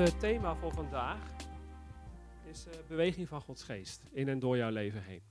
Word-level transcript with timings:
uh, 0.00 0.06
thema 0.06 0.54
voor 0.54 0.72
vandaag 0.72 1.18
is 2.44 2.66
uh, 2.66 2.72
beweging 2.88 3.28
van 3.28 3.40
Gods 3.40 3.62
geest 3.62 4.02
in 4.10 4.28
en 4.28 4.38
door 4.38 4.56
jouw 4.56 4.70
leven 4.70 5.02
heen. 5.02 5.22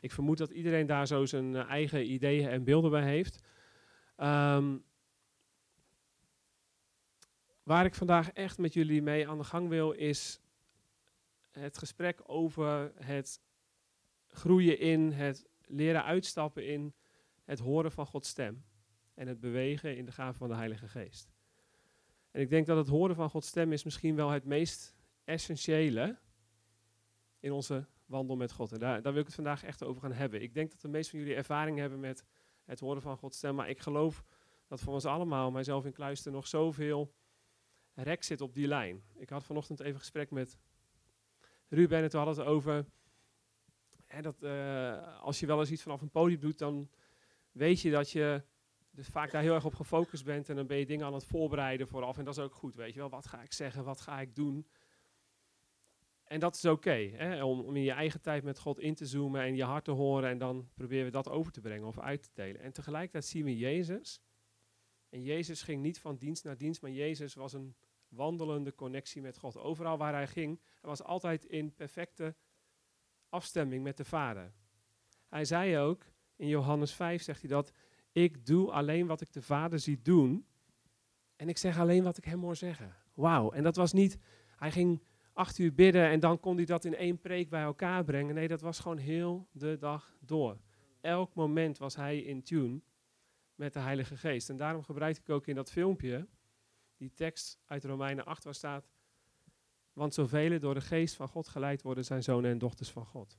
Ik 0.00 0.12
vermoed 0.12 0.38
dat 0.38 0.50
iedereen 0.50 0.86
daar 0.86 1.06
zo 1.06 1.24
zijn 1.24 1.54
uh, 1.54 1.70
eigen 1.70 2.10
ideeën 2.10 2.48
en 2.48 2.64
beelden 2.64 2.90
bij 2.90 3.02
heeft. 3.02 3.44
Um, 4.16 4.84
waar 7.62 7.84
ik 7.84 7.94
vandaag 7.94 8.32
echt 8.32 8.58
met 8.58 8.72
jullie 8.72 9.02
mee 9.02 9.28
aan 9.28 9.38
de 9.38 9.44
gang 9.44 9.68
wil, 9.68 9.92
is 9.92 10.40
het 11.50 11.78
gesprek 11.78 12.20
over 12.26 12.92
het 12.94 13.40
groeien 14.28 14.78
in, 14.78 15.12
het 15.12 15.46
leren 15.66 16.04
uitstappen 16.04 16.66
in 16.66 16.94
het 17.44 17.58
horen 17.58 17.92
van 17.92 18.06
Gods 18.06 18.28
stem 18.28 18.64
en 19.14 19.28
het 19.28 19.40
bewegen 19.40 19.96
in 19.96 20.04
de 20.04 20.12
gave 20.12 20.38
van 20.38 20.48
de 20.48 20.54
Heilige 20.54 20.88
Geest. 20.88 21.33
En 22.34 22.40
ik 22.40 22.48
denk 22.48 22.66
dat 22.66 22.76
het 22.76 22.88
horen 22.88 23.14
van 23.14 23.30
Gods 23.30 23.48
stem 23.48 23.72
is 23.72 23.84
misschien 23.84 24.16
wel 24.16 24.30
het 24.30 24.44
meest 24.44 24.96
essentiële 25.24 26.18
in 27.40 27.52
onze 27.52 27.86
wandel 28.06 28.36
met 28.36 28.52
God. 28.52 28.72
En 28.72 28.78
daar, 28.78 29.02
daar 29.02 29.12
wil 29.12 29.20
ik 29.20 29.26
het 29.26 29.34
vandaag 29.34 29.64
echt 29.64 29.84
over 29.84 30.02
gaan 30.02 30.12
hebben. 30.12 30.42
Ik 30.42 30.54
denk 30.54 30.70
dat 30.70 30.80
de 30.80 30.88
meeste 30.88 31.10
van 31.10 31.18
jullie 31.18 31.34
ervaring 31.34 31.78
hebben 31.78 32.00
met 32.00 32.24
het 32.64 32.80
horen 32.80 33.02
van 33.02 33.16
Gods 33.16 33.36
stem, 33.36 33.54
maar 33.54 33.68
ik 33.68 33.78
geloof 33.78 34.24
dat 34.66 34.80
voor 34.80 34.92
ons 34.92 35.04
allemaal, 35.04 35.50
mijzelf 35.50 35.84
in 35.84 35.92
Kluister, 35.92 36.32
nog 36.32 36.46
zoveel 36.46 37.14
rek 37.92 38.22
zit 38.22 38.40
op 38.40 38.54
die 38.54 38.66
lijn. 38.66 39.02
Ik 39.14 39.28
had 39.28 39.44
vanochtend 39.44 39.80
even 39.80 39.98
gesprek 39.98 40.30
met 40.30 40.58
Ruben 41.68 42.02
en 42.02 42.08
toen 42.08 42.20
hadden 42.20 42.38
het 42.38 42.54
over 42.54 42.86
hè, 44.06 44.22
dat 44.22 44.42
uh, 44.42 45.20
als 45.20 45.40
je 45.40 45.46
wel 45.46 45.60
eens 45.60 45.70
iets 45.70 45.82
vanaf 45.82 46.00
een 46.00 46.10
podium 46.10 46.40
doet, 46.40 46.58
dan 46.58 46.90
weet 47.52 47.80
je 47.80 47.90
dat 47.90 48.10
je 48.10 48.42
dus 48.94 49.08
vaak 49.08 49.30
daar 49.30 49.42
heel 49.42 49.54
erg 49.54 49.64
op 49.64 49.74
gefocust 49.74 50.24
bent 50.24 50.48
en 50.48 50.56
dan 50.56 50.66
ben 50.66 50.76
je 50.76 50.86
dingen 50.86 51.06
aan 51.06 51.14
het 51.14 51.24
voorbereiden 51.24 51.88
vooraf 51.88 52.18
en 52.18 52.24
dat 52.24 52.36
is 52.36 52.42
ook 52.42 52.54
goed, 52.54 52.74
weet 52.74 52.92
je 52.94 53.00
wel. 53.00 53.08
Wat 53.08 53.26
ga 53.26 53.42
ik 53.42 53.52
zeggen, 53.52 53.84
wat 53.84 54.00
ga 54.00 54.20
ik 54.20 54.34
doen? 54.34 54.66
En 56.24 56.40
dat 56.40 56.54
is 56.54 56.64
oké, 56.64 57.10
om, 57.42 57.60
om 57.60 57.76
in 57.76 57.82
je 57.82 57.92
eigen 57.92 58.20
tijd 58.20 58.44
met 58.44 58.58
God 58.58 58.78
in 58.78 58.94
te 58.94 59.06
zoomen 59.06 59.40
en 59.40 59.56
je 59.56 59.64
hart 59.64 59.84
te 59.84 59.90
horen 59.90 60.30
en 60.30 60.38
dan 60.38 60.68
proberen 60.74 61.04
we 61.04 61.10
dat 61.10 61.28
over 61.28 61.52
te 61.52 61.60
brengen 61.60 61.86
of 61.86 61.98
uit 61.98 62.22
te 62.22 62.30
delen. 62.34 62.60
En 62.60 62.72
tegelijkertijd 62.72 63.24
zien 63.24 63.44
we 63.44 63.56
Jezus. 63.56 64.22
En 65.08 65.22
Jezus 65.22 65.62
ging 65.62 65.82
niet 65.82 66.00
van 66.00 66.16
dienst 66.16 66.44
naar 66.44 66.56
dienst, 66.56 66.82
maar 66.82 66.90
Jezus 66.90 67.34
was 67.34 67.52
een 67.52 67.76
wandelende 68.08 68.74
connectie 68.74 69.22
met 69.22 69.38
God. 69.38 69.56
Overal 69.56 69.98
waar 69.98 70.12
hij 70.12 70.26
ging, 70.26 70.60
hij 70.80 70.90
was 70.90 71.02
altijd 71.02 71.44
in 71.44 71.74
perfecte 71.74 72.36
afstemming 73.28 73.82
met 73.82 73.96
de 73.96 74.04
Vader. 74.04 74.52
Hij 75.28 75.44
zei 75.44 75.78
ook, 75.78 76.06
in 76.36 76.48
Johannes 76.48 76.92
5 76.92 77.22
zegt 77.22 77.40
hij 77.40 77.50
dat, 77.50 77.72
ik 78.14 78.46
doe 78.46 78.70
alleen 78.70 79.06
wat 79.06 79.20
ik 79.20 79.32
de 79.32 79.42
Vader 79.42 79.78
zie 79.78 80.02
doen. 80.02 80.46
En 81.36 81.48
ik 81.48 81.58
zeg 81.58 81.78
alleen 81.78 82.02
wat 82.02 82.16
ik 82.16 82.24
hem 82.24 82.40
hoor 82.40 82.56
zeggen. 82.56 82.94
Wauw. 83.14 83.50
En 83.52 83.62
dat 83.62 83.76
was 83.76 83.92
niet, 83.92 84.18
hij 84.56 84.70
ging 84.70 85.02
acht 85.32 85.58
uur 85.58 85.74
bidden 85.74 86.08
en 86.08 86.20
dan 86.20 86.40
kon 86.40 86.56
hij 86.56 86.64
dat 86.64 86.84
in 86.84 86.96
één 86.96 87.20
preek 87.20 87.48
bij 87.48 87.62
elkaar 87.62 88.04
brengen. 88.04 88.34
Nee, 88.34 88.48
dat 88.48 88.60
was 88.60 88.78
gewoon 88.78 88.98
heel 88.98 89.48
de 89.52 89.76
dag 89.78 90.16
door. 90.20 90.58
Elk 91.00 91.34
moment 91.34 91.78
was 91.78 91.96
hij 91.96 92.18
in 92.18 92.42
tune 92.42 92.80
met 93.54 93.72
de 93.72 93.78
Heilige 93.78 94.16
Geest. 94.16 94.50
En 94.50 94.56
daarom 94.56 94.82
gebruik 94.82 95.18
ik 95.18 95.30
ook 95.30 95.46
in 95.46 95.54
dat 95.54 95.70
filmpje 95.70 96.28
die 96.96 97.12
tekst 97.14 97.58
uit 97.64 97.84
Romeinen 97.84 98.24
8 98.24 98.44
waar 98.44 98.54
staat, 98.54 98.90
want 99.92 100.14
zoveel 100.14 100.58
door 100.58 100.74
de 100.74 100.80
geest 100.80 101.14
van 101.14 101.28
God 101.28 101.48
geleid 101.48 101.82
worden 101.82 102.04
zijn 102.04 102.22
zonen 102.22 102.50
en 102.50 102.58
dochters 102.58 102.90
van 102.90 103.06
God. 103.06 103.38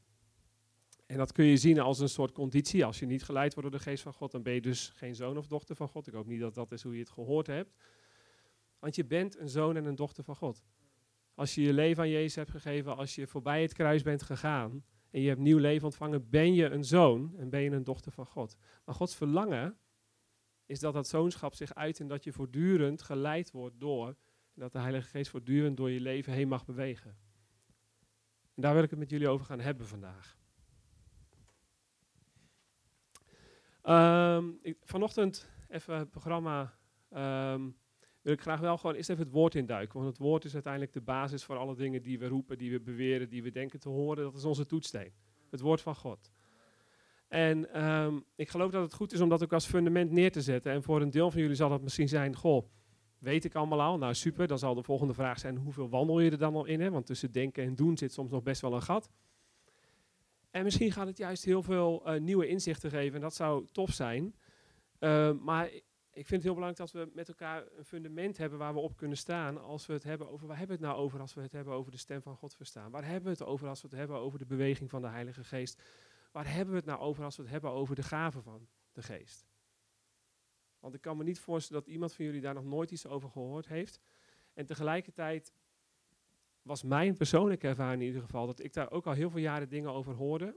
En 1.06 1.18
dat 1.18 1.32
kun 1.32 1.46
je 1.46 1.58
zien 1.58 1.80
als 1.80 2.00
een 2.00 2.10
soort 2.10 2.32
conditie. 2.32 2.86
Als 2.86 3.00
je 3.00 3.06
niet 3.06 3.24
geleid 3.24 3.54
wordt 3.54 3.70
door 3.70 3.80
de 3.80 3.86
geest 3.86 4.04
van 4.04 4.14
God, 4.14 4.32
dan 4.32 4.44
ben 4.44 4.54
je 4.54 4.62
dus 4.62 4.92
geen 4.96 5.16
zoon 5.16 5.38
of 5.38 5.48
dochter 5.48 5.76
van 5.76 5.88
God. 5.88 6.08
Ik 6.08 6.14
hoop 6.14 6.28
niet 6.28 6.40
dat 6.40 6.56
dat 6.56 6.72
is 6.72 6.84
hoe 6.84 6.94
je 6.94 7.00
het 7.00 7.10
gehoord 7.10 7.48
hebt. 7.48 7.76
Want 8.80 8.96
je 8.96 9.06
bent 9.06 9.40
een 9.40 9.50
zoon 9.50 9.76
en 9.76 9.86
een 9.86 9.96
dochter 9.96 10.24
van 10.24 10.36
God. 10.36 10.64
Als 11.34 11.56
je 11.56 11.62
je 11.62 11.74
leven 11.74 12.04
aan 12.04 12.10
Jezus 12.10 12.36
hebt 12.36 12.52
gegeven, 12.52 12.96
als 12.96 13.16
je 13.16 13.28
voorbij 13.28 13.62
het 13.62 13.74
kruis 13.74 14.02
bent 14.02 14.24
gegaan 14.24 14.86
en 15.12 15.22
je 15.22 15.28
hebt 15.28 15.40
nieuw 15.40 15.58
leven 15.58 15.86
ontvangen, 15.86 16.30
ben 16.30 16.54
je 16.54 16.70
een 16.70 16.84
zoon 16.84 17.34
en 17.38 17.50
ben 17.50 17.62
je 17.62 17.72
een 17.72 17.84
dochter 17.84 18.12
van 18.12 18.26
God. 18.26 18.58
Maar 18.86 18.96
Gods 18.96 19.16
verlangen 19.16 19.78
is 20.66 20.80
dat 20.80 20.94
dat 20.94 21.08
zoonschap 21.08 21.54
zich 21.54 21.74
uit 21.74 22.00
en 22.00 22.08
dat 22.08 22.24
je 22.24 22.32
voortdurend 22.32 23.02
geleid 23.02 23.52
wordt 23.52 23.80
door, 23.80 24.08
en 24.08 24.62
dat 24.62 24.72
de 24.72 24.80
Heilige 24.80 25.10
Geest 25.10 25.30
voortdurend 25.30 25.78
door 25.78 25.92
je 25.92 26.00
leven 26.00 26.34
heen 26.34 26.48
mag 26.48 26.66
bewegen. 26.66 27.18
En 28.56 28.62
daar 28.62 28.74
wil 28.74 28.84
ik 28.84 28.90
het 28.90 29.00
met 29.00 29.10
jullie 29.10 29.28
over 29.28 29.46
gaan 29.46 29.60
hebben 29.60 29.88
vandaag. 29.88 30.38
Ik, 34.62 34.78
vanochtend 34.84 35.50
even 35.70 35.98
het 35.98 36.12
programma. 36.12 36.74
Um, 37.54 37.76
wil 38.22 38.34
ik 38.34 38.42
graag 38.42 38.60
wel 38.60 38.78
gewoon 38.78 38.96
eerst 38.96 39.10
even 39.10 39.24
het 39.24 39.34
woord 39.34 39.56
induiken. 39.56 40.00
Want 40.00 40.12
het 40.12 40.18
woord 40.18 40.46
is 40.46 40.54
uiteindelijk 40.54 40.94
de 40.94 41.02
basis 41.02 41.44
voor 41.44 41.58
alle 41.58 41.76
dingen 41.76 42.02
die 42.02 42.20
we 42.20 42.28
roepen, 42.28 42.58
die 42.58 42.72
we 42.72 42.80
beweren, 42.80 43.30
die 43.30 43.44
we 43.44 43.52
denken 43.52 43.80
te 43.80 43.90
horen. 43.90 44.24
Dat 44.24 44.36
is 44.36 44.46
onze 44.46 44.66
toetssteen. 44.66 45.14
Het 45.50 45.60
woord 45.60 45.82
van 45.82 45.96
God. 45.96 46.32
En 47.28 47.86
um, 47.86 48.26
ik 48.36 48.50
geloof 48.50 48.72
dat 48.72 48.82
het 48.82 48.94
goed 48.94 49.14
is 49.14 49.22
om 49.22 49.30
dat 49.30 49.44
ook 49.44 49.54
als 49.54 49.66
fundament 49.66 50.12
neer 50.12 50.32
te 50.32 50.42
zetten. 50.42 50.72
En 50.72 50.84
voor 50.84 51.02
een 51.02 51.10
deel 51.10 51.32
van 51.32 51.42
jullie 51.42 51.56
zal 51.56 51.70
dat 51.70 51.82
misschien 51.82 52.08
zijn, 52.08 52.36
goh, 52.36 52.66
weet 53.20 53.46
ik 53.46 53.56
allemaal 53.56 53.82
al? 53.82 53.98
Nou 53.98 54.14
super, 54.14 54.48
dan 54.48 54.60
zal 54.60 54.76
de 54.76 54.84
volgende 54.84 55.14
vraag 55.14 55.40
zijn, 55.40 55.58
hoeveel 55.58 55.90
wandel 55.90 56.20
je 56.20 56.32
er 56.32 56.38
dan 56.38 56.56
al 56.56 56.66
in? 56.66 56.82
Hè? 56.82 56.92
Want 56.92 57.06
tussen 57.06 57.32
denken 57.32 57.64
en 57.64 57.76
doen 57.76 57.98
zit 57.98 58.14
soms 58.14 58.32
nog 58.32 58.44
best 58.44 58.62
wel 58.62 58.74
een 58.74 58.82
gat. 58.82 59.10
En 60.56 60.64
misschien 60.64 60.92
gaat 60.92 61.08
het 61.08 61.18
juist 61.18 61.46
heel 61.46 61.64
veel 61.64 62.04
uh, 62.06 62.20
nieuwe 62.20 62.48
inzichten 62.48 62.90
geven 62.90 63.16
en 63.16 63.22
dat 63.22 63.36
zou 63.36 63.68
tof 63.72 63.92
zijn. 63.94 64.36
Uh, 65.00 65.32
maar 65.32 65.66
ik 66.12 66.28
vind 66.28 66.30
het 66.30 66.44
heel 66.44 66.54
belangrijk 66.54 66.78
dat 66.78 66.92
we 66.92 67.12
met 67.14 67.28
elkaar 67.28 67.64
een 67.78 67.86
fundament 67.86 68.38
hebben 68.38 68.60
waar 68.60 68.74
we 68.74 68.80
op 68.80 68.98
kunnen 68.98 69.18
staan 69.18 69.62
als 69.62 69.86
we 69.86 69.94
het 69.94 70.04
hebben 70.04 70.30
over, 70.30 70.48
waar 70.48 70.58
hebben 70.58 70.78
we 70.78 70.84
het 70.84 70.92
nou 70.94 71.06
over 71.06 71.20
als 71.20 71.34
we 71.34 71.42
het 71.42 71.52
hebben 71.52 71.74
over 71.74 71.92
de 71.92 71.98
stem 71.98 72.22
van 72.22 72.36
God 72.36 72.56
verstaan? 72.56 72.92
Waar 72.92 73.06
hebben 73.06 73.24
we 73.24 73.30
het 73.30 73.44
over 73.44 73.68
als 73.68 73.82
we 73.82 73.88
het 73.88 73.98
hebben 73.98 74.18
over 74.18 74.40
de 74.40 74.46
beweging 74.46 74.90
van 74.90 75.02
de 75.02 75.08
Heilige 75.08 75.44
Geest? 75.44 75.82
Waar 76.32 76.54
hebben 76.54 76.74
we 76.74 76.80
het 76.80 76.90
nou 76.90 77.00
over 77.00 77.24
als 77.24 77.36
we 77.36 77.42
het 77.42 77.52
hebben 77.52 77.72
over 77.72 77.96
de 77.96 78.04
gaven 78.04 78.44
van 78.44 78.68
de 78.92 79.04
Geest? 79.04 79.48
Want 80.80 80.94
ik 80.94 81.02
kan 81.02 81.18
me 81.18 81.24
niet 81.24 81.40
voorstellen 81.40 81.84
dat 81.84 81.92
iemand 81.92 82.14
van 82.14 82.26
jullie 82.26 82.42
daar 82.42 82.54
nog 82.54 82.66
nooit 82.66 82.92
iets 82.92 83.08
over 83.08 83.30
gehoord 83.30 83.68
heeft. 83.68 84.00
En 84.54 84.66
tegelijkertijd 84.66 85.54
was 86.66 86.84
mijn 86.84 87.18
persoonlijke 87.18 87.68
ervaring 87.68 88.02
in 88.02 88.08
ieder 88.08 88.22
geval 88.22 88.46
dat 88.46 88.64
ik 88.64 88.74
daar 88.74 88.92
ook 88.92 89.06
al 89.06 89.14
heel 89.14 89.30
veel 89.30 89.40
jaren 89.40 89.70
dingen 89.70 89.92
over 89.92 90.14
hoorde. 90.14 90.56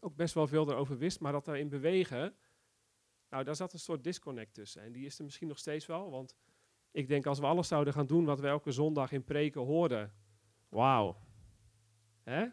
Ook 0.00 0.16
best 0.16 0.34
wel 0.34 0.46
veel 0.46 0.70
erover 0.70 0.98
wist, 0.98 1.20
maar 1.20 1.32
dat 1.32 1.44
daarin 1.44 1.68
bewegen, 1.68 2.36
nou 3.28 3.44
daar 3.44 3.56
zat 3.56 3.72
een 3.72 3.78
soort 3.78 4.04
disconnect 4.04 4.54
tussen. 4.54 4.82
En 4.82 4.92
die 4.92 5.06
is 5.06 5.18
er 5.18 5.24
misschien 5.24 5.48
nog 5.48 5.58
steeds 5.58 5.86
wel, 5.86 6.10
want 6.10 6.36
ik 6.90 7.08
denk 7.08 7.26
als 7.26 7.38
we 7.38 7.46
alles 7.46 7.68
zouden 7.68 7.92
gaan 7.92 8.06
doen 8.06 8.24
wat 8.24 8.40
we 8.40 8.46
elke 8.46 8.70
zondag 8.70 9.12
in 9.12 9.24
preken 9.24 9.60
hoorden, 9.60 10.12
wauw. 10.68 11.16
Hè? 12.22 12.46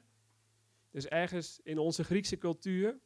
Dus 0.89 1.07
ergens 1.07 1.59
in 1.63 1.77
onze 1.77 2.03
Griekse 2.03 2.37
cultuur, 2.37 2.99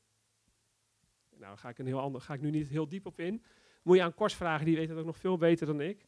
nou 1.29 1.57
ga 1.57 1.69
ik, 1.69 1.78
een 1.78 1.85
heel 1.85 2.00
ander, 2.00 2.22
ga 2.22 2.34
ik 2.34 2.41
nu 2.41 2.50
niet 2.50 2.67
heel 2.67 2.88
diep 2.88 3.05
op 3.05 3.19
in, 3.19 3.44
moet 3.84 3.97
je 3.97 4.03
aan 4.03 4.13
Kors 4.13 4.35
vragen, 4.35 4.66
die 4.66 4.75
weet 4.75 4.89
het 4.89 4.97
ook 4.97 5.05
nog 5.05 5.17
veel 5.17 5.38
beter 5.38 5.67
dan 5.67 5.81
ik. 5.81 6.05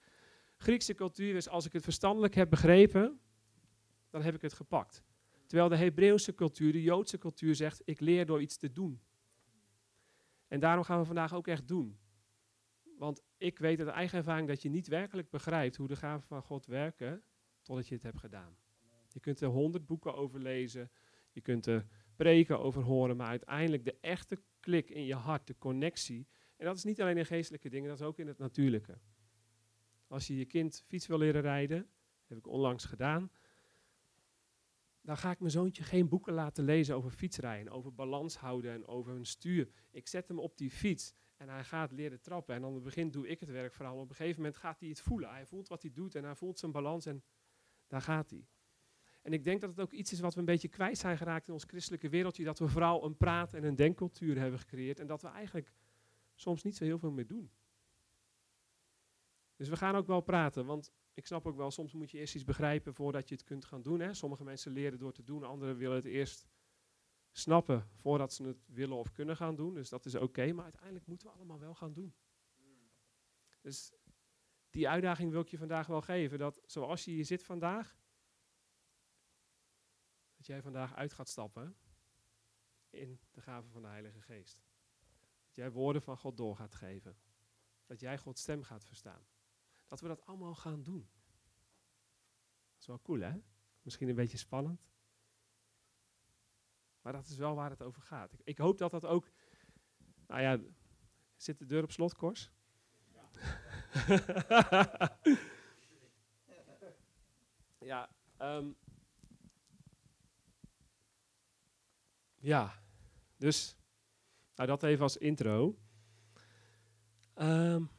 Griekse 0.57 0.93
cultuur 0.93 1.35
is 1.35 1.49
als 1.49 1.65
ik 1.65 1.73
het 1.73 1.83
verstandelijk 1.83 2.35
heb 2.35 2.49
begrepen, 2.49 3.19
dan 4.17 4.25
heb 4.25 4.35
ik 4.35 4.41
het 4.41 4.53
gepakt. 4.53 5.03
Terwijl 5.45 5.69
de 5.69 5.75
Hebreeuwse 5.75 6.35
cultuur, 6.35 6.71
de 6.71 6.81
Joodse 6.81 7.17
cultuur 7.17 7.55
zegt, 7.55 7.81
ik 7.85 7.99
leer 7.99 8.25
door 8.25 8.41
iets 8.41 8.57
te 8.57 8.71
doen. 8.71 9.01
En 10.47 10.59
daarom 10.59 10.83
gaan 10.83 10.99
we 10.99 11.05
vandaag 11.05 11.33
ook 11.33 11.47
echt 11.47 11.67
doen. 11.67 11.97
Want 12.97 13.23
ik 13.37 13.59
weet 13.59 13.79
uit 13.79 13.87
eigen 13.87 14.17
ervaring 14.17 14.47
dat 14.47 14.61
je 14.61 14.69
niet 14.69 14.87
werkelijk 14.87 15.29
begrijpt 15.29 15.75
hoe 15.75 15.87
de 15.87 15.95
gaven 15.95 16.27
van 16.27 16.41
God 16.41 16.65
werken, 16.65 17.23
totdat 17.61 17.87
je 17.87 17.93
het 17.93 18.03
hebt 18.03 18.19
gedaan. 18.19 18.57
Je 19.09 19.19
kunt 19.19 19.41
er 19.41 19.47
honderd 19.47 19.85
boeken 19.85 20.15
over 20.15 20.39
lezen, 20.39 20.91
je 21.31 21.41
kunt 21.41 21.65
er 21.65 21.87
preken 22.15 22.59
over 22.59 22.81
horen, 22.81 23.17
maar 23.17 23.27
uiteindelijk 23.27 23.85
de 23.85 23.97
echte 24.01 24.41
klik 24.59 24.89
in 24.89 25.05
je 25.05 25.15
hart, 25.15 25.47
de 25.47 25.57
connectie, 25.57 26.27
en 26.57 26.65
dat 26.65 26.75
is 26.75 26.83
niet 26.83 27.01
alleen 27.01 27.17
in 27.17 27.25
geestelijke 27.25 27.69
dingen, 27.69 27.89
dat 27.89 27.99
is 27.99 28.05
ook 28.05 28.19
in 28.19 28.27
het 28.27 28.37
natuurlijke. 28.37 28.97
Als 30.07 30.27
je 30.27 30.37
je 30.37 30.45
kind 30.45 30.83
fiets 30.87 31.07
wil 31.07 31.17
leren 31.17 31.41
rijden, 31.41 31.89
heb 32.25 32.37
ik 32.37 32.47
onlangs 32.47 32.85
gedaan, 32.85 33.31
dan 35.07 35.17
ga 35.17 35.31
ik 35.31 35.39
mijn 35.39 35.51
zoontje 35.51 35.83
geen 35.83 36.07
boeken 36.07 36.33
laten 36.33 36.63
lezen 36.63 36.95
over 36.95 37.11
fietsrijden, 37.11 37.73
over 37.73 37.93
balans 37.93 38.37
houden 38.37 38.73
en 38.73 38.87
over 38.87 39.15
een 39.15 39.25
stuur. 39.25 39.69
Ik 39.91 40.07
zet 40.07 40.27
hem 40.27 40.39
op 40.39 40.57
die 40.57 40.71
fiets 40.71 41.13
en 41.35 41.49
hij 41.49 41.63
gaat 41.63 41.91
leren 41.91 42.21
trappen. 42.21 42.55
En 42.55 42.63
aan 42.63 42.73
het 42.73 42.83
begin 42.83 43.11
doe 43.11 43.27
ik 43.27 43.39
het 43.39 43.49
werk 43.49 43.73
vooral. 43.73 43.99
Op 43.99 44.09
een 44.09 44.15
gegeven 44.15 44.41
moment 44.41 44.57
gaat 44.57 44.79
hij 44.79 44.89
het 44.89 45.01
voelen. 45.01 45.29
Hij 45.29 45.45
voelt 45.45 45.67
wat 45.67 45.81
hij 45.81 45.91
doet 45.93 46.15
en 46.15 46.23
hij 46.23 46.35
voelt 46.35 46.59
zijn 46.59 46.71
balans 46.71 47.05
en 47.05 47.23
daar 47.87 48.01
gaat 48.01 48.29
hij. 48.29 48.47
En 49.21 49.33
ik 49.33 49.43
denk 49.43 49.61
dat 49.61 49.69
het 49.69 49.79
ook 49.79 49.91
iets 49.91 50.11
is 50.11 50.19
wat 50.19 50.33
we 50.33 50.39
een 50.39 50.45
beetje 50.45 50.67
kwijt 50.67 50.97
zijn 50.97 51.17
geraakt 51.17 51.47
in 51.47 51.53
ons 51.53 51.63
christelijke 51.63 52.09
wereldje. 52.09 52.43
Dat 52.43 52.59
we 52.59 52.67
vooral 52.67 53.05
een 53.05 53.17
praat- 53.17 53.53
en 53.53 53.63
een 53.63 53.75
denkcultuur 53.75 54.39
hebben 54.39 54.59
gecreëerd. 54.59 54.99
En 54.99 55.07
dat 55.07 55.21
we 55.21 55.27
eigenlijk 55.27 55.71
soms 56.35 56.63
niet 56.63 56.75
zo 56.75 56.83
heel 56.83 56.99
veel 56.99 57.11
meer 57.11 57.27
doen. 57.27 57.51
Dus 59.55 59.69
we 59.69 59.75
gaan 59.77 59.95
ook 59.95 60.07
wel 60.07 60.21
praten, 60.21 60.65
want 60.65 60.91
ik 61.17 61.25
snap 61.25 61.45
ook 61.45 61.55
wel, 61.55 61.71
soms 61.71 61.93
moet 61.93 62.11
je 62.11 62.17
eerst 62.17 62.35
iets 62.35 62.43
begrijpen 62.43 62.93
voordat 62.93 63.29
je 63.29 63.35
het 63.35 63.43
kunt 63.43 63.65
gaan 63.65 63.81
doen. 63.81 63.99
Hè. 63.99 64.13
Sommige 64.13 64.43
mensen 64.43 64.71
leren 64.71 64.99
door 64.99 65.13
te 65.13 65.23
doen, 65.23 65.43
anderen 65.43 65.77
willen 65.77 65.95
het 65.95 66.05
eerst 66.05 66.47
snappen 67.31 67.89
voordat 67.93 68.33
ze 68.33 68.43
het 68.43 68.67
willen 68.67 68.97
of 68.97 69.11
kunnen 69.11 69.37
gaan 69.37 69.55
doen. 69.55 69.73
Dus 69.73 69.89
dat 69.89 70.05
is 70.05 70.15
oké, 70.15 70.53
maar 70.53 70.63
uiteindelijk 70.63 71.05
moeten 71.05 71.27
we 71.27 71.33
allemaal 71.33 71.59
wel 71.59 71.75
gaan 71.75 71.93
doen. 71.93 72.15
Dus 73.61 73.93
die 74.69 74.89
uitdaging 74.89 75.31
wil 75.31 75.41
ik 75.41 75.47
je 75.47 75.57
vandaag 75.57 75.87
wel 75.87 76.01
geven. 76.01 76.39
Dat 76.39 76.61
zoals 76.65 77.05
je 77.05 77.11
hier 77.11 77.25
zit 77.25 77.43
vandaag, 77.43 77.97
dat 80.35 80.45
jij 80.45 80.61
vandaag 80.61 80.95
uit 80.95 81.13
gaat 81.13 81.29
stappen 81.29 81.77
in 82.89 83.19
de 83.31 83.41
gave 83.41 83.69
van 83.69 83.81
de 83.81 83.87
Heilige 83.87 84.21
Geest. 84.21 84.61
Dat 85.45 85.55
jij 85.55 85.71
woorden 85.71 86.01
van 86.01 86.17
God 86.17 86.37
door 86.37 86.55
gaat 86.55 86.75
geven. 86.75 87.17
Dat 87.85 87.99
jij 87.99 88.17
Gods 88.17 88.41
stem 88.41 88.63
gaat 88.63 88.85
verstaan. 88.85 89.27
Dat 89.87 89.99
we 89.99 90.07
dat 90.07 90.25
allemaal 90.25 90.55
gaan 90.55 90.83
doen. 90.83 91.09
Dat 92.71 92.79
is 92.79 92.87
wel 92.87 93.01
cool, 93.01 93.19
hè? 93.19 93.33
Misschien 93.81 94.09
een 94.09 94.15
beetje 94.15 94.37
spannend. 94.37 94.87
Maar 97.01 97.13
dat 97.13 97.27
is 97.27 97.37
wel 97.37 97.55
waar 97.55 97.69
het 97.69 97.81
over 97.81 98.01
gaat. 98.01 98.33
Ik, 98.33 98.41
ik 98.43 98.57
hoop 98.57 98.77
dat 98.77 98.91
dat 98.91 99.05
ook. 99.05 99.29
Nou 100.27 100.41
ja, 100.41 100.59
zit 101.35 101.59
de 101.59 101.65
deur 101.65 101.83
op 101.83 101.91
slot, 101.91 102.15
Kors? 102.15 102.51
Ja. 103.13 103.29
ja, 107.91 108.09
um, 108.39 108.77
ja, 112.35 112.81
dus. 113.37 113.75
Nou, 114.55 114.69
dat 114.69 114.83
even 114.83 115.03
als 115.03 115.17
intro. 115.17 115.77
Um, 117.35 117.89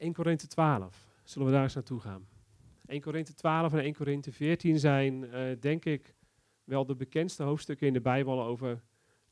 1 0.00 0.12
Korinthe 0.12 0.46
12. 0.46 1.08
Zullen 1.24 1.46
we 1.46 1.54
daar 1.54 1.62
eens 1.62 1.74
naartoe 1.74 2.00
gaan? 2.00 2.28
1 2.86 3.00
Korinthe 3.00 3.34
12 3.34 3.72
en 3.72 3.78
1 3.78 3.94
Korinthe 3.94 4.32
14 4.32 4.78
zijn, 4.78 5.22
uh, 5.22 5.60
denk 5.60 5.84
ik, 5.84 6.14
wel 6.64 6.86
de 6.86 6.94
bekendste 6.94 7.42
hoofdstukken 7.42 7.86
in 7.86 7.92
de 7.92 8.00
Bijbel 8.00 8.42
over 8.42 8.82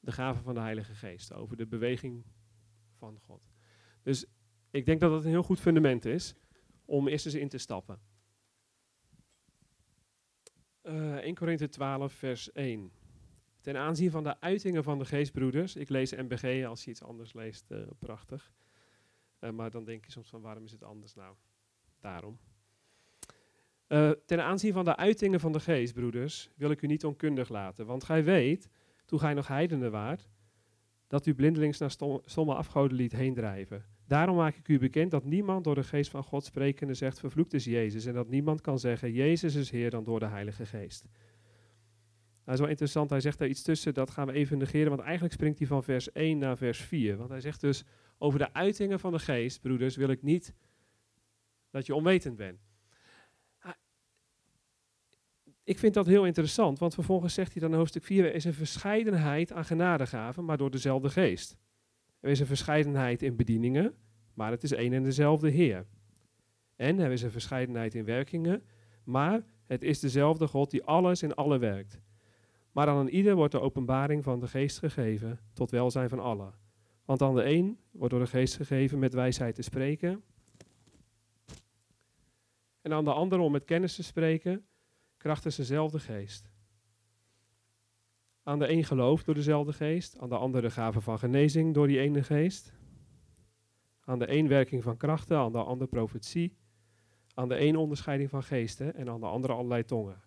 de 0.01 0.13
gaven 0.13 0.43
van 0.43 0.55
de 0.55 0.61
Heilige 0.61 0.95
Geest, 0.95 1.33
over 1.33 1.57
de 1.57 1.67
beweging 1.67 2.25
van 2.95 3.19
God. 3.21 3.51
Dus 4.03 4.27
ik 4.71 4.87
denk 4.87 5.01
dat 5.01 5.11
dat 5.11 5.25
een 5.25 5.31
heel 5.31 5.43
goed 5.43 5.61
fundament 5.61 6.05
is 6.05 6.35
om 6.85 7.09
eerst 7.09 7.27
eens 7.27 7.35
in 7.35 7.49
te 7.49 7.59
stappen. 7.59 8.01
Uh, 10.83 11.17
1 11.17 11.35
Korinthe 11.35 11.69
12, 11.69 12.13
vers 12.13 12.53
1. 12.53 12.93
Ten 13.61 13.77
aanzien 13.77 14.11
van 14.11 14.23
de 14.23 14.41
uitingen 14.41 14.85
van 14.85 14.99
de 14.99 15.05
geestbroeders, 15.05 15.77
ik 15.77 15.89
lees 15.89 16.13
MBG, 16.13 16.67
als 16.67 16.85
je 16.85 16.91
iets 16.91 17.03
anders 17.03 17.33
leest, 17.33 17.71
uh, 17.71 17.87
prachtig. 17.99 18.53
Uh, 19.41 19.51
maar 19.51 19.71
dan 19.71 19.85
denk 19.85 20.05
je 20.05 20.11
soms 20.11 20.29
van 20.29 20.41
waarom 20.41 20.65
is 20.65 20.73
het 20.73 20.85
anders 20.85 21.15
nou? 21.15 21.35
Daarom. 22.01 22.39
Uh, 23.89 24.11
ten 24.11 24.45
aanzien 24.45 24.73
van 24.73 24.85
de 24.85 24.97
uitingen 24.97 25.41
van 25.41 25.53
de 25.53 25.61
geest, 25.61 25.95
broeders, 25.95 26.51
wil 26.57 26.71
ik 26.71 26.83
u 26.83 26.87
niet 26.87 27.05
onkundig 27.05 27.49
laten. 27.49 27.87
Want 27.87 28.05
gij 28.05 28.25
weet, 28.25 28.69
toen 29.05 29.19
gij 29.19 29.35
nog 29.35 29.47
heidenen 29.47 29.91
waart, 29.91 30.29
dat 31.07 31.27
u 31.27 31.35
blindelings 31.35 31.79
naar 31.79 31.91
stomme 32.25 32.55
afgoden 32.55 32.97
liet 32.97 33.13
heen 33.13 33.35
drijven. 33.35 33.85
Daarom 34.07 34.37
maak 34.37 34.57
ik 34.57 34.69
u 34.69 34.79
bekend 34.79 35.11
dat 35.11 35.25
niemand 35.25 35.65
door 35.65 35.75
de 35.75 35.83
geest 35.83 36.11
van 36.11 36.23
God 36.23 36.45
sprekende 36.45 36.95
zegt, 36.95 37.21
vervloekt 37.21 37.55
is 37.55 37.65
Jezus. 37.65 38.07
En 38.07 38.15
dat 38.15 38.29
niemand 38.29 38.61
kan 38.61 38.79
zeggen, 38.79 39.13
Jezus 39.13 39.55
is 39.55 39.71
Heer 39.71 39.91
dan 39.91 40.05
door 40.05 40.21
de 40.21 40.27
Heilige 40.27 40.67
Geest. 40.67 41.05
Dat 42.45 42.55
is 42.55 42.61
wel 42.61 42.69
interessant, 42.69 43.11
hij 43.11 43.21
zegt 43.21 43.39
daar 43.39 43.49
iets 43.49 43.63
tussen, 43.63 43.95
dat 43.95 44.11
gaan 44.11 44.27
we 44.27 44.33
even 44.33 44.59
negeren, 44.59 44.89
want 44.89 45.01
eigenlijk 45.01 45.35
springt 45.35 45.59
hij 45.59 45.67
van 45.67 45.83
vers 45.83 46.13
1 46.13 46.39
naar 46.39 46.57
vers 46.57 46.79
4. 46.81 47.17
Want 47.17 47.31
hij 47.31 47.41
zegt 47.41 47.61
dus, 47.61 47.85
over 48.19 48.39
de 48.39 48.53
uitingen 48.53 49.01
van 49.01 49.13
de 49.13 49.19
geest, 49.19 49.61
broeders, 49.61 49.97
wil 49.97 50.09
ik 50.09 50.23
niet 50.23 50.55
dat 51.71 51.87
je 51.87 51.95
onwetend 51.95 52.37
bent. 52.37 52.67
Ik 55.65 55.79
vind 55.79 55.95
dat 55.95 56.07
heel 56.07 56.27
interessant, 56.27 56.79
want 56.79 56.95
vervolgens 56.95 57.35
zegt 57.35 57.53
hij 57.53 57.63
dan 57.63 57.71
in 57.71 57.77
hoofdstuk 57.77 58.05
4, 58.05 58.25
er 58.25 58.35
is 58.35 58.45
een 58.45 58.55
verscheidenheid 58.55 59.53
aan 59.53 59.65
genadegaven, 59.65 60.45
maar 60.45 60.57
door 60.57 60.71
dezelfde 60.71 61.11
geest. 61.11 61.57
Er 62.21 62.31
is 62.31 62.41
een 62.41 62.47
verscheidenheid 62.47 63.23
in 63.23 63.37
bedieningen, 63.37 63.95
maar 64.35 64.51
het 64.51 64.63
is 64.63 64.73
één 64.73 64.93
en 64.93 65.03
dezelfde 65.03 65.51
Heer. 65.51 65.87
En 66.77 66.99
er 66.99 67.11
is 67.11 67.23
een 67.23 67.31
verscheidenheid 67.31 67.95
in 67.95 68.05
werkingen, 68.05 68.63
maar 69.05 69.45
het 69.67 69.83
is 69.83 70.01
dezelfde 70.01 70.47
God 70.47 70.71
die 70.71 70.85
alles 70.85 71.23
in 71.23 71.35
alle 71.35 71.59
werkt. 71.59 72.01
Maar 72.73 72.89
aan 72.89 73.09
ieder 73.09 73.35
wordt 73.35 73.53
de 73.53 73.61
openbaring 73.61 74.25
van 74.25 74.41
de 74.41 74.49
geest 74.49 74.79
gegeven, 74.79 75.41
tot 75.53 75.71
welzijn 75.71 76.09
van 76.09 76.21
allen. 76.21 76.55
Want 77.09 77.23
aan 77.23 77.35
de 77.35 77.45
een 77.45 77.79
wordt 77.91 78.11
door 78.15 78.23
de 78.23 78.31
geest 78.31 78.57
gegeven 78.57 78.99
met 78.99 79.13
wijsheid 79.15 79.55
te 79.55 79.63
spreken, 79.63 80.23
en 82.81 82.93
aan 82.93 83.05
de 83.05 83.13
ander 83.13 83.39
om 83.39 83.53
met 83.53 83.65
kennis 83.65 83.95
te 83.95 84.03
spreken, 84.03 84.67
krachtens 85.17 85.57
dezelfde 85.57 85.99
geest. 85.99 86.51
Aan 88.43 88.59
de 88.59 88.71
een 88.71 88.85
geloof 88.85 89.25
door 89.25 89.35
dezelfde 89.35 89.73
geest, 89.73 90.19
aan 90.19 90.29
de 90.29 90.37
ander 90.37 90.63
de 90.63 90.71
gave 90.71 91.01
van 91.01 91.19
genezing 91.19 91.75
door 91.75 91.87
die 91.87 91.99
ene 91.99 92.23
geest. 92.23 92.73
Aan 94.01 94.19
de 94.19 94.33
een 94.33 94.49
werking 94.49 94.83
van 94.83 94.97
krachten, 94.97 95.37
aan 95.37 95.53
de 95.53 95.63
ander 95.63 95.87
profetie. 95.87 96.57
Aan 97.35 97.49
de 97.49 97.61
een 97.61 97.77
onderscheiding 97.77 98.31
van 98.31 98.43
geesten 98.43 98.95
en 98.95 99.09
aan 99.09 99.21
de 99.21 99.27
andere 99.27 99.53
allerlei 99.53 99.85
tongen. 99.85 100.21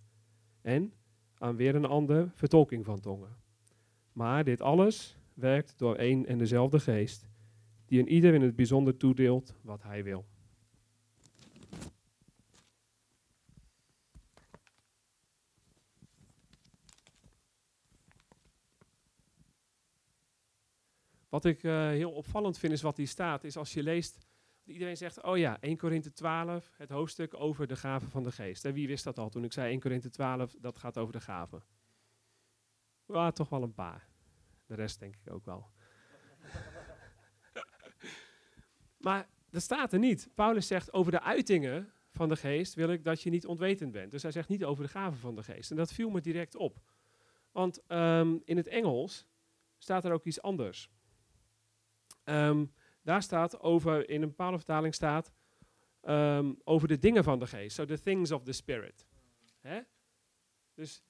En 0.61 0.93
aan 1.37 1.55
weer 1.55 1.75
een 1.75 1.85
ander 1.85 2.31
vertolking 2.35 2.85
van 2.85 2.99
tongen. 2.99 3.35
Maar 4.11 4.43
dit 4.43 4.61
alles 4.61 5.20
werkt 5.33 5.73
door 5.77 5.95
één 5.95 6.25
en 6.25 6.37
dezelfde 6.37 6.79
geest, 6.79 7.27
die 7.85 7.99
een 7.99 8.09
ieder 8.09 8.33
in 8.33 8.41
het 8.41 8.55
bijzonder 8.55 8.97
toedeelt 8.97 9.55
wat 9.61 9.83
hij 9.83 10.03
wil. 10.03 10.25
Wat 21.29 21.45
ik 21.45 21.63
uh, 21.63 21.87
heel 21.87 22.11
opvallend 22.11 22.57
vind 22.57 22.73
is 22.73 22.81
wat 22.81 22.97
hier 22.97 23.07
staat, 23.07 23.43
is 23.43 23.57
als 23.57 23.73
je 23.73 23.83
leest, 23.83 24.17
iedereen 24.65 24.97
zegt, 24.97 25.23
oh 25.23 25.37
ja, 25.37 25.61
1 25.61 25.77
Korinthe 25.77 26.13
12, 26.13 26.71
het 26.77 26.89
hoofdstuk 26.89 27.33
over 27.33 27.67
de 27.67 27.75
gaven 27.75 28.09
van 28.09 28.23
de 28.23 28.31
geest. 28.31 28.65
En 28.65 28.73
wie 28.73 28.87
wist 28.87 29.03
dat 29.03 29.17
al 29.17 29.29
toen 29.29 29.43
ik 29.43 29.53
zei 29.53 29.69
1 29.69 29.79
Korinthe 29.79 30.09
12, 30.09 30.55
dat 30.59 30.77
gaat 30.77 30.97
over 30.97 31.13
de 31.13 31.21
gaven? 31.21 31.63
Ja, 33.05 33.31
toch 33.31 33.49
wel 33.49 33.63
een 33.63 33.73
paar. 33.73 34.10
De 34.71 34.77
rest 34.77 34.99
denk 34.99 35.15
ik 35.15 35.33
ook 35.33 35.45
wel. 35.45 35.71
maar 39.05 39.29
dat 39.49 39.61
staat 39.61 39.93
er 39.93 39.99
niet. 39.99 40.29
Paulus 40.35 40.67
zegt 40.67 40.93
over 40.93 41.11
de 41.11 41.21
uitingen 41.21 41.93
van 42.09 42.29
de 42.29 42.35
geest 42.35 42.73
wil 42.73 42.89
ik 42.89 43.03
dat 43.03 43.21
je 43.21 43.29
niet 43.29 43.45
ontwetend 43.45 43.91
bent. 43.91 44.11
Dus 44.11 44.21
hij 44.21 44.31
zegt 44.31 44.49
niet 44.49 44.63
over 44.63 44.83
de 44.83 44.89
gaven 44.89 45.19
van 45.19 45.35
de 45.35 45.43
geest. 45.43 45.71
En 45.71 45.77
dat 45.77 45.93
viel 45.93 46.09
me 46.09 46.21
direct 46.21 46.55
op. 46.55 46.79
Want 47.51 47.81
um, 47.87 48.41
in 48.45 48.57
het 48.57 48.67
Engels 48.67 49.27
staat 49.77 50.05
er 50.05 50.11
ook 50.11 50.25
iets 50.25 50.41
anders. 50.41 50.89
Um, 52.23 52.73
daar 53.01 53.23
staat 53.23 53.59
over, 53.59 54.09
in 54.09 54.21
een 54.21 54.27
bepaalde 54.27 54.57
vertaling 54.57 54.93
staat, 54.93 55.31
um, 56.01 56.59
over 56.63 56.87
de 56.87 56.99
dingen 56.99 57.23
van 57.23 57.39
de 57.39 57.47
geest. 57.47 57.75
So 57.75 57.85
the 57.85 57.99
things 57.99 58.31
of 58.31 58.43
the 58.43 58.51
spirit. 58.51 59.07
Hè? 59.59 59.81
Dus 60.73 61.03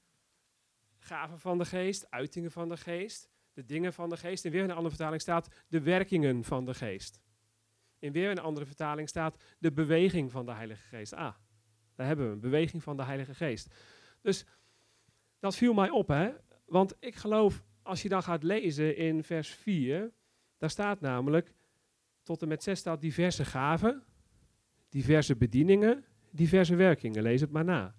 gaven 0.98 1.40
van 1.40 1.58
de 1.58 1.66
geest, 1.66 2.12
uitingen 2.12 2.52
van 2.52 2.70
de 2.70 2.78
geest, 2.78 3.31
de 3.54 3.66
dingen 3.66 3.94
van 3.94 4.10
de 4.10 4.18
geest. 4.18 4.46
In 4.46 4.52
weer 4.52 4.64
een 4.64 4.72
andere 4.72 4.90
vertaling 4.90 5.22
staat 5.22 5.48
de 5.68 5.82
werkingen 5.82 6.44
van 6.44 6.66
de 6.66 6.74
geest. 6.74 7.22
In 8.00 8.12
weer 8.12 8.32
een 8.32 8.40
andere 8.40 8.66
vertaling 8.66 9.10
staat 9.10 9.44
de 9.60 9.72
beweging 9.72 10.32
van 10.32 10.46
de 10.46 10.52
Heilige 10.52 10.88
Geest. 10.88 11.14
Ah, 11.14 11.34
daar 11.96 12.08
hebben 12.08 12.28
we 12.28 12.34
een 12.34 12.40
beweging 12.40 12.84
van 12.84 12.98
de 12.98 13.04
Heilige 13.04 13.36
Geest. 13.36 13.74
Dus 14.22 14.46
dat 15.40 15.56
viel 15.56 15.74
mij 15.74 15.90
op, 15.90 16.08
hè? 16.08 16.32
Want 16.66 16.96
ik 17.00 17.16
geloof, 17.16 17.64
als 17.82 18.02
je 18.02 18.10
dan 18.10 18.24
gaat 18.24 18.44
lezen 18.44 18.98
in 18.98 19.24
vers 19.24 19.50
4, 19.50 20.12
daar 20.58 20.70
staat 20.70 21.02
namelijk, 21.02 21.54
tot 22.24 22.42
en 22.42 22.48
met 22.48 22.64
6 22.64 22.80
staat 22.80 23.02
diverse 23.02 23.46
gaven, 23.46 24.04
diverse 24.90 25.36
bedieningen, 25.36 26.06
diverse 26.32 26.76
werkingen. 26.76 27.24
Lees 27.24 27.42
het 27.42 27.52
maar 27.52 27.66
na. 27.66 27.96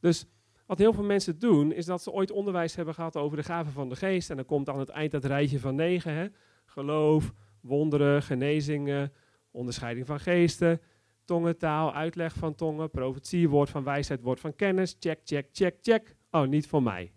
Dus 0.00 0.26
wat 0.66 0.78
heel 0.78 0.92
veel 0.92 1.04
mensen 1.04 1.38
doen, 1.38 1.72
is 1.72 1.86
dat 1.86 2.02
ze 2.02 2.10
ooit 2.10 2.30
onderwijs 2.30 2.74
hebben 2.74 2.94
gehad 2.94 3.16
over 3.16 3.36
de 3.36 3.42
gaven 3.42 3.72
van 3.72 3.88
de 3.88 3.96
geest. 3.96 4.30
En 4.30 4.36
dan 4.36 4.44
komt 4.44 4.68
aan 4.68 4.78
het 4.78 4.88
eind 4.88 5.10
dat 5.10 5.24
rijtje 5.24 5.60
van 5.60 5.74
negen. 5.74 6.12
Hè? 6.12 6.26
Geloof, 6.64 7.32
wonderen, 7.60 8.22
genezingen, 8.22 9.12
onderscheiding 9.50 10.06
van 10.06 10.20
geesten, 10.20 10.80
tongentaal, 11.24 11.94
uitleg 11.94 12.34
van 12.34 12.54
tongen, 12.54 12.90
profetie, 12.90 13.48
woord 13.48 13.70
van 13.70 13.84
wijsheid, 13.84 14.20
woord 14.20 14.40
van 14.40 14.54
kennis. 14.54 14.96
Check, 15.00 15.20
check, 15.24 15.48
check, 15.52 15.76
check. 15.80 16.16
Oh, 16.30 16.46
niet 16.46 16.66
voor 16.66 16.82
mij. 16.82 17.12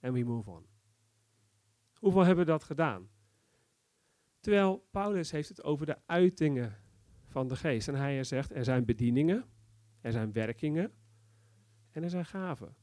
En 0.00 0.12
we 0.12 0.24
move 0.24 0.50
on. 0.50 0.66
Hoeveel 1.94 2.24
hebben 2.24 2.46
dat 2.46 2.64
gedaan? 2.64 3.08
Terwijl 4.40 4.86
Paulus 4.90 5.30
heeft 5.30 5.48
het 5.48 5.64
over 5.64 5.86
de 5.86 5.96
uitingen 6.06 6.76
van 7.26 7.48
de 7.48 7.56
geest. 7.56 7.88
En 7.88 7.94
hij 7.94 8.24
zegt, 8.24 8.54
er 8.54 8.64
zijn 8.64 8.84
bedieningen, 8.84 9.44
er 10.00 10.12
zijn 10.12 10.32
werkingen 10.32 10.92
en 11.92 12.02
er 12.02 12.10
zijn 12.10 12.26
gaven. 12.26 12.76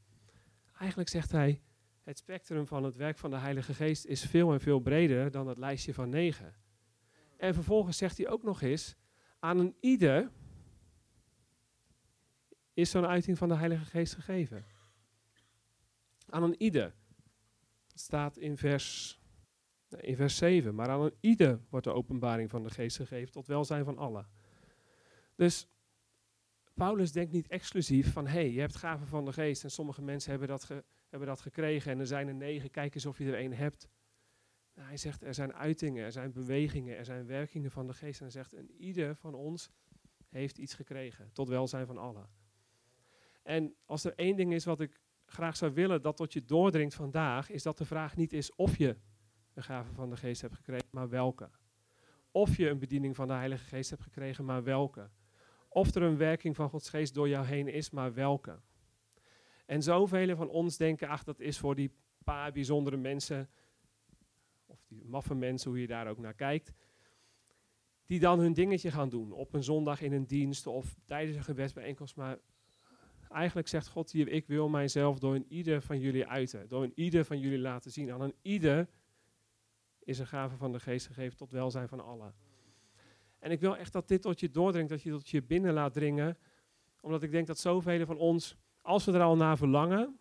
Eigenlijk 0.78 1.10
zegt 1.10 1.32
hij, 1.32 1.62
het 2.04 2.18
spectrum 2.18 2.68
van 2.68 2.84
het 2.84 2.96
werk 2.96 3.18
van 3.18 3.30
de 3.30 3.38
Heilige 3.38 3.74
Geest 3.74 4.06
is 4.06 4.26
veel 4.26 4.54
en 4.54 4.60
veel 4.60 4.80
breder 4.80 5.32
dan 5.32 5.48
het 5.48 5.58
lijstje 5.58 5.94
van 5.94 6.10
negen. 6.10 6.56
En 7.38 7.54
vervolgens 7.54 7.98
zegt 7.98 8.18
hij 8.18 8.30
ook 8.30 8.44
nog 8.44 8.62
eens, 8.62 8.96
aan 9.40 9.60
een 9.60 9.76
ieder 9.80 10.32
is 12.74 12.90
zo'n 12.90 13.06
uiting 13.06 13.38
van 13.38 13.48
de 13.48 13.56
Heilige 13.56 13.86
Geest 13.86 14.14
gegeven. 14.14 14.66
Aan 16.30 16.44
een 16.44 16.62
ieder. 16.62 16.96
Dat 17.88 18.00
staat 18.00 18.38
in 18.38 18.58
vers 18.58 19.20
in 19.90 20.16
vers 20.16 20.38
7. 20.38 20.76
Maar 20.76 20.90
aan 20.90 21.12
ieder 21.20 21.62
wordt 21.70 21.86
de 21.86 21.94
openbaring 21.94 22.50
van 22.50 22.64
de 22.64 22.70
geest 22.70 22.98
gegeven 22.98 23.32
tot 23.32 23.48
welzijn 23.48 23.86
van 23.86 23.98
allen. 23.98 24.28
Dus 25.36 25.68
Paulus 26.78 27.12
denkt 27.12 27.32
niet 27.32 27.48
exclusief 27.48 28.14
van, 28.14 28.28
hé, 28.28 28.32
hey, 28.32 28.52
je 28.52 28.60
hebt 28.60 28.76
gaven 28.76 29.08
van 29.08 29.26
de 29.26 29.34
geest 29.34 29.64
en 29.64 29.72
sommige 29.72 30.02
mensen 30.02 30.30
hebben 30.30 30.48
dat, 30.48 30.68
hebben 31.10 31.28
dat 31.28 31.42
gekregen 31.42 31.92
en 31.92 32.00
er 32.00 32.08
zijn 32.08 32.28
er 32.28 32.36
negen, 32.36 32.72
kijk 32.72 32.96
eens 32.96 33.06
of 33.06 33.18
je 33.18 33.26
er 33.26 33.34
één 33.34 33.54
hebt. 33.54 33.88
Nou, 34.74 34.88
hij 34.88 34.98
zegt, 34.98 35.24
er 35.24 35.34
zijn 35.34 35.54
uitingen, 35.54 36.06
er 36.06 36.12
zijn 36.12 36.32
bewegingen, 36.32 36.98
er 36.98 37.06
zijn 37.06 37.26
werkingen 37.26 37.72
van 37.72 37.88
de 37.88 37.94
geest. 37.94 38.20
En 38.20 38.26
hij 38.26 38.34
zegt, 38.34 38.54
en 38.54 38.72
ieder 38.72 39.16
van 39.16 39.34
ons 39.34 39.70
heeft 40.30 40.58
iets 40.58 40.74
gekregen, 40.74 41.30
tot 41.34 41.48
welzijn 41.48 41.86
van 41.86 41.98
allen. 41.98 42.30
En 43.44 43.76
als 43.86 44.04
er 44.04 44.14
één 44.16 44.36
ding 44.36 44.54
is 44.54 44.66
wat 44.66 44.82
ik 44.82 45.02
graag 45.26 45.58
zou 45.58 45.74
willen 45.74 46.02
dat 46.02 46.18
tot 46.18 46.34
je 46.34 46.46
doordringt 46.46 46.96
vandaag, 46.96 47.50
is 47.50 47.64
dat 47.64 47.78
de 47.78 47.86
vraag 47.86 48.16
niet 48.16 48.34
is 48.34 48.56
of 48.56 48.78
je 48.78 48.98
een 49.54 49.64
gave 49.64 49.94
van 49.94 50.10
de 50.10 50.18
geest 50.18 50.42
hebt 50.42 50.56
gekregen, 50.56 50.88
maar 50.92 51.10
welke. 51.10 51.50
Of 52.32 52.58
je 52.58 52.70
een 52.70 52.80
bediening 52.80 53.16
van 53.16 53.28
de 53.28 53.34
Heilige 53.34 53.66
Geest 53.66 53.90
hebt 53.90 54.02
gekregen, 54.02 54.46
maar 54.46 54.64
welke. 54.64 55.10
Of 55.68 55.96
er 55.96 56.02
een 56.02 56.18
werking 56.18 56.56
van 56.56 56.70
Gods 56.70 56.90
Geest 56.90 57.14
door 57.14 57.30
jou 57.30 57.46
heen 57.46 57.68
is, 57.68 57.90
maar 57.90 58.14
welke. 58.14 58.60
En 59.66 59.84
zoveel 59.84 60.36
van 60.36 60.50
ons 60.50 60.78
denken, 60.78 61.08
ach, 61.08 61.24
dat 61.24 61.40
is 61.40 61.58
voor 61.58 61.76
die 61.76 61.92
paar 62.24 62.52
bijzondere 62.52 62.98
mensen, 62.98 63.50
of 64.66 64.86
die 64.88 65.06
maffe 65.06 65.36
mensen, 65.36 65.70
hoe 65.70 65.82
je 65.82 65.88
daar 65.88 66.08
ook 66.08 66.18
naar 66.18 66.34
kijkt, 66.34 66.74
die 68.06 68.20
dan 68.20 68.40
hun 68.40 68.54
dingetje 68.54 68.92
gaan 68.92 69.10
doen 69.10 69.32
op 69.32 69.54
een 69.54 69.64
zondag 69.64 70.02
in 70.02 70.14
een 70.14 70.28
dienst 70.28 70.68
of 70.68 70.96
tijdens 71.06 71.38
een 71.38 71.44
gebedsbijeenkomst. 71.44 72.16
Maar 72.16 72.38
eigenlijk 73.30 73.68
zegt 73.68 73.88
God 73.88 74.12
hier, 74.12 74.28
ik 74.28 74.48
wil 74.48 74.70
mijzelf 74.70 75.20
door 75.20 75.36
een 75.36 75.46
ieder 75.50 75.82
van 75.82 76.00
jullie 76.00 76.28
uiten, 76.28 76.68
door 76.68 76.84
een 76.84 76.92
ieder 76.96 77.26
van 77.26 77.40
jullie 77.40 77.60
laten 77.60 77.92
zien. 77.92 78.12
Aan 78.12 78.22
een 78.22 78.36
ieder 78.42 78.88
is 80.00 80.20
een 80.20 80.28
gave 80.28 80.58
van 80.58 80.72
de 80.72 80.80
geest 80.80 81.08
gegeven 81.08 81.38
tot 81.38 81.52
welzijn 81.52 81.88
van 81.88 82.00
allen. 82.00 82.34
En 83.48 83.54
ik 83.54 83.60
wil 83.60 83.78
echt 83.78 83.94
dat 83.94 84.08
dit 84.08 84.22
tot 84.22 84.40
je 84.40 84.50
doordringt, 84.50 84.90
dat 84.90 85.02
je 85.02 85.10
tot 85.10 85.30
je 85.30 85.44
binnen 85.44 85.74
laat 85.74 85.94
dringen. 85.94 86.38
Omdat 87.02 87.24
ik 87.24 87.32
denk 87.32 87.48
dat 87.48 87.60
zoveel 87.60 88.06
van 88.06 88.18
ons, 88.18 88.56
als 88.82 89.06
we 89.06 89.12
er 89.12 89.22
al 89.22 89.36
naar 89.36 89.58
verlangen, 89.58 90.20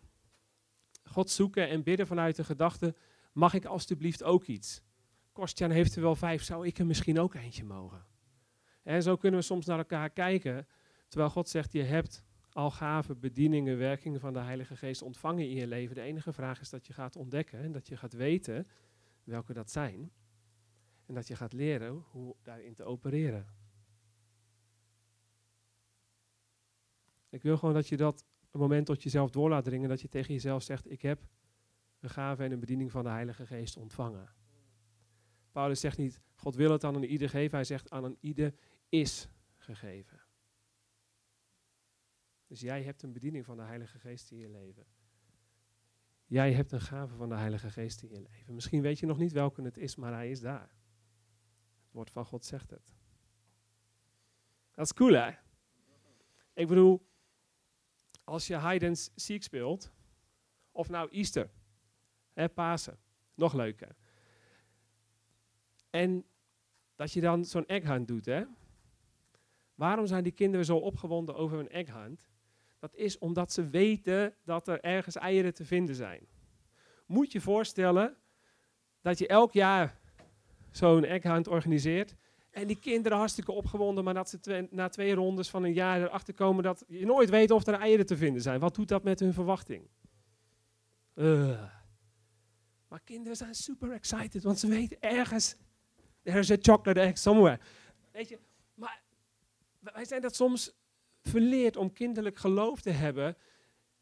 God 1.03 1.29
zoeken 1.29 1.69
en 1.69 1.83
bidden 1.83 2.07
vanuit 2.07 2.35
de 2.35 2.43
gedachte, 2.43 2.95
mag 3.31 3.53
ik 3.53 3.65
alstublieft 3.65 4.23
ook 4.23 4.43
iets? 4.43 4.81
Kostjan 5.31 5.69
heeft 5.71 5.95
er 5.95 6.01
wel 6.01 6.15
vijf, 6.15 6.43
zou 6.43 6.67
ik 6.67 6.77
er 6.77 6.85
misschien 6.85 7.19
ook 7.19 7.33
eentje 7.33 7.63
mogen? 7.63 8.05
En 8.83 9.03
zo 9.03 9.15
kunnen 9.17 9.39
we 9.39 9.45
soms 9.45 9.65
naar 9.65 9.77
elkaar 9.77 10.09
kijken, 10.09 10.67
terwijl 11.07 11.29
God 11.31 11.49
zegt, 11.49 11.71
je 11.71 11.83
hebt 11.83 12.23
al 12.51 12.71
gaven, 12.71 13.19
bedieningen, 13.19 13.77
werkingen 13.77 14.19
van 14.19 14.33
de 14.33 14.39
Heilige 14.39 14.75
Geest 14.75 15.01
ontvangen 15.01 15.49
in 15.49 15.55
je 15.55 15.67
leven. 15.67 15.95
De 15.95 16.01
enige 16.01 16.33
vraag 16.33 16.59
is 16.59 16.69
dat 16.69 16.87
je 16.87 16.93
gaat 16.93 17.15
ontdekken 17.15 17.59
en 17.59 17.71
dat 17.71 17.87
je 17.87 17.97
gaat 17.97 18.13
weten 18.13 18.67
welke 19.23 19.53
dat 19.53 19.71
zijn. 19.71 20.11
En 21.07 21.13
dat 21.13 21.27
je 21.27 21.35
gaat 21.35 21.53
leren 21.53 22.03
hoe 22.11 22.35
daarin 22.43 22.73
te 22.73 22.83
opereren. 22.83 23.47
Ik 27.29 27.43
wil 27.43 27.57
gewoon 27.57 27.73
dat 27.73 27.87
je 27.87 27.97
dat 27.97 28.25
een 28.51 28.59
moment 28.59 28.85
tot 28.85 29.03
jezelf 29.03 29.29
door 29.29 29.49
laat 29.49 29.63
dringen, 29.63 29.89
dat 29.89 30.01
je 30.01 30.09
tegen 30.09 30.33
jezelf 30.33 30.63
zegt, 30.63 30.91
ik 30.91 31.01
heb 31.01 31.27
een 31.99 32.09
gave 32.09 32.43
en 32.43 32.51
een 32.51 32.59
bediening 32.59 32.91
van 32.91 33.03
de 33.03 33.09
Heilige 33.09 33.45
Geest 33.45 33.77
ontvangen. 33.77 34.29
Paulus 35.51 35.79
zegt 35.79 35.97
niet, 35.97 36.21
God 36.35 36.55
wil 36.55 36.71
het 36.71 36.83
aan 36.83 36.95
een 36.95 37.05
ieder 37.05 37.29
geven, 37.29 37.55
hij 37.55 37.63
zegt 37.63 37.89
aan 37.89 38.03
een 38.03 38.17
ieder 38.19 38.53
is 38.89 39.29
gegeven. 39.57 40.21
Dus 42.47 42.59
jij 42.59 42.83
hebt 42.83 43.03
een 43.03 43.13
bediening 43.13 43.45
van 43.45 43.57
de 43.57 43.63
Heilige 43.63 43.99
Geest 43.99 44.31
in 44.31 44.37
je 44.37 44.49
leven. 44.49 44.85
Jij 46.25 46.53
hebt 46.53 46.71
een 46.71 46.81
gave 46.81 47.15
van 47.15 47.29
de 47.29 47.35
Heilige 47.35 47.69
Geest 47.69 48.03
in 48.03 48.09
je 48.09 48.21
leven. 48.21 48.53
Misschien 48.53 48.81
weet 48.81 48.99
je 48.99 49.05
nog 49.05 49.17
niet 49.17 49.31
welke 49.31 49.61
het 49.61 49.77
is, 49.77 49.95
maar 49.95 50.13
hij 50.13 50.29
is 50.29 50.39
daar. 50.39 50.76
Het 51.87 51.95
woord 51.95 52.11
van 52.11 52.25
God 52.25 52.45
zegt 52.45 52.69
het. 52.69 52.95
Dat 54.73 54.85
is 54.85 54.93
cool, 54.93 55.13
hè? 55.13 55.31
Ik 56.53 56.67
bedoel, 56.67 57.07
als 58.23 58.47
je 58.47 58.59
hide 58.59 58.87
and 58.87 59.11
seek 59.15 59.43
speelt, 59.43 59.91
of 60.71 60.89
nou 60.89 61.09
Easter, 61.11 61.49
hè, 62.33 62.49
Pasen, 62.49 62.99
nog 63.33 63.53
leuker. 63.53 63.95
En 65.89 66.25
dat 66.95 67.11
je 67.11 67.21
dan 67.21 67.45
zo'n 67.45 67.65
egghunt 67.65 68.07
doet, 68.07 68.25
hè? 68.25 68.43
Waarom 69.75 70.07
zijn 70.07 70.23
die 70.23 70.31
kinderen 70.31 70.65
zo 70.65 70.77
opgewonden 70.77 71.35
over 71.35 71.59
een 71.59 71.69
egghunt? 71.69 72.29
Dat 72.79 72.95
is 72.95 73.17
omdat 73.17 73.51
ze 73.51 73.65
weten 73.65 74.35
dat 74.43 74.67
er 74.67 74.81
ergens 74.81 75.15
eieren 75.15 75.53
te 75.53 75.65
vinden 75.65 75.95
zijn. 75.95 76.27
Moet 77.05 77.31
je 77.31 77.41
voorstellen 77.41 78.17
dat 79.01 79.17
je 79.17 79.27
elk 79.27 79.53
jaar 79.53 79.99
zo'n 80.71 81.05
egghunt 81.05 81.47
organiseert. 81.47 82.15
En 82.49 82.67
die 82.67 82.79
kinderen 82.79 83.17
hartstikke 83.17 83.51
opgewonden, 83.51 84.03
maar 84.03 84.13
dat 84.13 84.29
ze 84.29 84.67
na 84.71 84.89
twee 84.89 85.13
rondes 85.13 85.49
van 85.49 85.63
een 85.63 85.73
jaar 85.73 86.01
erachter 86.01 86.33
komen 86.33 86.63
dat 86.63 86.83
je 86.87 87.05
nooit 87.05 87.29
weet 87.29 87.51
of 87.51 87.67
er 87.67 87.73
eieren 87.73 88.05
te 88.05 88.17
vinden 88.17 88.41
zijn. 88.41 88.59
Wat 88.59 88.75
doet 88.75 88.87
dat 88.87 89.03
met 89.03 89.19
hun 89.19 89.33
verwachting? 89.33 89.87
Uh. 91.15 91.63
Maar 92.87 93.01
kinderen 93.03 93.37
zijn 93.37 93.55
super 93.55 93.91
excited, 93.91 94.43
want 94.43 94.59
ze 94.59 94.67
weten 94.67 94.97
ergens, 94.99 95.55
there's 96.23 96.51
a 96.51 96.57
chocolate 96.61 96.99
egg 96.99 97.17
somewhere. 97.17 97.59
Weet 98.11 98.29
je, 98.29 98.39
maar 98.73 99.01
wij 99.79 100.05
zijn 100.05 100.21
dat 100.21 100.35
soms 100.35 100.75
verleerd 101.21 101.77
om 101.77 101.93
kinderlijk 101.93 102.37
geloof 102.37 102.81
te 102.81 102.89
hebben. 102.89 103.37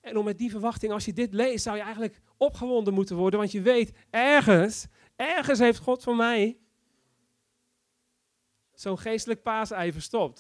En 0.01 0.17
om 0.17 0.25
met 0.25 0.38
die 0.38 0.51
verwachting, 0.51 0.91
als 0.91 1.05
je 1.05 1.13
dit 1.13 1.34
leest, 1.34 1.63
zou 1.63 1.77
je 1.77 1.84
eigenlijk 1.84 2.22
opgewonden 2.38 2.93
moeten 2.93 3.15
worden. 3.15 3.39
Want 3.39 3.51
je 3.51 3.62
weet, 3.62 3.91
ergens, 4.10 4.88
ergens 5.15 5.60
heeft 5.60 5.79
God 5.79 6.03
voor 6.03 6.15
mij 6.15 6.60
zo'n 8.74 9.00
geestelijk 9.00 9.41
paasei 9.41 9.91
verstopt. 9.91 10.39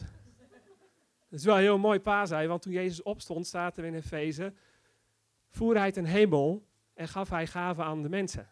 Dat 1.29 1.39
is 1.39 1.45
wel 1.45 1.55
een 1.55 1.61
heel 1.61 1.77
mooi 1.77 1.99
paasei, 1.99 2.47
want 2.47 2.61
toen 2.61 2.73
Jezus 2.73 3.03
opstond, 3.03 3.47
staat 3.47 3.77
er 3.77 3.85
in 3.85 3.93
Efeze, 3.93 4.53
voer 5.49 5.77
hij 5.77 5.91
ten 5.91 6.05
hemel 6.05 6.67
en 6.93 7.07
gaf 7.07 7.29
hij 7.29 7.47
gaven 7.47 7.83
aan 7.83 8.01
de 8.01 8.09
mensen. 8.09 8.49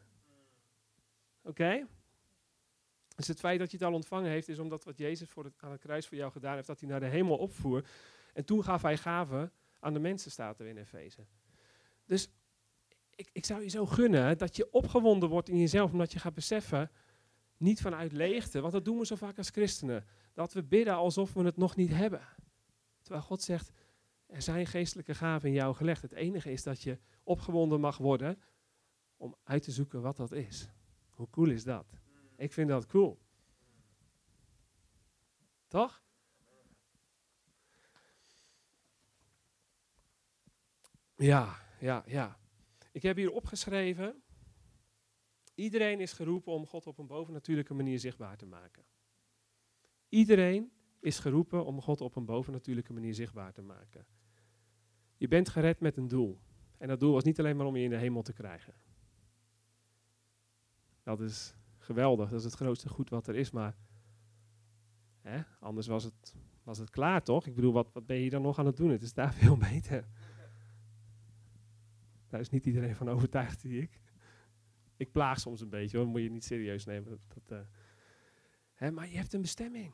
Oké? 1.43 1.87
Dus 3.15 3.27
het 3.27 3.39
feit 3.39 3.59
dat 3.59 3.71
je 3.71 3.77
het 3.77 3.85
al 3.85 3.93
ontvangen 3.93 4.29
heeft, 4.29 4.47
is 4.47 4.59
omdat 4.59 4.83
wat 4.83 4.97
Jezus 4.97 5.29
voor 5.29 5.43
het, 5.43 5.53
aan 5.59 5.71
het 5.71 5.81
kruis 5.81 6.07
voor 6.07 6.17
jou 6.17 6.31
gedaan 6.31 6.55
heeft, 6.55 6.67
dat 6.67 6.79
hij 6.79 6.89
naar 6.89 6.99
de 6.99 7.05
hemel 7.05 7.37
opvoer. 7.37 7.85
En 8.33 8.45
toen 8.45 8.63
gaf 8.63 8.81
hij 8.81 8.97
gaven 8.97 9.51
aan 9.79 9.93
de 9.93 9.99
mensen, 9.99 10.31
staat 10.31 10.59
er 10.59 10.65
in 10.65 10.77
Efeze. 10.77 11.25
Dus 12.05 12.29
ik, 13.15 13.29
ik 13.31 13.45
zou 13.45 13.61
je 13.61 13.69
zo 13.69 13.85
gunnen 13.85 14.37
dat 14.37 14.55
je 14.55 14.71
opgewonden 14.71 15.29
wordt 15.29 15.49
in 15.49 15.57
jezelf, 15.57 15.91
omdat 15.91 16.11
je 16.11 16.19
gaat 16.19 16.33
beseffen, 16.33 16.91
niet 17.57 17.81
vanuit 17.81 18.11
leegte, 18.11 18.61
want 18.61 18.73
dat 18.73 18.85
doen 18.85 18.97
we 18.97 19.05
zo 19.05 19.15
vaak 19.15 19.37
als 19.37 19.49
christenen, 19.49 20.05
dat 20.33 20.53
we 20.53 20.63
bidden 20.63 20.95
alsof 20.95 21.33
we 21.33 21.43
het 21.43 21.57
nog 21.57 21.75
niet 21.75 21.93
hebben. 21.93 22.27
Terwijl 23.01 23.23
God 23.23 23.41
zegt, 23.41 23.71
er 24.25 24.41
zijn 24.41 24.65
geestelijke 24.65 25.15
gaven 25.15 25.49
in 25.49 25.55
jou 25.55 25.75
gelegd. 25.75 26.01
Het 26.01 26.11
enige 26.11 26.51
is 26.51 26.63
dat 26.63 26.81
je 26.81 26.99
opgewonden 27.23 27.79
mag 27.79 27.97
worden 27.97 28.41
om 29.17 29.35
uit 29.43 29.63
te 29.63 29.71
zoeken 29.71 30.01
wat 30.01 30.17
dat 30.17 30.31
is. 30.31 30.69
Hoe 31.09 31.29
cool 31.29 31.49
is 31.49 31.63
dat? 31.63 31.85
Ik 32.37 32.53
vind 32.53 32.69
dat 32.69 32.85
cool. 32.85 33.19
Toch? 35.67 36.01
Ja, 41.15 41.55
ja, 41.79 42.03
ja. 42.05 42.37
Ik 42.93 43.01
heb 43.01 43.15
hier 43.15 43.31
opgeschreven. 43.31 44.23
Iedereen 45.55 45.99
is 45.99 46.13
geroepen 46.13 46.53
om 46.53 46.65
God 46.65 46.87
op 46.87 46.97
een 46.97 47.07
bovennatuurlijke 47.07 47.73
manier 47.73 47.99
zichtbaar 47.99 48.37
te 48.37 48.45
maken. 48.45 48.83
Iedereen 50.09 50.71
is 50.99 51.19
geroepen 51.19 51.65
om 51.65 51.81
God 51.81 52.01
op 52.01 52.15
een 52.15 52.25
bovennatuurlijke 52.25 52.93
manier 52.93 53.13
zichtbaar 53.13 53.53
te 53.53 53.61
maken. 53.61 54.05
Je 55.17 55.27
bent 55.27 55.49
gered 55.49 55.79
met 55.79 55.97
een 55.97 56.07
doel. 56.07 56.39
En 56.77 56.87
dat 56.87 56.99
doel 56.99 57.13
was 57.13 57.23
niet 57.23 57.39
alleen 57.39 57.55
maar 57.55 57.65
om 57.65 57.75
je 57.75 57.83
in 57.83 57.89
de 57.89 57.97
hemel 57.97 58.21
te 58.21 58.33
krijgen. 58.33 58.73
Dat 61.03 61.21
is 61.21 61.55
geweldig, 61.77 62.29
dat 62.29 62.39
is 62.39 62.45
het 62.45 62.53
grootste 62.53 62.89
goed 62.89 63.09
wat 63.09 63.27
er 63.27 63.35
is, 63.35 63.51
maar 63.51 63.77
hè, 65.21 65.41
anders 65.59 65.87
was 65.87 66.03
het, 66.03 66.35
was 66.63 66.77
het 66.77 66.89
klaar 66.89 67.23
toch? 67.23 67.47
Ik 67.47 67.55
bedoel, 67.55 67.73
wat, 67.73 67.93
wat 67.93 68.05
ben 68.05 68.17
je 68.17 68.29
dan 68.29 68.41
nog 68.41 68.59
aan 68.59 68.65
het 68.65 68.77
doen? 68.77 68.89
Het 68.89 69.01
is 69.01 69.13
daar 69.13 69.33
veel 69.43 69.57
beter. 69.57 70.07
Daar 72.33 72.41
is 72.41 72.49
niet 72.49 72.65
iedereen 72.65 72.95
van 72.95 73.09
overtuigd, 73.09 73.59
zie 73.59 73.81
ik. 73.81 73.99
Ik 74.97 75.11
plaag 75.11 75.39
soms 75.39 75.61
een 75.61 75.69
beetje, 75.69 75.97
hoor. 75.97 76.07
moet 76.07 76.21
je 76.21 76.31
niet 76.31 76.43
serieus 76.43 76.85
nemen. 76.85 77.19
Dat, 77.27 77.51
uh, 77.51 77.65
hè, 78.73 78.91
maar 78.91 79.09
je 79.09 79.17
hebt 79.17 79.33
een 79.33 79.41
bestemming. 79.41 79.93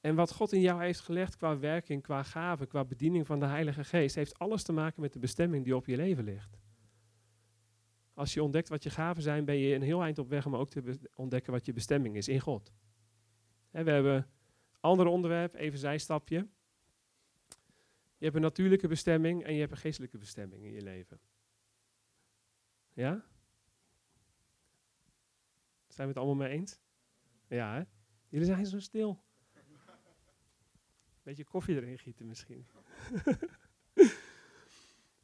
En 0.00 0.14
wat 0.14 0.32
God 0.32 0.52
in 0.52 0.60
jou 0.60 0.82
heeft 0.82 1.00
gelegd 1.00 1.36
qua 1.36 1.58
werking, 1.58 2.02
qua 2.02 2.22
gave, 2.22 2.66
qua 2.66 2.84
bediening 2.84 3.26
van 3.26 3.40
de 3.40 3.46
Heilige 3.46 3.84
Geest, 3.84 4.14
heeft 4.14 4.38
alles 4.38 4.62
te 4.62 4.72
maken 4.72 5.00
met 5.00 5.12
de 5.12 5.18
bestemming 5.18 5.64
die 5.64 5.76
op 5.76 5.86
je 5.86 5.96
leven 5.96 6.24
ligt. 6.24 6.58
Als 8.14 8.34
je 8.34 8.42
ontdekt 8.42 8.68
wat 8.68 8.82
je 8.82 8.90
gaven 8.90 9.22
zijn, 9.22 9.44
ben 9.44 9.56
je 9.56 9.74
een 9.74 9.82
heel 9.82 10.02
eind 10.02 10.18
op 10.18 10.28
weg 10.28 10.46
om 10.46 10.56
ook 10.56 10.70
te 10.70 10.98
ontdekken 11.14 11.52
wat 11.52 11.66
je 11.66 11.72
bestemming 11.72 12.16
is 12.16 12.28
in 12.28 12.40
God. 12.40 12.72
we 13.70 13.90
hebben 13.90 14.14
een 14.14 14.26
ander 14.80 15.06
onderwerp, 15.06 15.54
even 15.54 15.78
zijstapje. 15.78 16.48
Je 18.22 18.28
hebt 18.28 18.40
een 18.40 18.48
natuurlijke 18.48 18.88
bestemming 18.88 19.44
en 19.44 19.54
je 19.54 19.60
hebt 19.60 19.72
een 19.72 19.78
geestelijke 19.78 20.18
bestemming 20.18 20.64
in 20.64 20.72
je 20.72 20.82
leven. 20.82 21.20
Ja? 22.92 23.24
Zijn 25.88 26.08
we 26.08 26.12
het 26.12 26.16
allemaal 26.16 26.34
mee 26.34 26.48
eens? 26.48 26.78
Ja, 27.48 27.74
hè? 27.74 27.82
Jullie 28.28 28.46
zijn 28.46 28.66
zo 28.66 28.80
stil. 28.80 29.22
beetje 31.22 31.44
koffie 31.44 31.76
erin 31.76 31.98
gieten 31.98 32.26
misschien. 32.26 32.66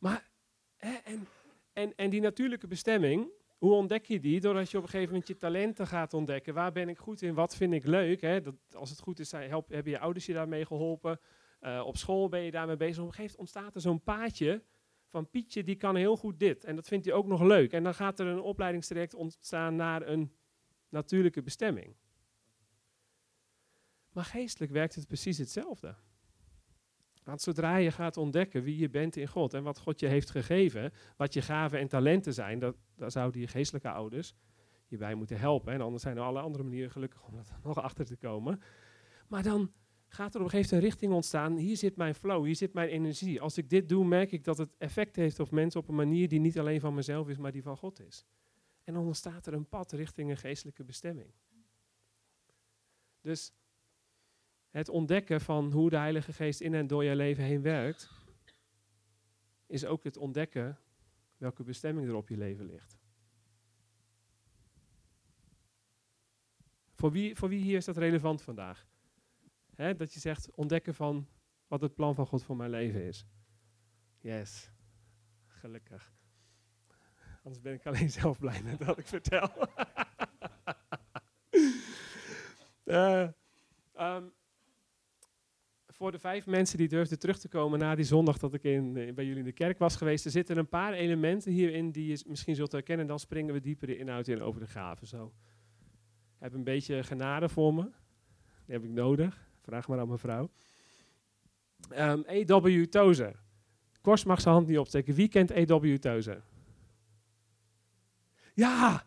maar, 0.04 0.28
hè, 0.76 0.94
en, 0.94 1.26
en, 1.72 1.96
en 1.96 2.10
die 2.10 2.20
natuurlijke 2.20 2.66
bestemming, 2.66 3.30
hoe 3.58 3.72
ontdek 3.72 4.04
je 4.04 4.20
die? 4.20 4.40
Doordat 4.40 4.70
je 4.70 4.76
op 4.76 4.82
een 4.82 4.88
gegeven 4.88 5.12
moment 5.12 5.28
je 5.28 5.36
talenten 5.36 5.86
gaat 5.86 6.14
ontdekken. 6.14 6.54
Waar 6.54 6.72
ben 6.72 6.88
ik 6.88 6.98
goed 6.98 7.22
in? 7.22 7.34
Wat 7.34 7.56
vind 7.56 7.72
ik 7.72 7.84
leuk? 7.84 8.20
Hè? 8.20 8.40
Dat, 8.40 8.54
als 8.72 8.90
het 8.90 9.00
goed 9.00 9.18
is, 9.18 9.32
help, 9.32 9.68
hebben 9.68 9.92
je 9.92 9.98
ouders 9.98 10.26
je 10.26 10.32
daarmee 10.32 10.66
geholpen. 10.66 11.20
Uh, 11.60 11.82
op 11.86 11.96
school 11.96 12.28
ben 12.28 12.40
je 12.40 12.50
daarmee 12.50 12.76
bezig. 12.76 13.02
Op 13.02 13.08
een 13.08 13.14
gegeven 13.14 13.36
moment 13.38 13.54
ontstaat 13.54 13.74
er 13.74 13.80
zo'n 13.80 14.02
paadje 14.02 14.62
van 15.06 15.30
Pietje, 15.30 15.64
die 15.64 15.76
kan 15.76 15.96
heel 15.96 16.16
goed 16.16 16.38
dit. 16.38 16.64
En 16.64 16.76
dat 16.76 16.88
vindt 16.88 17.04
hij 17.04 17.14
ook 17.14 17.26
nog 17.26 17.42
leuk. 17.42 17.72
En 17.72 17.82
dan 17.82 17.94
gaat 17.94 18.20
er 18.20 18.26
een 18.26 18.40
opleidingstraject 18.40 19.14
ontstaan 19.14 19.76
naar 19.76 20.06
een 20.06 20.32
natuurlijke 20.88 21.42
bestemming. 21.42 21.96
Maar 24.12 24.24
geestelijk 24.24 24.72
werkt 24.72 24.94
het 24.94 25.06
precies 25.06 25.38
hetzelfde. 25.38 25.94
Want 27.24 27.40
zodra 27.40 27.76
je 27.76 27.90
gaat 27.90 28.16
ontdekken 28.16 28.62
wie 28.62 28.78
je 28.78 28.90
bent 28.90 29.16
in 29.16 29.28
God 29.28 29.54
en 29.54 29.62
wat 29.62 29.78
God 29.78 30.00
je 30.00 30.06
heeft 30.06 30.30
gegeven, 30.30 30.92
wat 31.16 31.32
je 31.34 31.42
gaven 31.42 31.78
en 31.78 31.88
talenten 31.88 32.34
zijn, 32.34 32.58
dat, 32.58 32.76
daar 32.96 33.10
zouden 33.10 33.40
je 33.40 33.46
geestelijke 33.46 33.90
ouders 33.90 34.34
je 34.86 34.96
bij 34.96 35.14
moeten 35.14 35.38
helpen. 35.38 35.72
En 35.72 35.80
anders 35.80 36.02
zijn 36.02 36.16
er 36.16 36.22
alle 36.22 36.40
andere 36.40 36.64
manieren 36.64 36.90
gelukkig 36.90 37.26
om 37.26 37.36
er 37.36 37.44
nog 37.62 37.82
achter 37.82 38.04
te 38.04 38.16
komen. 38.16 38.60
Maar 39.28 39.42
dan 39.42 39.72
gaat 40.08 40.34
er 40.34 40.40
op 40.40 40.44
een 40.44 40.50
gegeven 40.50 40.74
moment 40.74 40.84
een 40.84 40.90
richting 40.90 41.12
ontstaan. 41.12 41.56
Hier 41.56 41.76
zit 41.76 41.96
mijn 41.96 42.14
flow, 42.14 42.44
hier 42.44 42.56
zit 42.56 42.72
mijn 42.72 42.88
energie. 42.88 43.40
Als 43.40 43.58
ik 43.58 43.70
dit 43.70 43.88
doe, 43.88 44.04
merk 44.04 44.32
ik 44.32 44.44
dat 44.44 44.58
het 44.58 44.76
effect 44.78 45.16
heeft 45.16 45.40
op 45.40 45.50
mensen 45.50 45.80
op 45.80 45.88
een 45.88 45.94
manier 45.94 46.28
die 46.28 46.40
niet 46.40 46.58
alleen 46.58 46.80
van 46.80 46.94
mezelf 46.94 47.28
is, 47.28 47.36
maar 47.36 47.52
die 47.52 47.62
van 47.62 47.76
God 47.76 48.00
is. 48.00 48.24
En 48.84 48.94
dan 48.94 49.06
ontstaat 49.06 49.46
er 49.46 49.52
een 49.52 49.68
pad 49.68 49.92
richting 49.92 50.30
een 50.30 50.36
geestelijke 50.36 50.84
bestemming. 50.84 51.32
Dus 53.20 53.52
het 54.70 54.88
ontdekken 54.88 55.40
van 55.40 55.72
hoe 55.72 55.90
de 55.90 55.96
Heilige 55.96 56.32
Geest 56.32 56.60
in 56.60 56.74
en 56.74 56.86
door 56.86 57.04
je 57.04 57.16
leven 57.16 57.44
heen 57.44 57.62
werkt, 57.62 58.10
is 59.66 59.84
ook 59.84 60.04
het 60.04 60.16
ontdekken 60.16 60.78
welke 61.36 61.62
bestemming 61.62 62.08
er 62.08 62.14
op 62.14 62.28
je 62.28 62.36
leven 62.36 62.66
ligt. 62.66 62.96
Voor 66.94 67.12
wie, 67.12 67.36
voor 67.36 67.48
wie 67.48 67.62
hier 67.62 67.76
is 67.76 67.84
dat 67.84 67.96
relevant 67.96 68.42
vandaag? 68.42 68.87
Dat 69.78 70.12
je 70.12 70.20
zegt 70.20 70.50
ontdekken 70.54 70.94
van 70.94 71.28
wat 71.66 71.80
het 71.80 71.94
plan 71.94 72.14
van 72.14 72.26
God 72.26 72.42
voor 72.42 72.56
mijn 72.56 72.70
leven 72.70 73.02
is. 73.02 73.26
Yes, 74.18 74.70
gelukkig. 75.46 76.12
Anders 77.42 77.62
ben 77.62 77.74
ik 77.74 77.86
alleen 77.86 78.10
zelf 78.20 78.38
blij 78.38 78.62
met 78.62 78.84
wat 78.84 78.98
ik 78.98 79.06
vertel. 79.06 79.50
uh, 82.84 83.28
voor 85.86 86.12
de 86.12 86.18
vijf 86.18 86.46
mensen 86.46 86.78
die 86.78 86.88
durfden 86.88 87.18
terug 87.18 87.38
te 87.38 87.48
komen 87.48 87.78
na 87.78 87.94
die 87.94 88.04
zondag 88.04 88.38
dat 88.38 88.54
ik 88.54 88.62
in, 88.62 88.96
eh, 88.96 89.14
bij 89.14 89.24
jullie 89.24 89.38
in 89.38 89.44
de 89.44 89.52
kerk 89.52 89.78
was 89.78 89.96
geweest, 89.96 90.24
er 90.24 90.30
zitten 90.30 90.56
een 90.58 90.68
paar 90.68 90.92
elementen 90.92 91.52
hierin 91.52 91.90
die 91.90 92.06
je 92.06 92.24
misschien 92.26 92.54
zult 92.54 92.72
herkennen. 92.72 93.06
Dan 93.06 93.18
springen 93.18 93.54
we 93.54 93.60
dieper 93.60 93.86
de 93.86 93.96
inhoud 93.96 94.28
in 94.28 94.42
over 94.42 94.60
de 94.60 94.66
gaven. 94.66 95.06
Zo. 95.06 95.32
heb 96.38 96.52
een 96.52 96.64
beetje 96.64 97.02
genade 97.02 97.48
voor 97.48 97.74
me. 97.74 97.82
Die 98.64 98.74
heb 98.74 98.84
ik 98.84 98.90
nodig. 98.90 99.47
Vraag 99.68 99.88
maar 99.88 99.98
aan 99.98 100.06
mijn 100.06 100.18
vrouw. 100.18 100.50
Um, 101.90 101.96
ehm, 101.96 102.22
E.W. 102.26 102.84
Tozer. 102.84 103.42
Kors 104.00 104.24
mag 104.24 104.40
zijn 104.40 104.54
hand 104.54 104.66
niet 104.66 104.78
opsteken. 104.78 105.14
Wie 105.14 105.28
kent 105.28 105.50
E.W. 105.50 105.96
Tozer? 105.96 106.42
Ja! 108.54 109.06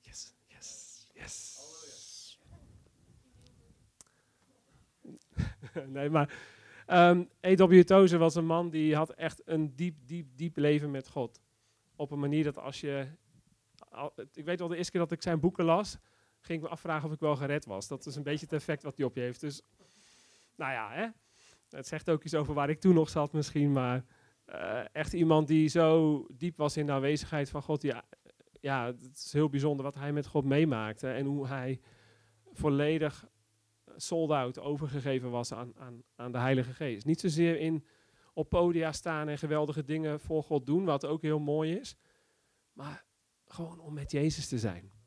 Yes, 0.00 0.34
yes, 0.46 1.08
yes. 1.14 1.58
nee, 5.86 6.10
maar 6.10 6.28
um, 6.28 6.36
ehm, 6.86 7.24
E.W. 7.40 7.82
Tozer 7.82 8.18
was 8.18 8.34
een 8.34 8.46
man 8.46 8.70
die 8.70 8.96
had 8.96 9.10
echt 9.10 9.42
een 9.44 9.76
diep, 9.76 9.96
diep, 10.06 10.26
diep 10.36 10.56
leven 10.56 10.90
met 10.90 11.08
God. 11.08 11.40
Op 11.96 12.10
een 12.10 12.20
manier 12.20 12.44
dat 12.44 12.58
als 12.58 12.80
je... 12.80 13.06
ik 14.32 14.44
weet 14.44 14.58
wel, 14.58 14.68
de 14.68 14.76
eerste 14.76 14.92
keer 14.92 15.00
dat 15.00 15.12
ik 15.12 15.22
zijn 15.22 15.40
boeken 15.40 15.64
las, 15.64 15.98
ging 16.40 16.58
ik 16.58 16.64
me 16.64 16.70
afvragen 16.70 17.08
of 17.08 17.14
ik 17.14 17.20
wel 17.20 17.36
gered 17.36 17.64
was. 17.64 17.88
Dat 17.88 18.06
is 18.06 18.16
een 18.16 18.22
beetje 18.22 18.44
het 18.44 18.54
effect 18.54 18.82
wat 18.82 18.96
hij 18.96 19.06
op 19.06 19.16
je 19.16 19.20
heeft. 19.20 19.40
Dus, 19.40 19.62
nou 20.60 20.72
ja, 20.72 20.90
hè. 20.90 21.06
Het 21.68 21.86
zegt 21.86 22.10
ook 22.10 22.24
iets 22.24 22.34
over 22.34 22.54
waar 22.54 22.70
ik 22.70 22.80
toen 22.80 22.94
nog 22.94 23.08
zat 23.08 23.32
misschien, 23.32 23.72
maar 23.72 24.04
uh, 24.46 24.80
echt 24.92 25.12
iemand 25.12 25.48
die 25.48 25.68
zo 25.68 26.26
diep 26.32 26.56
was 26.56 26.76
in 26.76 26.86
de 26.86 26.92
aanwezigheid 26.92 27.50
van 27.50 27.62
God. 27.62 27.80
Die, 27.80 27.92
ja, 28.60 28.86
het 28.86 29.16
is 29.16 29.32
heel 29.32 29.48
bijzonder 29.48 29.84
wat 29.84 29.94
hij 29.94 30.12
met 30.12 30.26
God 30.26 30.44
meemaakte 30.44 31.10
en 31.10 31.26
hoe 31.26 31.46
hij 31.46 31.80
volledig 32.52 33.28
sold 33.96 34.30
out 34.30 34.58
overgegeven 34.58 35.30
was 35.30 35.52
aan, 35.52 35.72
aan, 35.76 36.02
aan 36.16 36.32
de 36.32 36.38
Heilige 36.38 36.72
Geest. 36.72 37.04
Niet 37.04 37.20
zozeer 37.20 37.58
in 37.58 37.84
op 38.32 38.48
podia 38.48 38.92
staan 38.92 39.28
en 39.28 39.38
geweldige 39.38 39.84
dingen 39.84 40.20
voor 40.20 40.42
God 40.42 40.66
doen, 40.66 40.84
wat 40.84 41.06
ook 41.06 41.22
heel 41.22 41.38
mooi 41.38 41.76
is, 41.76 41.96
maar 42.72 43.04
gewoon 43.46 43.78
om 43.80 43.94
met 43.94 44.10
Jezus 44.10 44.48
te 44.48 44.58
zijn. 44.58 44.99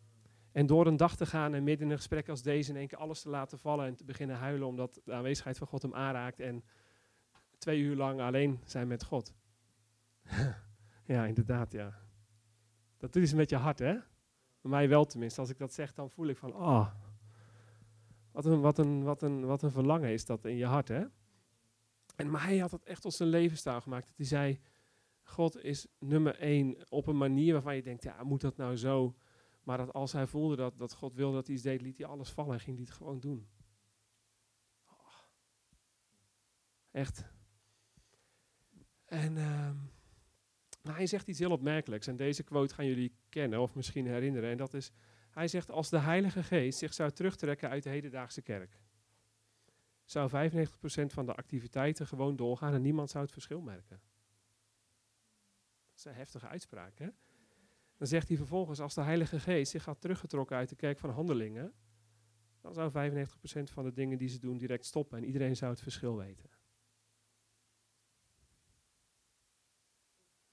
En 0.53 0.65
door 0.65 0.87
een 0.87 0.97
dag 0.97 1.15
te 1.15 1.25
gaan 1.25 1.53
en 1.53 1.63
midden 1.63 1.85
in 1.85 1.91
een 1.91 1.97
gesprek 1.97 2.29
als 2.29 2.41
deze 2.41 2.71
in 2.71 2.77
één 2.77 2.87
keer 2.87 2.97
alles 2.97 3.21
te 3.21 3.29
laten 3.29 3.59
vallen 3.59 3.85
en 3.85 3.95
te 3.95 4.03
beginnen 4.03 4.35
huilen 4.35 4.67
omdat 4.67 5.01
de 5.03 5.13
aanwezigheid 5.13 5.57
van 5.57 5.67
God 5.67 5.81
hem 5.81 5.93
aanraakt 5.93 6.39
en 6.39 6.63
twee 7.57 7.79
uur 7.79 7.95
lang 7.95 8.21
alleen 8.21 8.59
zijn 8.65 8.87
met 8.87 9.03
God. 9.03 9.33
ja, 11.13 11.25
inderdaad, 11.25 11.71
ja. 11.71 11.93
Dat 12.97 13.13
doet 13.13 13.23
iets 13.23 13.33
met 13.33 13.49
je 13.49 13.55
hart, 13.55 13.79
hè? 13.79 13.93
Bij 14.61 14.71
mij 14.71 14.89
wel 14.89 15.05
tenminste. 15.05 15.39
Als 15.39 15.49
ik 15.49 15.57
dat 15.57 15.73
zeg, 15.73 15.93
dan 15.93 16.09
voel 16.09 16.27
ik 16.27 16.37
van, 16.37 16.55
oh, 16.55 16.87
wat 18.31 18.45
een, 18.45 18.61
wat 18.61 18.77
een, 18.77 19.03
wat 19.03 19.21
een, 19.21 19.45
wat 19.45 19.61
een 19.61 19.71
verlangen 19.71 20.09
is 20.09 20.25
dat 20.25 20.45
in 20.45 20.57
je 20.57 20.65
hart, 20.65 20.87
hè? 20.87 21.05
En, 22.15 22.29
maar 22.29 22.43
hij 22.43 22.57
had 22.57 22.71
het 22.71 22.83
echt 22.83 23.01
tot 23.01 23.13
zijn 23.13 23.29
levensstijl 23.29 23.81
gemaakt. 23.81 24.07
Dat 24.07 24.17
hij 24.17 24.25
zei, 24.25 24.59
God 25.21 25.63
is 25.63 25.87
nummer 25.99 26.39
één 26.39 26.91
op 26.91 27.07
een 27.07 27.17
manier 27.17 27.53
waarvan 27.53 27.75
je 27.75 27.83
denkt, 27.83 28.03
ja, 28.03 28.23
moet 28.23 28.41
dat 28.41 28.57
nou 28.57 28.77
zo? 28.77 29.15
Maar 29.63 29.77
dat 29.77 29.93
als 29.93 30.11
hij 30.11 30.27
voelde 30.27 30.55
dat, 30.55 30.77
dat 30.77 30.93
God 30.93 31.13
wilde 31.13 31.35
dat 31.35 31.45
hij 31.45 31.55
iets 31.55 31.63
deed, 31.63 31.81
liet 31.81 31.97
hij 31.97 32.07
alles 32.07 32.29
vallen 32.29 32.53
en 32.53 32.59
ging 32.59 32.77
hij 32.77 32.85
het 32.85 32.95
gewoon 32.95 33.19
doen. 33.19 33.47
Echt. 36.91 37.25
En 39.05 39.35
uh, 39.35 39.71
hij 40.81 41.05
zegt 41.05 41.27
iets 41.27 41.39
heel 41.39 41.51
opmerkelijks. 41.51 42.07
En 42.07 42.15
deze 42.15 42.43
quote 42.43 42.73
gaan 42.73 42.85
jullie 42.85 43.15
kennen 43.29 43.61
of 43.61 43.75
misschien 43.75 44.07
herinneren. 44.07 44.49
En 44.49 44.57
dat 44.57 44.73
is, 44.73 44.91
hij 45.29 45.47
zegt, 45.47 45.71
als 45.71 45.89
de 45.89 45.99
Heilige 45.99 46.43
Geest 46.43 46.79
zich 46.79 46.93
zou 46.93 47.11
terugtrekken 47.11 47.69
uit 47.69 47.83
de 47.83 47.89
hedendaagse 47.89 48.41
kerk, 48.41 48.79
zou 50.05 50.29
95% 50.29 50.33
van 51.05 51.25
de 51.25 51.33
activiteiten 51.35 52.07
gewoon 52.07 52.35
doorgaan 52.35 52.73
en 52.73 52.81
niemand 52.81 53.09
zou 53.09 53.23
het 53.23 53.33
verschil 53.33 53.61
merken. 53.61 54.01
Dat 55.89 55.97
is 55.97 56.05
een 56.05 56.13
heftige 56.13 56.47
uitspraak, 56.47 56.97
hè? 56.97 57.07
Dan 57.97 58.07
zegt 58.07 58.27
hij 58.27 58.37
vervolgens, 58.37 58.79
als 58.79 58.93
de 58.93 59.01
Heilige 59.01 59.39
Geest 59.39 59.71
zich 59.71 59.85
had 59.85 60.01
teruggetrokken 60.01 60.57
uit 60.57 60.69
de 60.69 60.75
kerk 60.75 60.99
van 60.99 61.09
handelingen, 61.09 61.73
dan 62.61 62.73
zou 62.73 62.91
95% 62.91 62.93
van 63.63 63.83
de 63.83 63.93
dingen 63.93 64.17
die 64.17 64.27
ze 64.27 64.39
doen 64.39 64.57
direct 64.57 64.85
stoppen 64.85 65.17
en 65.17 65.25
iedereen 65.25 65.55
zou 65.55 65.71
het 65.71 65.81
verschil 65.81 66.17
weten. 66.17 66.49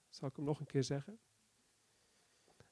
Zal 0.09 0.29
ik 0.29 0.37
hem 0.37 0.45
nog 0.45 0.61
een 0.61 0.67
keer 0.67 0.85
zeggen? 0.85 1.19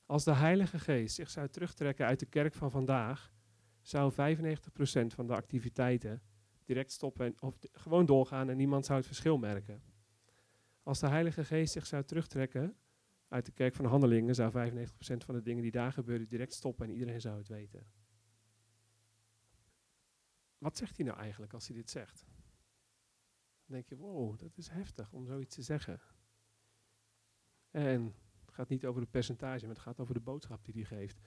Als 0.07 0.25
de 0.25 0.35
Heilige 0.35 0.79
Geest 0.79 1.15
zich 1.15 1.31
zou 1.31 1.49
terugtrekken 1.49 2.07
uit 2.07 2.21
de 2.21 2.27
kerk 2.27 2.55
van 2.55 2.71
vandaag, 2.71 3.33
zou 3.81 4.13
95% 4.13 4.15
van 5.07 5.27
de 5.27 5.35
activiteiten 5.35 6.23
direct 6.65 6.93
stoppen 6.93 7.35
of 7.41 7.59
gewoon 7.73 8.07
doorgaan 8.07 8.49
en 8.51 8.57
niemand 8.57 8.85
zou 8.85 8.99
het 8.99 9.07
verschil 9.07 9.39
merken. 9.39 9.83
Als 10.83 11.01
de 11.01 11.09
Heilige 11.09 11.45
Geest 11.45 11.73
zich 11.73 11.87
zou 11.87 12.05
terugtrekken 12.05 12.77
uit 13.29 13.47
de 13.47 13.53
kerk 13.53 13.75
van 13.75 13.85
de 13.85 13.91
handelingen 13.91 14.35
zou 14.35 14.51
95% 14.51 14.91
van 14.99 15.35
de 15.35 15.43
dingen 15.43 15.63
die 15.63 15.71
daar 15.71 15.93
gebeuren 15.93 16.29
direct 16.29 16.53
stoppen 16.53 16.87
en 16.87 16.93
iedereen 16.93 17.21
zou 17.21 17.39
het 17.39 17.49
weten. 17.49 17.87
Wat 20.59 20.77
zegt 20.77 20.97
hij 20.97 21.07
nou 21.07 21.19
eigenlijk 21.19 21.53
als 21.53 21.67
hij 21.67 21.77
dit 21.77 21.91
zegt? 21.91 22.25
Dan 23.67 23.77
denk 23.77 23.89
je, 23.89 23.97
wow, 23.97 24.39
dat 24.39 24.57
is 24.57 24.69
heftig 24.69 25.13
om 25.13 25.27
zoiets 25.27 25.55
te 25.55 25.63
zeggen. 25.63 26.01
En 27.71 28.15
het 28.45 28.55
gaat 28.55 28.69
niet 28.69 28.87
over 28.87 29.01
het 29.01 29.11
percentage, 29.11 29.67
maar 29.67 29.75
het 29.75 29.85
gaat 29.85 30.01
over 30.01 30.15
de 30.15 30.21
boodschap 30.21 30.65
die 30.65 30.75
hij 30.75 30.85
geeft. 30.85 31.19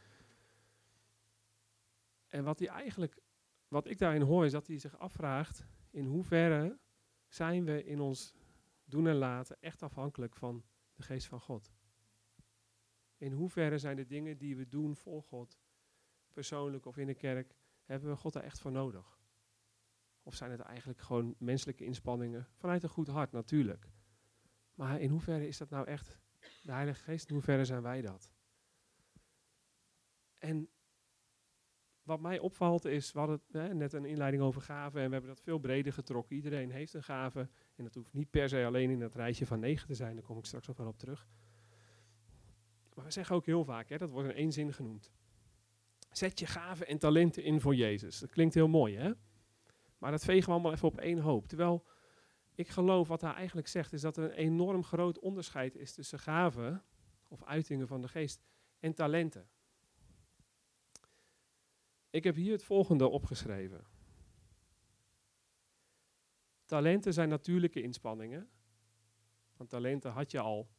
En 2.27 2.43
wat 2.43 2.59
hij 2.59 2.67
eigenlijk, 2.67 3.21
wat 3.67 3.87
ik 3.87 3.97
daarin 3.97 4.21
hoor, 4.21 4.45
is 4.45 4.51
dat 4.51 4.67
hij 4.67 4.77
zich 4.77 4.97
afvraagt: 4.97 5.65
in 5.89 6.05
hoeverre 6.05 6.79
zijn 7.27 7.65
we 7.65 7.83
in 7.83 7.99
ons 7.99 8.33
doen 8.83 9.07
en 9.07 9.15
laten 9.15 9.61
echt 9.61 9.83
afhankelijk 9.83 10.35
van 10.35 10.63
de 10.93 11.03
geest 11.03 11.27
van 11.27 11.41
God? 11.41 11.71
In 13.21 13.31
hoeverre 13.31 13.77
zijn 13.77 13.95
de 13.95 14.05
dingen 14.05 14.37
die 14.37 14.55
we 14.55 14.67
doen 14.67 14.95
voor 14.95 15.23
God, 15.23 15.59
persoonlijk 16.33 16.85
of 16.85 16.97
in 16.97 17.07
de 17.07 17.13
kerk, 17.13 17.55
hebben 17.83 18.09
we 18.09 18.15
God 18.15 18.33
daar 18.33 18.43
echt 18.43 18.59
voor 18.59 18.71
nodig? 18.71 19.19
Of 20.23 20.35
zijn 20.35 20.51
het 20.51 20.59
eigenlijk 20.59 20.99
gewoon 20.99 21.35
menselijke 21.37 21.85
inspanningen 21.85 22.47
vanuit 22.55 22.83
een 22.83 22.89
goed 22.89 23.07
hart 23.07 23.31
natuurlijk? 23.31 23.89
Maar 24.73 24.99
in 24.99 25.09
hoeverre 25.09 25.47
is 25.47 25.57
dat 25.57 25.69
nou 25.69 25.87
echt 25.87 26.19
de 26.61 26.71
Heilige 26.71 27.03
Geest? 27.03 27.27
In 27.27 27.33
hoeverre 27.33 27.65
zijn 27.65 27.81
wij 27.81 28.01
dat? 28.01 28.33
En 30.37 30.69
wat 32.03 32.19
mij 32.19 32.39
opvalt 32.39 32.85
is, 32.85 33.11
we 33.11 33.19
hadden 33.19 33.41
hè, 33.51 33.73
net 33.73 33.93
een 33.93 34.05
inleiding 34.05 34.43
over 34.43 34.61
gaven 34.61 35.01
en 35.01 35.07
we 35.07 35.13
hebben 35.13 35.31
dat 35.31 35.41
veel 35.41 35.59
breder 35.59 35.93
getrokken. 35.93 36.35
Iedereen 36.35 36.71
heeft 36.71 36.93
een 36.93 37.03
gave 37.03 37.49
en 37.75 37.83
dat 37.83 37.95
hoeft 37.95 38.13
niet 38.13 38.29
per 38.29 38.49
se 38.49 38.65
alleen 38.65 38.89
in 38.89 38.99
dat 38.99 39.15
rijtje 39.15 39.45
van 39.45 39.59
negen 39.59 39.87
te 39.87 39.95
zijn, 39.95 40.15
daar 40.15 40.25
kom 40.25 40.37
ik 40.37 40.45
straks 40.45 40.67
nog 40.67 40.77
wel 40.77 40.87
op 40.87 40.97
terug. 40.97 41.27
Maar 42.93 43.05
we 43.05 43.11
zeggen 43.11 43.35
ook 43.35 43.45
heel 43.45 43.63
vaak, 43.63 43.89
hè, 43.89 43.97
dat 43.97 44.09
wordt 44.09 44.29
in 44.29 44.35
één 44.35 44.51
zin 44.51 44.73
genoemd. 44.73 45.11
Zet 46.11 46.39
je 46.39 46.45
gaven 46.45 46.87
en 46.87 46.97
talenten 46.97 47.43
in 47.43 47.61
voor 47.61 47.75
Jezus. 47.75 48.19
Dat 48.19 48.29
klinkt 48.29 48.53
heel 48.53 48.67
mooi, 48.67 48.95
hè? 48.95 49.11
Maar 49.97 50.11
dat 50.11 50.23
vegen 50.23 50.45
we 50.45 50.51
allemaal 50.51 50.71
even 50.71 50.87
op 50.87 50.97
één 50.97 51.19
hoop. 51.19 51.47
Terwijl 51.47 51.85
ik 52.55 52.67
geloof 52.67 53.07
wat 53.07 53.21
hij 53.21 53.33
eigenlijk 53.33 53.67
zegt, 53.67 53.93
is 53.93 54.01
dat 54.01 54.17
er 54.17 54.23
een 54.23 54.31
enorm 54.31 54.83
groot 54.83 55.19
onderscheid 55.19 55.75
is 55.75 55.93
tussen 55.93 56.19
gaven 56.19 56.83
of 57.27 57.43
uitingen 57.43 57.87
van 57.87 58.01
de 58.01 58.07
geest 58.07 58.41
en 58.79 58.93
talenten. 58.93 59.49
Ik 62.09 62.23
heb 62.23 62.35
hier 62.35 62.51
het 62.51 62.63
volgende 62.63 63.07
opgeschreven. 63.07 63.85
Talenten 66.65 67.13
zijn 67.13 67.29
natuurlijke 67.29 67.81
inspanningen. 67.81 68.49
Want 69.57 69.69
talenten 69.69 70.11
had 70.11 70.31
je 70.31 70.39
al 70.39 70.69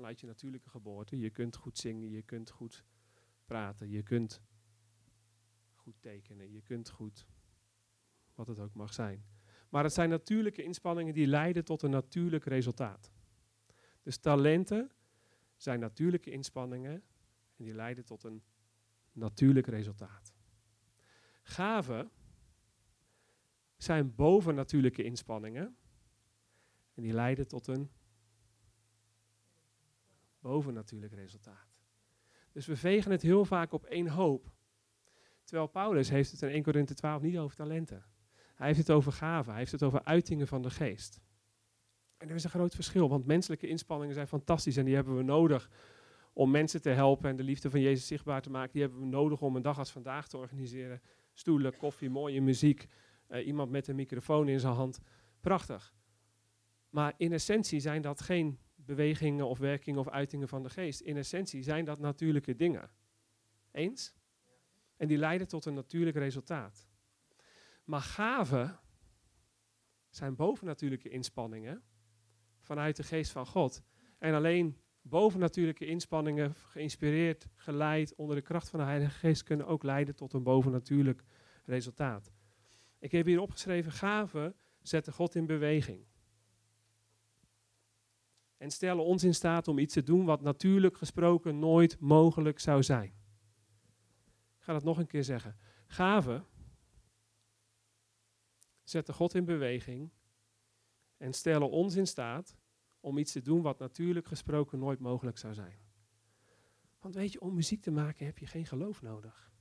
vanuit 0.00 0.20
je 0.20 0.26
natuurlijke 0.26 0.68
geboorte. 0.68 1.18
Je 1.18 1.30
kunt 1.30 1.56
goed 1.56 1.78
zingen, 1.78 2.10
je 2.10 2.22
kunt 2.22 2.50
goed 2.50 2.84
praten, 3.44 3.90
je 3.90 4.02
kunt 4.02 4.40
goed 5.74 5.94
tekenen, 6.00 6.52
je 6.52 6.62
kunt 6.62 6.90
goed 6.90 7.26
wat 8.34 8.46
het 8.46 8.58
ook 8.58 8.74
mag 8.74 8.92
zijn. 8.92 9.24
Maar 9.68 9.84
het 9.84 9.92
zijn 9.92 10.08
natuurlijke 10.08 10.62
inspanningen 10.62 11.14
die 11.14 11.26
leiden 11.26 11.64
tot 11.64 11.82
een 11.82 11.90
natuurlijk 11.90 12.44
resultaat. 12.44 13.10
Dus 14.02 14.16
talenten 14.16 14.90
zijn 15.56 15.80
natuurlijke 15.80 16.30
inspanningen 16.30 17.02
en 17.56 17.64
die 17.64 17.74
leiden 17.74 18.04
tot 18.04 18.24
een 18.24 18.42
natuurlijk 19.12 19.66
resultaat. 19.66 20.34
Gaven 21.42 22.10
zijn 23.76 24.14
bovennatuurlijke 24.14 25.02
inspanningen 25.02 25.76
en 26.94 27.02
die 27.02 27.12
leiden 27.12 27.48
tot 27.48 27.66
een 27.66 27.90
bovennatuurlijk 30.40 31.12
resultaat. 31.12 31.74
Dus 32.52 32.66
we 32.66 32.76
vegen 32.76 33.10
het 33.10 33.22
heel 33.22 33.44
vaak 33.44 33.72
op 33.72 33.84
één 33.84 34.08
hoop. 34.08 34.50
Terwijl 35.44 35.68
Paulus 35.68 36.10
heeft 36.10 36.30
het 36.30 36.42
in 36.42 36.48
1 36.48 36.62
Korinthe 36.62 36.94
12 36.94 37.22
niet 37.22 37.38
over 37.38 37.56
talenten. 37.56 38.04
Hij 38.54 38.66
heeft 38.66 38.78
het 38.78 38.90
over 38.90 39.12
gaven, 39.12 39.50
hij 39.50 39.58
heeft 39.58 39.72
het 39.72 39.82
over 39.82 40.04
uitingen 40.04 40.46
van 40.46 40.62
de 40.62 40.70
geest. 40.70 41.20
En 42.16 42.28
er 42.28 42.34
is 42.34 42.44
een 42.44 42.50
groot 42.50 42.74
verschil, 42.74 43.08
want 43.08 43.26
menselijke 43.26 43.68
inspanningen 43.68 44.14
zijn 44.14 44.26
fantastisch 44.26 44.76
en 44.76 44.84
die 44.84 44.94
hebben 44.94 45.16
we 45.16 45.22
nodig 45.22 45.70
om 46.32 46.50
mensen 46.50 46.82
te 46.82 46.90
helpen 46.90 47.30
en 47.30 47.36
de 47.36 47.42
liefde 47.42 47.70
van 47.70 47.80
Jezus 47.80 48.06
zichtbaar 48.06 48.42
te 48.42 48.50
maken. 48.50 48.72
Die 48.72 48.82
hebben 48.82 49.00
we 49.00 49.06
nodig 49.06 49.42
om 49.42 49.56
een 49.56 49.62
dag 49.62 49.78
als 49.78 49.90
vandaag 49.90 50.28
te 50.28 50.36
organiseren. 50.36 51.00
Stoelen, 51.32 51.76
koffie, 51.76 52.10
mooie 52.10 52.40
muziek, 52.40 52.86
uh, 53.28 53.46
iemand 53.46 53.70
met 53.70 53.88
een 53.88 53.96
microfoon 53.96 54.48
in 54.48 54.60
zijn 54.60 54.74
hand. 54.74 55.00
Prachtig. 55.40 55.94
Maar 56.90 57.14
in 57.16 57.32
essentie 57.32 57.80
zijn 57.80 58.02
dat 58.02 58.20
geen 58.20 58.58
bewegingen 58.84 59.46
of 59.46 59.58
werkingen 59.58 60.00
of 60.00 60.08
uitingen 60.08 60.48
van 60.48 60.62
de 60.62 60.70
geest. 60.70 61.00
In 61.00 61.16
essentie 61.16 61.62
zijn 61.62 61.84
dat 61.84 61.98
natuurlijke 61.98 62.56
dingen. 62.56 62.90
Eens? 63.70 64.14
En 64.96 65.08
die 65.08 65.18
leiden 65.18 65.48
tot 65.48 65.64
een 65.64 65.74
natuurlijk 65.74 66.16
resultaat. 66.16 66.88
Maar 67.84 68.00
gaven 68.00 68.80
zijn 70.08 70.36
bovennatuurlijke 70.36 71.08
inspanningen 71.08 71.82
vanuit 72.60 72.96
de 72.96 73.02
geest 73.02 73.30
van 73.30 73.46
God. 73.46 73.82
En 74.18 74.34
alleen 74.34 74.80
bovennatuurlijke 75.02 75.86
inspanningen, 75.86 76.54
geïnspireerd, 76.54 77.46
geleid 77.54 78.14
onder 78.14 78.36
de 78.36 78.42
kracht 78.42 78.68
van 78.68 78.78
de 78.78 78.86
Heilige 78.86 79.18
Geest, 79.18 79.42
kunnen 79.42 79.66
ook 79.66 79.82
leiden 79.82 80.14
tot 80.14 80.32
een 80.32 80.42
bovennatuurlijk 80.42 81.24
resultaat. 81.64 82.32
Ik 82.98 83.12
heb 83.12 83.26
hier 83.26 83.40
opgeschreven, 83.40 83.92
gaven 83.92 84.54
zetten 84.82 85.12
God 85.12 85.34
in 85.34 85.46
beweging. 85.46 86.06
En 88.60 88.70
stellen 88.70 89.04
ons 89.04 89.24
in 89.24 89.34
staat 89.34 89.68
om 89.68 89.78
iets 89.78 89.94
te 89.94 90.02
doen 90.02 90.24
wat 90.24 90.40
natuurlijk 90.40 90.96
gesproken 90.96 91.58
nooit 91.58 92.00
mogelijk 92.00 92.58
zou 92.58 92.82
zijn. 92.82 93.08
Ik 94.56 94.62
ga 94.62 94.72
dat 94.72 94.84
nog 94.84 94.98
een 94.98 95.06
keer 95.06 95.24
zeggen. 95.24 95.56
Gaven 95.86 96.46
zetten 98.82 99.14
God 99.14 99.34
in 99.34 99.44
beweging 99.44 100.10
en 101.16 101.32
stellen 101.32 101.70
ons 101.70 101.96
in 101.96 102.06
staat 102.06 102.56
om 103.00 103.18
iets 103.18 103.32
te 103.32 103.40
doen 103.40 103.62
wat 103.62 103.78
natuurlijk 103.78 104.26
gesproken 104.26 104.78
nooit 104.78 104.98
mogelijk 104.98 105.38
zou 105.38 105.54
zijn. 105.54 105.78
Want 106.98 107.14
weet 107.14 107.32
je, 107.32 107.40
om 107.40 107.54
muziek 107.54 107.82
te 107.82 107.90
maken 107.90 108.26
heb 108.26 108.38
je 108.38 108.46
geen 108.46 108.66
geloof 108.66 109.02
nodig. 109.02 109.52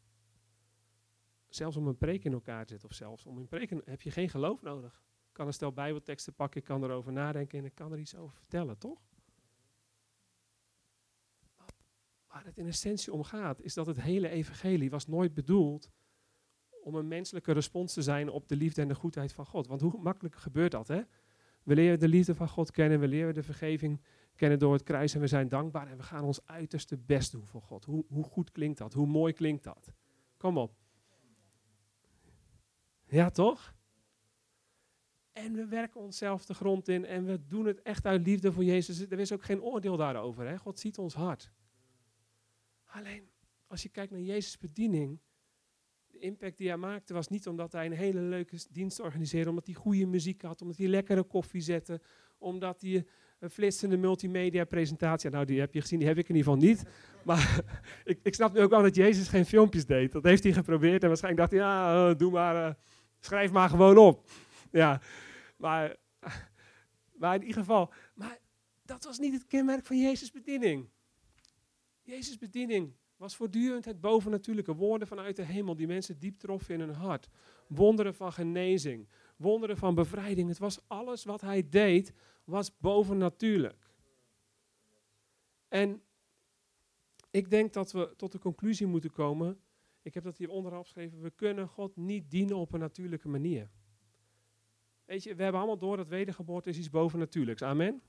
Zelfs 1.47 1.77
om 1.77 1.87
een 1.87 1.97
preek 1.97 2.23
in 2.23 2.33
elkaar 2.33 2.65
te 2.65 2.71
zetten, 2.71 2.89
of 2.89 2.95
zelfs 2.95 3.25
om 3.25 3.37
een 3.37 3.47
preek 3.47 3.69
heb 3.85 4.01
je 4.01 4.11
geen 4.11 4.29
geloof 4.29 4.61
nodig. 4.61 5.03
Kan 5.39 5.47
een 5.47 5.53
stel 5.53 5.73
bijbelteksten 5.73 6.33
pakken, 6.33 6.59
ik 6.59 6.65
kan 6.65 6.83
erover 6.83 7.11
nadenken 7.11 7.59
en 7.59 7.65
ik 7.65 7.75
kan 7.75 7.91
er 7.91 7.99
iets 7.99 8.15
over 8.15 8.37
vertellen, 8.37 8.77
toch? 8.77 8.99
Waar 12.27 12.45
het 12.45 12.57
in 12.57 12.67
essentie 12.67 13.13
om 13.13 13.23
gaat, 13.23 13.61
is 13.61 13.73
dat 13.73 13.85
het 13.85 14.01
hele 14.01 14.29
evangelie 14.29 14.89
was 14.89 15.07
nooit 15.07 15.33
bedoeld 15.33 15.89
om 16.83 16.95
een 16.95 17.07
menselijke 17.07 17.51
respons 17.51 17.93
te 17.93 18.01
zijn 18.01 18.29
op 18.29 18.47
de 18.47 18.55
liefde 18.55 18.81
en 18.81 18.87
de 18.87 18.95
goedheid 18.95 19.33
van 19.33 19.45
God. 19.45 19.67
Want 19.67 19.81
hoe 19.81 20.01
makkelijk 20.01 20.35
gebeurt 20.35 20.71
dat, 20.71 20.87
hè? 20.87 21.01
We 21.63 21.75
leren 21.75 21.99
de 21.99 22.07
liefde 22.07 22.35
van 22.35 22.49
God 22.49 22.71
kennen, 22.71 22.99
we 22.99 23.07
leren 23.07 23.33
de 23.33 23.43
vergeving 23.43 24.01
kennen 24.35 24.59
door 24.59 24.73
het 24.73 24.83
kruis 24.83 25.13
en 25.13 25.21
we 25.21 25.27
zijn 25.27 25.49
dankbaar 25.49 25.87
en 25.87 25.97
we 25.97 26.03
gaan 26.03 26.23
ons 26.23 26.45
uiterste 26.45 26.97
best 26.97 27.31
doen 27.31 27.47
voor 27.47 27.61
God. 27.61 27.85
Hoe, 27.85 28.05
hoe 28.09 28.23
goed 28.23 28.51
klinkt 28.51 28.77
dat? 28.77 28.93
Hoe 28.93 29.07
mooi 29.07 29.33
klinkt 29.33 29.63
dat? 29.63 29.93
Kom 30.37 30.57
op. 30.57 30.75
Ja, 33.05 33.29
toch? 33.29 33.77
En 35.43 35.53
we 35.53 35.65
werken 35.65 36.01
onszelf 36.01 36.45
de 36.45 36.53
grond 36.53 36.87
in 36.87 37.05
en 37.05 37.25
we 37.25 37.39
doen 37.47 37.65
het 37.65 37.81
echt 37.81 38.05
uit 38.05 38.25
liefde 38.25 38.51
voor 38.51 38.63
Jezus. 38.63 38.99
Er 38.99 39.19
is 39.19 39.31
ook 39.31 39.43
geen 39.43 39.61
oordeel 39.61 39.97
daarover. 39.97 40.47
Hè? 40.47 40.57
God 40.57 40.79
ziet 40.79 40.97
ons 40.97 41.13
hart. 41.13 41.51
Alleen, 42.85 43.29
als 43.67 43.83
je 43.83 43.89
kijkt 43.89 44.11
naar 44.11 44.21
Jezus' 44.21 44.57
bediening, 44.57 45.19
de 46.07 46.19
impact 46.19 46.57
die 46.57 46.67
hij 46.67 46.77
maakte 46.77 47.13
was 47.13 47.27
niet 47.27 47.47
omdat 47.47 47.71
hij 47.71 47.85
een 47.85 47.91
hele 47.91 48.19
leuke 48.19 48.57
dienst 48.71 48.99
organiseerde, 48.99 49.49
omdat 49.49 49.65
hij 49.65 49.75
goede 49.75 50.05
muziek 50.05 50.41
had, 50.41 50.61
omdat 50.61 50.77
hij 50.77 50.87
lekkere 50.87 51.23
koffie 51.23 51.61
zette, 51.61 52.01
omdat 52.37 52.81
hij 52.81 53.05
een 53.39 53.49
flitsende 53.49 53.97
multimedia 53.97 54.65
presentatie, 54.65 55.29
nou 55.29 55.45
die 55.45 55.59
heb 55.59 55.73
je 55.73 55.81
gezien, 55.81 55.99
die 55.99 56.07
heb 56.07 56.17
ik 56.17 56.29
in 56.29 56.35
ieder 56.35 56.51
geval 56.51 56.67
niet. 56.67 56.83
Maar 57.23 57.61
ik, 58.03 58.19
ik 58.23 58.33
snap 58.33 58.53
nu 58.53 58.61
ook 58.61 58.69
wel 58.69 58.81
dat 58.81 58.95
Jezus 58.95 59.27
geen 59.27 59.45
filmpjes 59.45 59.85
deed. 59.85 60.11
Dat 60.11 60.23
heeft 60.23 60.43
hij 60.43 60.53
geprobeerd 60.53 61.01
en 61.01 61.07
waarschijnlijk 61.07 61.49
dacht 61.49 61.61
hij, 61.61 61.71
ja, 61.71 62.13
doe 62.13 62.31
maar, 62.31 62.55
uh, 62.55 62.73
schrijf 63.19 63.51
maar 63.51 63.69
gewoon 63.69 63.97
op. 63.97 64.29
Ja, 64.71 65.01
maar, 65.59 65.95
maar 67.19 67.35
in 67.35 67.41
ieder 67.41 67.61
geval, 67.61 67.93
maar 68.13 68.39
dat 68.81 69.03
was 69.03 69.19
niet 69.19 69.33
het 69.33 69.47
kenmerk 69.47 69.85
van 69.85 69.99
Jezus' 69.99 70.31
bediening. 70.31 70.89
Jezus' 72.01 72.37
bediening 72.37 72.93
was 73.15 73.35
voortdurend 73.35 73.85
het 73.85 74.01
bovennatuurlijke. 74.01 74.75
Woorden 74.75 75.07
vanuit 75.07 75.35
de 75.35 75.43
hemel 75.43 75.75
die 75.75 75.87
mensen 75.87 76.19
diep 76.19 76.37
troffen 76.39 76.73
in 76.73 76.79
hun 76.79 76.95
hart. 76.95 77.29
Wonderen 77.67 78.15
van 78.15 78.33
genezing. 78.33 79.07
Wonderen 79.37 79.77
van 79.77 79.95
bevrijding. 79.95 80.49
Het 80.49 80.57
was 80.57 80.79
alles 80.87 81.23
wat 81.23 81.41
hij 81.41 81.69
deed, 81.69 82.13
was 82.43 82.77
bovennatuurlijk. 82.77 83.91
En 85.67 86.01
ik 87.29 87.49
denk 87.49 87.73
dat 87.73 87.91
we 87.91 88.13
tot 88.17 88.31
de 88.31 88.39
conclusie 88.39 88.87
moeten 88.87 89.11
komen. 89.11 89.59
Ik 90.01 90.13
heb 90.13 90.23
dat 90.23 90.37
hier 90.37 90.49
onderaan 90.49 90.83
geschreven. 90.83 91.21
We 91.21 91.29
kunnen 91.29 91.67
God 91.67 91.95
niet 91.95 92.31
dienen 92.31 92.57
op 92.57 92.73
een 92.73 92.79
natuurlijke 92.79 93.27
manier. 93.27 93.69
Weet 95.09 95.23
je, 95.23 95.35
we 95.35 95.43
hebben 95.43 95.61
allemaal 95.61 95.79
door 95.79 95.97
dat 95.97 96.07
wedergeboorte 96.07 96.69
is 96.69 96.77
iets 96.77 96.89
bovennatuurlijks. 96.89 97.61
Amen. 97.61 98.01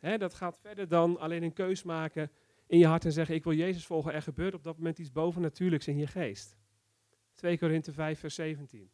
Dat 0.00 0.34
gaat 0.34 0.58
verder 0.58 0.88
dan 0.88 1.18
alleen 1.18 1.42
een 1.42 1.52
keus 1.52 1.82
maken 1.82 2.30
in 2.66 2.78
je 2.78 2.86
hart 2.86 3.04
en 3.04 3.12
zeggen, 3.12 3.34
ik 3.34 3.44
wil 3.44 3.52
Jezus 3.52 3.86
volgen, 3.86 4.12
er 4.12 4.22
gebeurt 4.22 4.54
op 4.54 4.62
dat 4.62 4.76
moment 4.76 4.98
iets 4.98 5.12
bovennatuurlijks 5.12 5.88
in 5.88 5.96
je 5.96 6.06
geest. 6.06 6.56
2 7.34 7.58
Korinthe 7.58 7.92
5, 7.92 8.18
vers 8.18 8.34
17. 8.34 8.90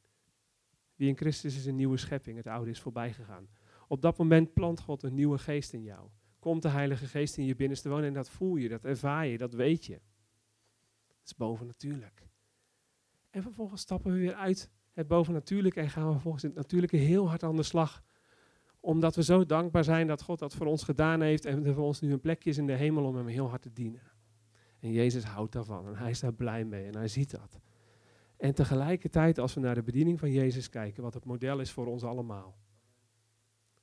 Wie 0.94 1.08
in 1.08 1.16
Christus 1.16 1.56
is 1.56 1.66
een 1.66 1.76
nieuwe 1.76 1.96
schepping, 1.96 2.36
het 2.36 2.46
oude 2.46 2.70
is 2.70 2.80
voorbij 2.80 3.12
gegaan. 3.12 3.48
Op 3.88 4.02
dat 4.02 4.18
moment 4.18 4.52
plant 4.52 4.80
God 4.80 5.02
een 5.02 5.14
nieuwe 5.14 5.38
geest 5.38 5.72
in 5.72 5.82
jou. 5.82 6.08
Komt 6.38 6.62
de 6.62 6.68
Heilige 6.68 7.06
Geest 7.06 7.36
in 7.36 7.44
je 7.44 7.56
binnenste 7.56 7.88
wonen 7.88 8.06
en 8.06 8.14
dat 8.14 8.30
voel 8.30 8.56
je, 8.56 8.68
dat 8.68 8.84
ervaar 8.84 9.26
je, 9.26 9.38
dat 9.38 9.54
weet 9.54 9.84
je. 9.84 10.00
Dat 11.08 11.24
is 11.24 11.34
bovennatuurlijk. 11.34 12.28
En 13.30 13.42
vervolgens 13.42 13.80
stappen 13.80 14.12
we 14.12 14.18
weer 14.18 14.34
uit 14.34 14.70
het 14.94 15.06
bovennatuurlijke 15.06 15.80
en 15.80 15.90
gaan 15.90 16.12
we 16.12 16.18
volgens 16.18 16.42
het 16.42 16.54
natuurlijke 16.54 16.96
heel 16.96 17.28
hard 17.28 17.42
aan 17.42 17.56
de 17.56 17.62
slag 17.62 18.02
omdat 18.84 19.16
we 19.16 19.22
zo 19.22 19.46
dankbaar 19.46 19.84
zijn 19.84 20.06
dat 20.06 20.22
God 20.22 20.38
dat 20.38 20.54
voor 20.54 20.66
ons 20.66 20.82
gedaan 20.82 21.20
heeft 21.20 21.44
en 21.44 21.66
er 21.66 21.74
voor 21.74 21.84
ons 21.84 22.00
nu 22.00 22.12
een 22.12 22.20
plekje 22.20 22.50
is 22.50 22.58
in 22.58 22.66
de 22.66 22.72
hemel 22.72 23.04
om 23.04 23.16
hem 23.16 23.26
heel 23.26 23.48
hard 23.48 23.62
te 23.62 23.72
dienen. 23.72 24.02
En 24.80 24.92
Jezus 24.92 25.24
houdt 25.24 25.52
daarvan 25.52 25.86
en 25.86 25.96
hij 25.96 26.10
is 26.10 26.20
daar 26.20 26.32
blij 26.32 26.64
mee 26.64 26.86
en 26.86 26.96
hij 26.96 27.08
ziet 27.08 27.30
dat. 27.30 27.60
En 28.36 28.54
tegelijkertijd, 28.54 29.38
als 29.38 29.54
we 29.54 29.60
naar 29.60 29.74
de 29.74 29.82
bediening 29.82 30.18
van 30.18 30.30
Jezus 30.30 30.68
kijken, 30.68 31.02
wat 31.02 31.14
het 31.14 31.24
model 31.24 31.60
is 31.60 31.70
voor 31.70 31.86
ons 31.86 32.02
allemaal, 32.02 32.56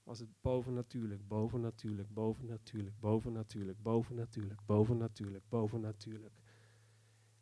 was 0.04 0.20
het 0.20 0.30
bovennatuurlijk, 0.42 1.28
bovennatuurlijk, 1.28 2.14
bovennatuurlijk, 2.14 3.00
bovennatuurlijk, 3.00 3.82
bovennatuurlijk, 3.82 4.60
bovennatuurlijk, 4.66 5.44
bovennatuurlijk. 5.50 6.34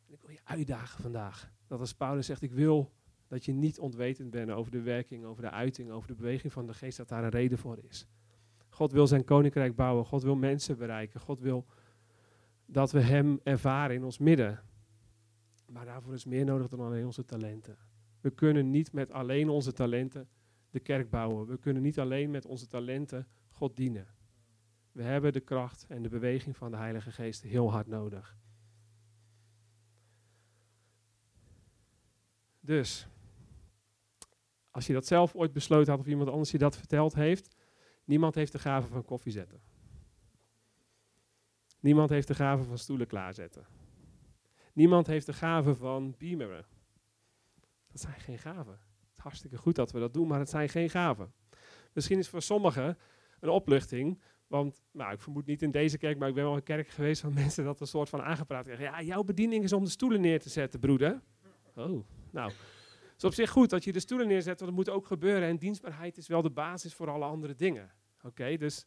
En 0.06 0.12
ik 0.12 0.20
wil 0.20 0.30
je 0.30 0.40
uitdagen 0.44 1.02
vandaag. 1.02 1.52
Dat 1.66 1.80
als 1.80 1.94
Paulus 1.94 2.26
zegt, 2.26 2.42
ik 2.42 2.52
wil 2.52 2.92
dat 3.30 3.44
je 3.44 3.52
niet 3.52 3.78
ontwetend 3.78 4.30
bent 4.30 4.50
over 4.50 4.72
de 4.72 4.80
werking, 4.80 5.24
over 5.24 5.42
de 5.42 5.50
uiting, 5.50 5.90
over 5.90 6.08
de 6.08 6.14
beweging 6.14 6.52
van 6.52 6.66
de 6.66 6.74
geest, 6.74 6.96
dat 6.96 7.08
daar 7.08 7.24
een 7.24 7.30
reden 7.30 7.58
voor 7.58 7.78
is. 7.88 8.06
God 8.68 8.92
wil 8.92 9.06
zijn 9.06 9.24
koninkrijk 9.24 9.76
bouwen. 9.76 10.04
God 10.04 10.22
wil 10.22 10.36
mensen 10.36 10.78
bereiken. 10.78 11.20
God 11.20 11.40
wil 11.40 11.66
dat 12.66 12.92
we 12.92 13.00
Hem 13.00 13.40
ervaren 13.42 13.96
in 13.96 14.04
ons 14.04 14.18
midden. 14.18 14.62
Maar 15.66 15.84
daarvoor 15.84 16.12
is 16.12 16.24
meer 16.24 16.44
nodig 16.44 16.68
dan 16.68 16.80
alleen 16.80 17.06
onze 17.06 17.24
talenten. 17.24 17.76
We 18.20 18.30
kunnen 18.30 18.70
niet 18.70 18.92
met 18.92 19.10
alleen 19.10 19.48
onze 19.48 19.72
talenten 19.72 20.28
de 20.70 20.80
kerk 20.80 21.10
bouwen. 21.10 21.46
We 21.46 21.58
kunnen 21.58 21.82
niet 21.82 21.98
alleen 21.98 22.30
met 22.30 22.46
onze 22.46 22.66
talenten 22.66 23.26
God 23.48 23.76
dienen. 23.76 24.06
We 24.92 25.02
hebben 25.02 25.32
de 25.32 25.40
kracht 25.40 25.86
en 25.88 26.02
de 26.02 26.08
beweging 26.08 26.56
van 26.56 26.70
de 26.70 26.76
Heilige 26.76 27.12
Geest 27.12 27.42
heel 27.42 27.70
hard 27.70 27.86
nodig. 27.86 28.38
Dus, 32.60 33.08
als 34.70 34.86
je 34.86 34.92
dat 34.92 35.06
zelf 35.06 35.34
ooit 35.34 35.52
besloten 35.52 35.90
had 35.90 36.00
of 36.00 36.06
iemand 36.06 36.28
anders 36.28 36.50
je 36.50 36.58
dat 36.58 36.76
verteld 36.76 37.14
heeft, 37.14 37.56
niemand 38.04 38.34
heeft 38.34 38.52
de 38.52 38.58
gave 38.58 38.88
van 38.88 39.04
koffie 39.04 39.32
zetten. 39.32 39.60
Niemand 41.80 42.10
heeft 42.10 42.28
de 42.28 42.34
gave 42.34 42.62
van 42.62 42.78
stoelen 42.78 43.06
klaarzetten. 43.06 43.66
Niemand 44.72 45.06
heeft 45.06 45.26
de 45.26 45.32
gave 45.32 45.74
van 45.74 46.14
beameren. 46.18 46.66
Dat 47.92 48.00
zijn 48.00 48.20
geen 48.20 48.38
gaven. 48.38 48.72
Het 48.72 49.12
is 49.16 49.22
hartstikke 49.22 49.56
goed 49.56 49.74
dat 49.74 49.92
we 49.92 49.98
dat 49.98 50.14
doen, 50.14 50.28
maar 50.28 50.38
het 50.38 50.50
zijn 50.50 50.68
geen 50.68 50.90
gaven. 50.90 51.32
Misschien 51.92 52.18
is 52.18 52.28
voor 52.28 52.42
sommigen 52.42 52.98
een 53.40 53.48
opluchting, 53.48 54.20
want 54.46 54.82
nou, 54.92 55.12
ik 55.12 55.20
vermoed 55.20 55.46
niet 55.46 55.62
in 55.62 55.70
deze 55.70 55.98
kerk, 55.98 56.18
maar 56.18 56.28
ik 56.28 56.34
ben 56.34 56.44
wel 56.44 56.54
een 56.54 56.62
kerk 56.62 56.88
geweest 56.88 57.20
van 57.20 57.34
mensen 57.42 57.64
dat 57.64 57.80
een 57.80 57.86
soort 57.86 58.08
van 58.08 58.22
aangepraat 58.22 58.64
krijgen. 58.64 58.84
Ja, 58.84 59.02
jouw 59.02 59.22
bediening 59.22 59.64
is 59.64 59.72
om 59.72 59.84
de 59.84 59.90
stoelen 59.90 60.20
neer 60.20 60.40
te 60.40 60.48
zetten, 60.48 60.80
broeder. 60.80 61.20
Oh, 61.74 62.04
nou. 62.30 62.52
Is 63.20 63.26
op 63.26 63.34
zich 63.34 63.50
goed 63.50 63.70
dat 63.70 63.84
je 63.84 63.92
de 63.92 64.00
stoelen 64.00 64.28
neerzet, 64.28 64.60
want 64.60 64.76
dat 64.76 64.84
moet 64.84 64.96
ook 64.96 65.06
gebeuren. 65.06 65.48
En 65.48 65.56
dienstbaarheid 65.56 66.16
is 66.16 66.26
wel 66.26 66.42
de 66.42 66.50
basis 66.50 66.94
voor 66.94 67.10
alle 67.10 67.24
andere 67.24 67.54
dingen. 67.54 67.92
Oké, 68.22 68.56
dus 68.56 68.86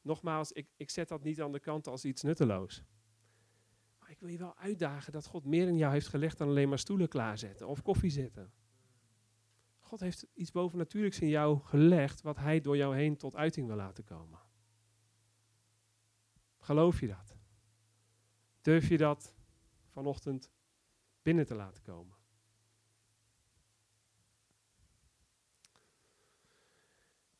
nogmaals, 0.00 0.52
ik, 0.52 0.68
ik 0.76 0.90
zet 0.90 1.08
dat 1.08 1.22
niet 1.22 1.42
aan 1.42 1.52
de 1.52 1.60
kant 1.60 1.86
als 1.86 2.04
iets 2.04 2.22
nutteloos. 2.22 2.84
Maar 3.98 4.10
ik 4.10 4.20
wil 4.20 4.28
je 4.28 4.38
wel 4.38 4.56
uitdagen 4.56 5.12
dat 5.12 5.26
God 5.26 5.44
meer 5.44 5.68
in 5.68 5.76
jou 5.76 5.92
heeft 5.92 6.06
gelegd 6.06 6.38
dan 6.38 6.48
alleen 6.48 6.68
maar 6.68 6.78
stoelen 6.78 7.08
klaarzetten 7.08 7.68
of 7.68 7.82
koffie 7.82 8.10
zetten. 8.10 8.52
God 9.78 10.00
heeft 10.00 10.26
iets 10.34 10.50
bovennatuurlijks 10.50 11.20
in 11.20 11.28
jou 11.28 11.60
gelegd 11.60 12.22
wat 12.22 12.36
hij 12.36 12.60
door 12.60 12.76
jou 12.76 12.96
heen 12.96 13.16
tot 13.16 13.36
uiting 13.36 13.66
wil 13.66 13.76
laten 13.76 14.04
komen. 14.04 14.40
Geloof 16.58 17.00
je 17.00 17.06
dat? 17.06 17.36
Durf 18.60 18.88
je 18.88 18.96
dat 18.96 19.34
vanochtend 19.88 20.50
binnen 21.22 21.46
te 21.46 21.54
laten 21.54 21.82
komen? 21.82 22.22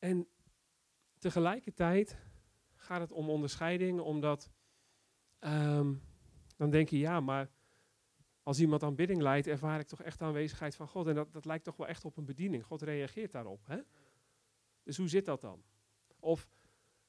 En 0.05 0.29
tegelijkertijd 1.19 2.19
gaat 2.75 3.01
het 3.01 3.13
om 3.13 3.31
onderscheiding, 3.31 4.01
omdat 4.01 4.51
um, 5.41 6.03
dan 6.57 6.71
denk 6.71 6.89
je, 6.89 6.99
ja, 6.99 7.21
maar 7.21 7.51
als 8.43 8.61
iemand 8.61 8.83
aanbidding 8.83 9.23
leidt, 9.23 9.47
ervaar 9.47 9.81
ik 9.81 9.87
toch 9.87 10.03
echt 10.03 10.19
de 10.19 10.25
aanwezigheid 10.25 10.77
van 10.77 10.89
God. 10.89 11.07
En 11.07 11.15
dat, 11.15 11.33
dat 11.33 11.45
lijkt 11.45 11.65
toch 11.65 11.77
wel 11.77 11.87
echt 11.87 12.05
op 12.05 12.17
een 12.17 12.25
bediening. 12.25 12.65
God 12.65 12.83
reageert 12.83 13.33
daarop. 13.33 13.67
Hè? 13.67 13.79
Dus 14.83 14.97
hoe 14.97 15.09
zit 15.09 15.25
dat 15.25 15.41
dan? 15.41 15.63
Of 16.19 16.49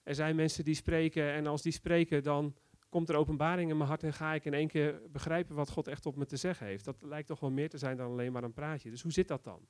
er 0.03 0.15
zijn 0.15 0.36
mensen 0.36 0.63
die 0.63 0.75
spreken 0.75 1.31
en 1.31 1.47
als 1.47 1.62
die 1.62 1.71
spreken, 1.71 2.23
dan 2.23 2.55
komt 2.89 3.10
er 3.10 3.15
openbaring 3.15 3.69
in 3.69 3.77
mijn 3.77 3.89
hart 3.89 4.03
en 4.03 4.13
ga 4.13 4.34
ik 4.34 4.45
in 4.45 4.53
één 4.53 4.67
keer 4.67 5.01
begrijpen 5.12 5.55
wat 5.55 5.69
God 5.69 5.88
echt 5.88 6.05
op 6.05 6.15
me 6.15 6.25
te 6.25 6.38
zeggen 6.38 6.67
heeft. 6.67 6.86
Dat 6.86 7.01
lijkt 7.01 7.27
toch 7.27 7.39
wel 7.39 7.51
meer 7.51 7.69
te 7.69 7.77
zijn 7.77 7.97
dan 7.97 8.12
alleen 8.12 8.31
maar 8.31 8.43
een 8.43 8.53
praatje. 8.53 8.89
Dus 8.89 9.01
hoe 9.01 9.12
zit 9.12 9.27
dat 9.27 9.43
dan? 9.43 9.67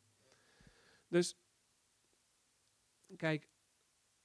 Dus, 1.08 1.38
kijk, 3.18 3.50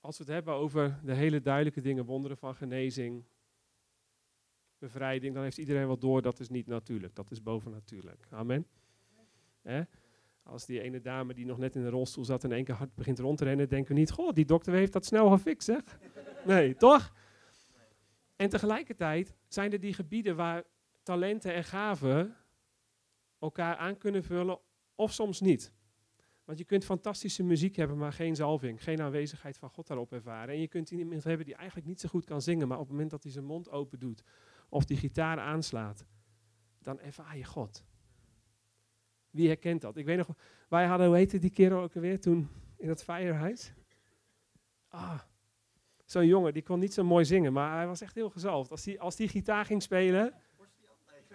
als 0.00 0.18
we 0.18 0.24
het 0.24 0.32
hebben 0.32 0.54
over 0.54 1.00
de 1.04 1.14
hele 1.14 1.40
duidelijke 1.40 1.80
dingen, 1.80 2.04
wonderen 2.04 2.36
van 2.36 2.54
genezing, 2.54 3.24
bevrijding, 4.78 5.34
dan 5.34 5.42
heeft 5.42 5.58
iedereen 5.58 5.86
wel 5.86 5.98
door 5.98 6.22
dat 6.22 6.40
is 6.40 6.48
niet 6.48 6.66
natuurlijk, 6.66 7.14
dat 7.14 7.30
is 7.30 7.42
bovennatuurlijk. 7.42 8.26
Amen. 8.30 8.66
Als 10.42 10.66
die 10.66 10.80
ene 10.80 11.00
dame 11.00 11.34
die 11.34 11.46
nog 11.46 11.58
net 11.58 11.76
in 11.76 11.82
de 11.82 11.88
rolstoel 11.88 12.24
zat 12.24 12.44
in 12.44 12.52
één 12.52 12.64
keer 12.64 12.74
hard 12.74 12.94
begint 12.94 13.18
rond 13.18 13.38
te 13.38 13.44
rennen, 13.44 13.68
denken 13.68 13.94
we 13.94 14.00
niet, 14.00 14.10
goh, 14.10 14.32
die 14.32 14.44
dokter 14.44 14.72
heeft 14.72 14.92
dat 14.92 15.04
snel 15.04 15.30
gefixt, 15.30 15.66
zeg. 15.66 15.98
Nee, 16.44 16.74
toch? 16.74 17.12
En 18.36 18.48
tegelijkertijd 18.48 19.34
zijn 19.48 19.72
er 19.72 19.80
die 19.80 19.94
gebieden 19.94 20.36
waar 20.36 20.64
talenten 21.02 21.54
en 21.54 21.64
gaven 21.64 22.36
elkaar 23.38 23.76
aan 23.76 23.98
kunnen 23.98 24.22
vullen, 24.22 24.60
of 24.94 25.12
soms 25.12 25.40
niet. 25.40 25.72
Want 26.50 26.62
je 26.62 26.68
kunt 26.68 26.84
fantastische 26.84 27.42
muziek 27.42 27.76
hebben, 27.76 27.96
maar 27.96 28.12
geen 28.12 28.36
zalving, 28.36 28.82
geen 28.82 29.00
aanwezigheid 29.00 29.58
van 29.58 29.70
God 29.70 29.86
daarop 29.86 30.12
ervaren. 30.12 30.54
En 30.54 30.60
je 30.60 30.68
kunt 30.68 30.90
iemand 30.90 31.24
hebben 31.24 31.46
die 31.46 31.54
eigenlijk 31.54 31.86
niet 31.86 32.00
zo 32.00 32.08
goed 32.08 32.24
kan 32.24 32.42
zingen, 32.42 32.68
maar 32.68 32.76
op 32.78 32.82
het 32.82 32.92
moment 32.92 33.10
dat 33.10 33.22
hij 33.22 33.32
zijn 33.32 33.44
mond 33.44 33.70
open 33.70 33.98
doet, 33.98 34.24
of 34.68 34.84
die 34.84 34.96
gitaar 34.96 35.38
aanslaat, 35.38 36.06
dan 36.78 37.00
ervaar 37.00 37.36
je 37.36 37.44
God. 37.44 37.84
Wie 39.30 39.46
herkent 39.46 39.80
dat? 39.80 39.96
Ik 39.96 40.04
weet 40.04 40.16
nog, 40.16 40.28
wij 40.68 40.86
hadden, 40.86 41.06
hoe 41.06 41.16
heette 41.16 41.38
die 41.38 41.50
kerel 41.50 41.82
ook 41.82 41.94
alweer 41.94 42.20
toen 42.20 42.48
in 42.76 42.88
het 42.88 43.02
firehuis? 43.02 43.72
Ah, 44.88 45.20
zo'n 46.04 46.26
jongen, 46.26 46.52
die 46.52 46.62
kon 46.62 46.78
niet 46.78 46.94
zo 46.94 47.04
mooi 47.04 47.24
zingen, 47.24 47.52
maar 47.52 47.76
hij 47.76 47.86
was 47.86 48.00
echt 48.00 48.14
heel 48.14 48.30
gezalfd. 48.30 48.70
Als 48.70 48.82
die, 48.82 49.00
als 49.00 49.16
die 49.16 49.28
gitaar 49.28 49.64
ging 49.64 49.82
spelen... 49.82 50.34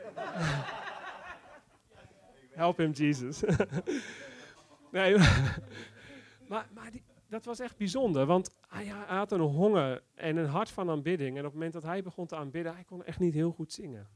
Help 2.52 2.78
him, 2.78 2.92
Jesus. 2.92 3.44
nee, 4.96 5.18
maar, 6.50 6.70
maar 6.74 6.92
dat 7.28 7.46
was 7.46 7.60
echt 7.60 7.78
bijzonder, 7.78 8.26
want 8.26 8.56
hij, 8.68 8.88
had 8.88 9.32
een 9.32 9.40
honger 9.40 10.04
en 10.14 10.38
een 10.38 10.48
hart 10.48 10.70
van 10.70 10.90
aanbidding. 10.90 11.32
En 11.32 11.40
op 11.40 11.44
het 11.46 11.54
moment 11.54 11.74
dat 11.74 11.84
hij 11.84 12.04
begon 12.04 12.26
te 12.26 12.36
aanbidden, 12.36 12.74
hij 12.74 12.84
kon 12.84 13.04
echt 13.04 13.20
niet 13.20 13.34
heel 13.34 13.52
goed 13.52 13.74
zingen. 13.74 14.10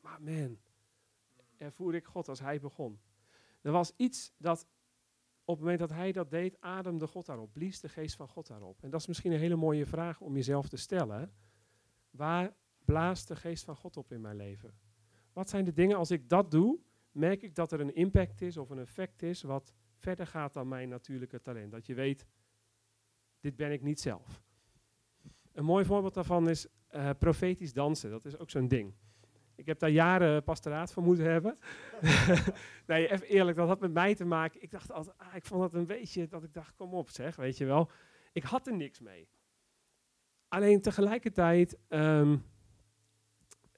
Maar 0.00 0.22
man, 0.22 0.58
ervoer 1.56 1.94
ik 1.94 2.04
God 2.04 2.28
als 2.28 2.40
hij 2.40 2.60
begon. 2.60 3.00
Er 3.62 3.72
was 3.72 3.92
iets 3.96 4.32
dat 4.36 4.66
op 5.44 5.54
het 5.54 5.64
moment 5.64 5.78
dat 5.78 5.90
hij 5.90 6.12
dat 6.12 6.30
deed, 6.30 6.60
ademde 6.60 7.06
God 7.06 7.26
daarop, 7.26 7.52
blies 7.52 7.80
de 7.80 7.88
geest 7.88 8.16
van 8.16 8.28
God 8.28 8.46
daarop. 8.46 8.82
En 8.82 8.90
dat 8.90 9.00
is 9.00 9.06
misschien 9.06 9.32
een 9.32 9.38
hele 9.38 9.56
mooie 9.56 9.86
vraag 9.86 10.20
om 10.20 10.34
jezelf 10.34 10.68
te 10.68 10.76
stellen. 10.76 11.32
Waar 12.10 12.54
blaast 12.84 13.28
de 13.28 13.36
geest 13.36 13.64
van 13.64 13.76
God 13.76 13.96
op 13.96 14.12
in 14.12 14.20
mijn 14.20 14.36
leven? 14.36 14.78
Wat 15.32 15.48
zijn 15.50 15.64
de 15.64 15.72
dingen, 15.72 15.96
als 15.96 16.10
ik 16.10 16.28
dat 16.28 16.50
doe, 16.50 16.78
merk 17.14 17.42
ik 17.42 17.54
dat 17.54 17.72
er 17.72 17.80
een 17.80 17.94
impact 17.94 18.40
is 18.40 18.56
of 18.56 18.70
een 18.70 18.78
effect 18.78 19.22
is 19.22 19.42
wat 19.42 19.74
verder 19.96 20.26
gaat 20.26 20.52
dan 20.52 20.68
mijn 20.68 20.88
natuurlijke 20.88 21.40
talent. 21.40 21.72
Dat 21.72 21.86
je 21.86 21.94
weet, 21.94 22.26
dit 23.40 23.56
ben 23.56 23.72
ik 23.72 23.82
niet 23.82 24.00
zelf. 24.00 24.42
Een 25.52 25.64
mooi 25.64 25.84
voorbeeld 25.84 26.14
daarvan 26.14 26.48
is 26.48 26.66
uh, 26.94 27.10
profetisch 27.18 27.72
dansen. 27.72 28.10
Dat 28.10 28.24
is 28.24 28.38
ook 28.38 28.50
zo'n 28.50 28.68
ding. 28.68 28.94
Ik 29.56 29.66
heb 29.66 29.78
daar 29.78 29.90
jaren 29.90 30.44
pastoraat 30.44 30.92
voor 30.92 31.02
moeten 31.02 31.24
hebben. 31.24 31.58
nee, 32.86 33.10
even 33.10 33.26
eerlijk, 33.26 33.56
dat 33.56 33.68
had 33.68 33.80
met 33.80 33.92
mij 33.92 34.14
te 34.14 34.24
maken. 34.24 34.62
Ik 34.62 34.70
dacht 34.70 34.92
altijd, 34.92 35.18
ah, 35.18 35.34
ik 35.34 35.44
vond 35.44 35.62
het 35.62 35.74
een 35.74 35.86
beetje 35.86 36.26
dat 36.26 36.44
ik 36.44 36.52
dacht, 36.52 36.74
kom 36.74 36.94
op 36.94 37.08
zeg, 37.08 37.36
weet 37.36 37.56
je 37.56 37.64
wel. 37.64 37.90
Ik 38.32 38.42
had 38.42 38.66
er 38.66 38.76
niks 38.76 39.00
mee. 39.00 39.28
Alleen 40.48 40.80
tegelijkertijd, 40.80 41.78
um, 41.88 42.44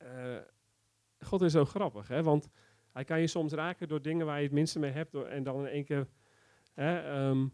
uh, 0.02 0.38
God 1.18 1.42
is 1.42 1.52
zo 1.52 1.64
grappig, 1.64 2.08
hè, 2.08 2.22
want 2.22 2.48
hij 2.96 3.04
kan 3.04 3.20
je 3.20 3.26
soms 3.26 3.52
raken 3.52 3.88
door 3.88 4.02
dingen 4.02 4.26
waar 4.26 4.36
je 4.36 4.44
het 4.44 4.52
minste 4.52 4.78
mee 4.78 4.90
hebt. 4.90 5.14
En 5.14 5.42
dan 5.42 5.60
in 5.60 5.66
één 5.66 5.84
keer. 5.84 6.06
Hè, 6.74 7.20
um, 7.28 7.52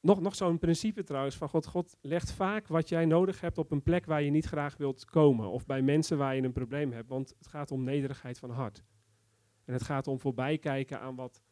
nog 0.00 0.20
nog 0.20 0.34
zo'n 0.34 0.58
principe 0.58 1.02
trouwens 1.02 1.36
van 1.36 1.48
God. 1.48 1.66
God 1.66 1.96
legt 2.00 2.32
vaak 2.32 2.66
wat 2.66 2.88
jij 2.88 3.04
nodig 3.04 3.40
hebt 3.40 3.58
op 3.58 3.70
een 3.70 3.82
plek 3.82 4.06
waar 4.06 4.22
je 4.22 4.30
niet 4.30 4.44
graag 4.44 4.76
wilt 4.76 5.04
komen. 5.04 5.48
Of 5.50 5.66
bij 5.66 5.82
mensen 5.82 6.18
waar 6.18 6.36
je 6.36 6.42
een 6.42 6.52
probleem 6.52 6.92
hebt. 6.92 7.08
Want 7.08 7.34
het 7.38 7.46
gaat 7.46 7.70
om 7.70 7.84
nederigheid 7.84 8.38
van 8.38 8.50
hart. 8.50 8.82
En 9.64 9.72
het 9.72 9.82
gaat 9.82 10.06
om 10.06 10.20
voorbij 10.20 10.58
kijken 10.58 11.00
aan 11.00 11.14
wat 11.14 11.42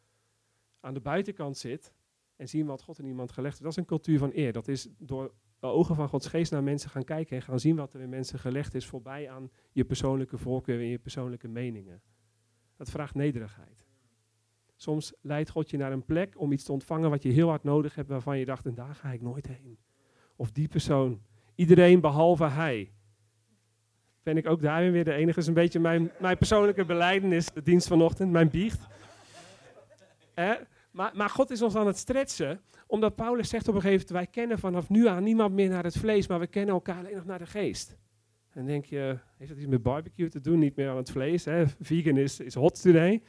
aan 0.79 0.93
de 0.93 1.01
buitenkant 1.01 1.57
zit. 1.57 1.93
En 2.35 2.49
zien 2.49 2.65
wat 2.65 2.81
God 2.81 2.99
in 2.99 3.05
iemand 3.05 3.31
gelegd 3.31 3.53
heeft. 3.53 3.63
Dat 3.63 3.71
is 3.71 3.77
een 3.77 3.85
cultuur 3.85 4.17
van 4.17 4.31
eer. 4.33 4.51
Dat 4.51 4.67
is 4.67 4.87
door 4.97 5.33
de 5.59 5.67
ogen 5.67 5.95
van 5.95 6.09
Gods 6.09 6.27
geest 6.27 6.51
naar 6.51 6.63
mensen 6.63 6.89
gaan 6.89 7.03
kijken. 7.03 7.35
En 7.35 7.41
gaan 7.41 7.59
zien 7.59 7.75
wat 7.75 7.93
er 7.93 8.01
in 8.01 8.09
mensen 8.09 8.39
gelegd 8.39 8.73
is. 8.73 8.85
Voorbij 8.85 9.29
aan 9.29 9.51
je 9.71 9.85
persoonlijke 9.85 10.37
voorkeur 10.37 10.79
en 10.79 10.87
je 10.87 10.99
persoonlijke 10.99 11.47
meningen. 11.47 12.01
Dat 12.77 12.89
vraagt 12.89 13.15
nederigheid. 13.15 13.85
Soms 14.75 15.13
leidt 15.21 15.49
God 15.49 15.69
je 15.69 15.77
naar 15.77 15.91
een 15.91 16.05
plek 16.05 16.39
om 16.39 16.51
iets 16.51 16.63
te 16.63 16.71
ontvangen 16.71 17.09
wat 17.09 17.23
je 17.23 17.29
heel 17.29 17.49
hard 17.49 17.63
nodig 17.63 17.95
hebt, 17.95 18.09
waarvan 18.09 18.37
je 18.37 18.45
dacht, 18.45 18.65
en 18.65 18.75
daar 18.75 18.95
ga 18.95 19.11
ik 19.11 19.21
nooit 19.21 19.47
heen. 19.47 19.77
Of 20.35 20.51
die 20.51 20.67
persoon. 20.67 21.21
Iedereen 21.55 22.01
behalve 22.01 22.45
hij. 22.45 22.91
Ben 24.23 24.37
ik 24.37 24.47
ook 24.47 24.61
daarin 24.61 24.91
weer 24.91 25.03
de 25.03 25.13
enige? 25.13 25.39
Is 25.39 25.47
een 25.47 25.53
beetje 25.53 25.79
mijn, 25.79 26.11
mijn 26.19 26.37
persoonlijke 26.37 26.85
beleidenis, 26.85 27.51
de 27.51 27.61
dienst 27.61 27.87
vanochtend, 27.87 28.31
mijn 28.31 28.49
biecht. 28.49 28.87
Maar, 30.91 31.11
maar 31.15 31.29
God 31.29 31.49
is 31.51 31.61
ons 31.61 31.75
aan 31.75 31.87
het 31.87 31.97
stretchen, 31.97 32.61
omdat 32.87 33.15
Paulus 33.15 33.49
zegt 33.49 33.67
op 33.67 33.75
een 33.75 33.81
gegeven 33.81 34.05
moment, 34.07 34.25
wij 34.25 34.41
kennen 34.41 34.59
vanaf 34.59 34.89
nu 34.89 35.07
aan 35.07 35.23
niemand 35.23 35.53
meer 35.53 35.69
naar 35.69 35.83
het 35.83 35.97
vlees, 35.97 36.27
maar 36.27 36.39
we 36.39 36.47
kennen 36.47 36.73
elkaar 36.73 36.97
alleen 36.97 37.15
nog 37.15 37.25
naar 37.25 37.39
de 37.39 37.45
geest. 37.45 37.97
En 38.55 38.65
denk 38.65 38.85
je, 38.85 39.19
heeft 39.37 39.49
dat 39.49 39.59
iets 39.59 39.67
met 39.67 39.83
barbecue 39.83 40.29
te 40.29 40.41
doen? 40.41 40.59
Niet 40.59 40.75
meer 40.75 40.89
aan 40.89 40.97
het 40.97 41.11
vlees, 41.11 41.45
hè? 41.45 41.67
Vegan 41.67 42.17
is, 42.17 42.39
is 42.39 42.53
hot 42.53 42.81
today. 42.81 43.21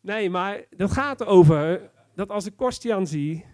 Nee, 0.00 0.30
maar 0.30 0.64
dat 0.70 0.90
gaat 0.90 1.24
over 1.24 1.90
dat 2.14 2.30
als 2.30 2.46
ik 2.46 2.56
Kostian 2.56 3.06
zie, 3.06 3.44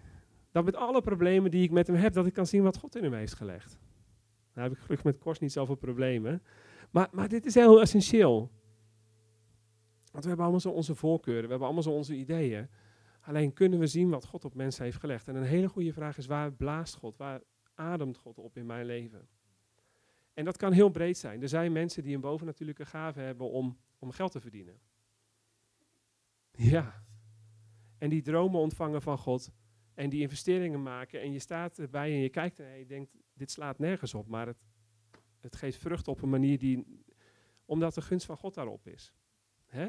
dat 0.52 0.64
met 0.64 0.76
alle 0.76 1.00
problemen 1.00 1.50
die 1.50 1.62
ik 1.62 1.70
met 1.70 1.86
hem 1.86 1.96
heb, 1.96 2.12
dat 2.12 2.26
ik 2.26 2.32
kan 2.32 2.46
zien 2.46 2.62
wat 2.62 2.76
God 2.76 2.96
in 2.96 3.02
hem 3.02 3.12
heeft 3.14 3.34
gelegd. 3.34 3.78
Nou 4.54 4.68
heb 4.68 4.76
ik 4.76 4.82
gelukkig 4.82 5.04
met 5.04 5.18
Kost 5.18 5.40
niet 5.40 5.52
zoveel 5.52 5.74
problemen. 5.74 6.42
Maar, 6.90 7.08
maar 7.12 7.28
dit 7.28 7.46
is 7.46 7.54
heel 7.54 7.80
essentieel. 7.80 8.50
Want 10.10 10.22
we 10.22 10.28
hebben 10.28 10.44
allemaal 10.44 10.60
zo 10.60 10.70
onze 10.70 10.94
voorkeuren, 10.94 11.42
we 11.42 11.48
hebben 11.48 11.66
allemaal 11.66 11.82
zo 11.82 11.90
onze 11.90 12.16
ideeën. 12.16 12.68
Alleen 13.20 13.52
kunnen 13.52 13.78
we 13.78 13.86
zien 13.86 14.10
wat 14.10 14.24
God 14.24 14.44
op 14.44 14.54
mensen 14.54 14.84
heeft 14.84 15.00
gelegd. 15.00 15.28
En 15.28 15.36
een 15.36 15.42
hele 15.42 15.68
goede 15.68 15.92
vraag 15.92 16.18
is, 16.18 16.26
waar 16.26 16.52
blaast 16.52 16.94
God? 16.94 17.16
Waar 17.16 17.40
ademt 17.74 18.16
God 18.16 18.38
op 18.38 18.56
in 18.56 18.66
mijn 18.66 18.86
leven? 18.86 19.28
En 20.34 20.44
dat 20.44 20.56
kan 20.56 20.72
heel 20.72 20.88
breed 20.88 21.18
zijn. 21.18 21.42
Er 21.42 21.48
zijn 21.48 21.72
mensen 21.72 22.02
die 22.02 22.14
een 22.14 22.20
bovennatuurlijke 22.20 22.86
gave 22.86 23.20
hebben 23.20 23.50
om, 23.50 23.78
om 23.98 24.10
geld 24.10 24.32
te 24.32 24.40
verdienen. 24.40 24.80
Ja. 26.50 27.04
En 27.98 28.10
die 28.10 28.22
dromen 28.22 28.60
ontvangen 28.60 29.02
van 29.02 29.18
God. 29.18 29.52
En 29.94 30.10
die 30.10 30.20
investeringen 30.20 30.82
maken. 30.82 31.20
En 31.20 31.32
je 31.32 31.38
staat 31.38 31.78
erbij 31.78 32.12
en 32.12 32.18
je 32.18 32.28
kijkt 32.28 32.60
en 32.60 32.78
je 32.78 32.86
denkt, 32.86 33.16
dit 33.32 33.50
slaat 33.50 33.78
nergens 33.78 34.14
op. 34.14 34.26
Maar 34.26 34.46
het, 34.46 34.64
het 35.40 35.56
geeft 35.56 35.78
vrucht 35.78 36.08
op 36.08 36.22
een 36.22 36.28
manier 36.28 36.58
die, 36.58 37.04
omdat 37.64 37.94
de 37.94 38.02
gunst 38.02 38.26
van 38.26 38.36
God 38.36 38.54
daarop 38.54 38.86
is. 38.86 39.12
Hè? 39.66 39.88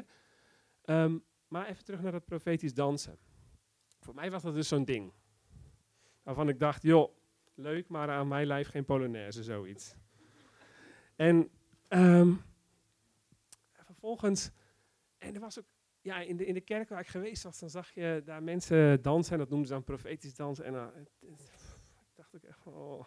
Ehm, 0.82 1.18
maar 1.48 1.68
even 1.68 1.84
terug 1.84 2.02
naar 2.02 2.12
dat 2.12 2.24
profetisch 2.24 2.74
dansen. 2.74 3.18
Voor 4.00 4.14
mij 4.14 4.30
was 4.30 4.42
dat 4.42 4.54
dus 4.54 4.68
zo'n 4.68 4.84
ding. 4.84 5.12
Waarvan 6.22 6.48
ik 6.48 6.58
dacht, 6.58 6.82
joh, 6.82 7.16
leuk, 7.54 7.88
maar 7.88 8.10
aan 8.10 8.28
mijn 8.28 8.46
lijf 8.46 8.68
geen 8.68 8.84
polonaise, 8.84 9.42
zoiets. 9.42 9.94
En 11.16 11.50
um, 11.88 12.42
vervolgens, 13.84 14.50
en 15.18 15.34
er 15.34 15.40
was 15.40 15.58
ook, 15.58 15.64
ja, 16.00 16.20
in 16.20 16.36
de, 16.36 16.46
in 16.46 16.54
de 16.54 16.60
kerk 16.60 16.88
waar 16.88 17.00
ik 17.00 17.06
geweest 17.06 17.42
was, 17.42 17.58
dan 17.58 17.70
zag 17.70 17.90
je 17.90 18.22
daar 18.24 18.42
mensen 18.42 19.02
dansen, 19.02 19.32
en 19.32 19.38
dat 19.38 19.48
noemden 19.48 19.68
ze 19.68 19.72
dan 19.72 19.84
profetisch 19.84 20.34
dansen. 20.34 20.64
En 20.64 20.72
dan 20.72 20.90
dacht 22.14 22.34
ik 22.34 22.42
echt 22.42 22.66
oh, 22.66 23.04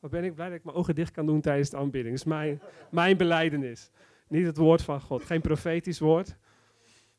wat 0.00 0.10
ben 0.10 0.24
ik 0.24 0.34
blij 0.34 0.48
dat 0.48 0.58
ik 0.58 0.64
mijn 0.64 0.76
ogen 0.76 0.94
dicht 0.94 1.10
kan 1.10 1.26
doen 1.26 1.40
tijdens 1.40 1.70
de 1.70 1.76
aanbidding. 1.76 2.16
Dat 2.16 2.26
is 2.26 2.32
mijn, 2.32 2.60
mijn 2.90 3.16
beleidenis. 3.16 3.90
Niet 4.28 4.46
het 4.46 4.56
woord 4.56 4.82
van 4.82 5.00
God, 5.00 5.24
geen 5.24 5.40
profetisch 5.40 5.98
woord. 5.98 6.36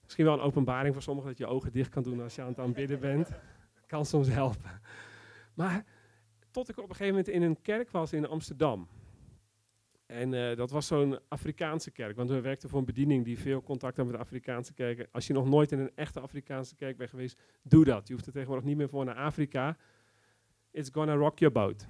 Misschien 0.04 0.26
wel 0.26 0.34
een 0.34 0.40
openbaring 0.40 0.94
voor 0.94 1.04
sommigen 1.04 1.30
dat 1.30 1.38
je 1.38 1.46
ogen 1.46 1.72
dicht 1.72 1.90
kan 1.90 2.04
doen 2.04 2.22
als 2.22 2.36
je 2.36 2.42
aan 2.42 2.48
het 2.48 2.60
aanbidden 2.60 3.00
bent. 3.00 3.30
Kan 3.88 4.06
soms 4.06 4.28
helpen. 4.28 4.82
Maar 5.54 5.86
tot 6.52 6.70
ik 6.70 6.78
op 6.78 6.90
een 6.90 6.96
gegeven 6.96 7.16
moment 7.16 7.28
in 7.28 7.42
een 7.42 7.62
kerk 7.62 7.92
was 7.92 8.14
in 8.14 8.28
Amsterdam. 8.28 8.88
En 10.06 10.34
uh, 10.34 10.56
dat 10.56 10.72
was 10.72 10.88
zo'n 10.88 11.20
Afrikaanse 11.28 11.92
kerk, 11.92 12.16
want 12.16 12.30
we 12.30 12.42
werkten 12.42 12.70
voor 12.70 12.80
een 12.80 12.86
bediening 12.86 13.26
die 13.26 13.40
veel 13.40 13.62
contact 13.62 13.98
had 13.98 14.06
met 14.06 14.16
de 14.16 14.22
Afrikaanse 14.22 14.74
kerken. 14.74 15.08
Als 15.12 15.28
je 15.28 15.34
nog 15.34 15.50
nooit 15.50 15.72
in 15.72 15.80
een 15.80 15.92
echte 15.96 16.20
Afrikaanse 16.20 16.76
kerk 16.76 16.98
bent 16.98 17.10
geweest, 17.10 17.42
doe 17.62 17.86
dat. 17.86 18.08
Je 18.08 18.14
hoeft 18.14 18.26
er 18.26 18.32
tegenwoordig 18.32 18.66
niet 18.66 18.78
meer 18.78 18.90
voor 18.90 19.06
naar 19.06 19.16
Afrika. 19.16 19.78
It's 20.72 20.90
gonna 20.92 21.14
rock 21.14 21.40
your 21.40 21.54
boat. 21.54 21.88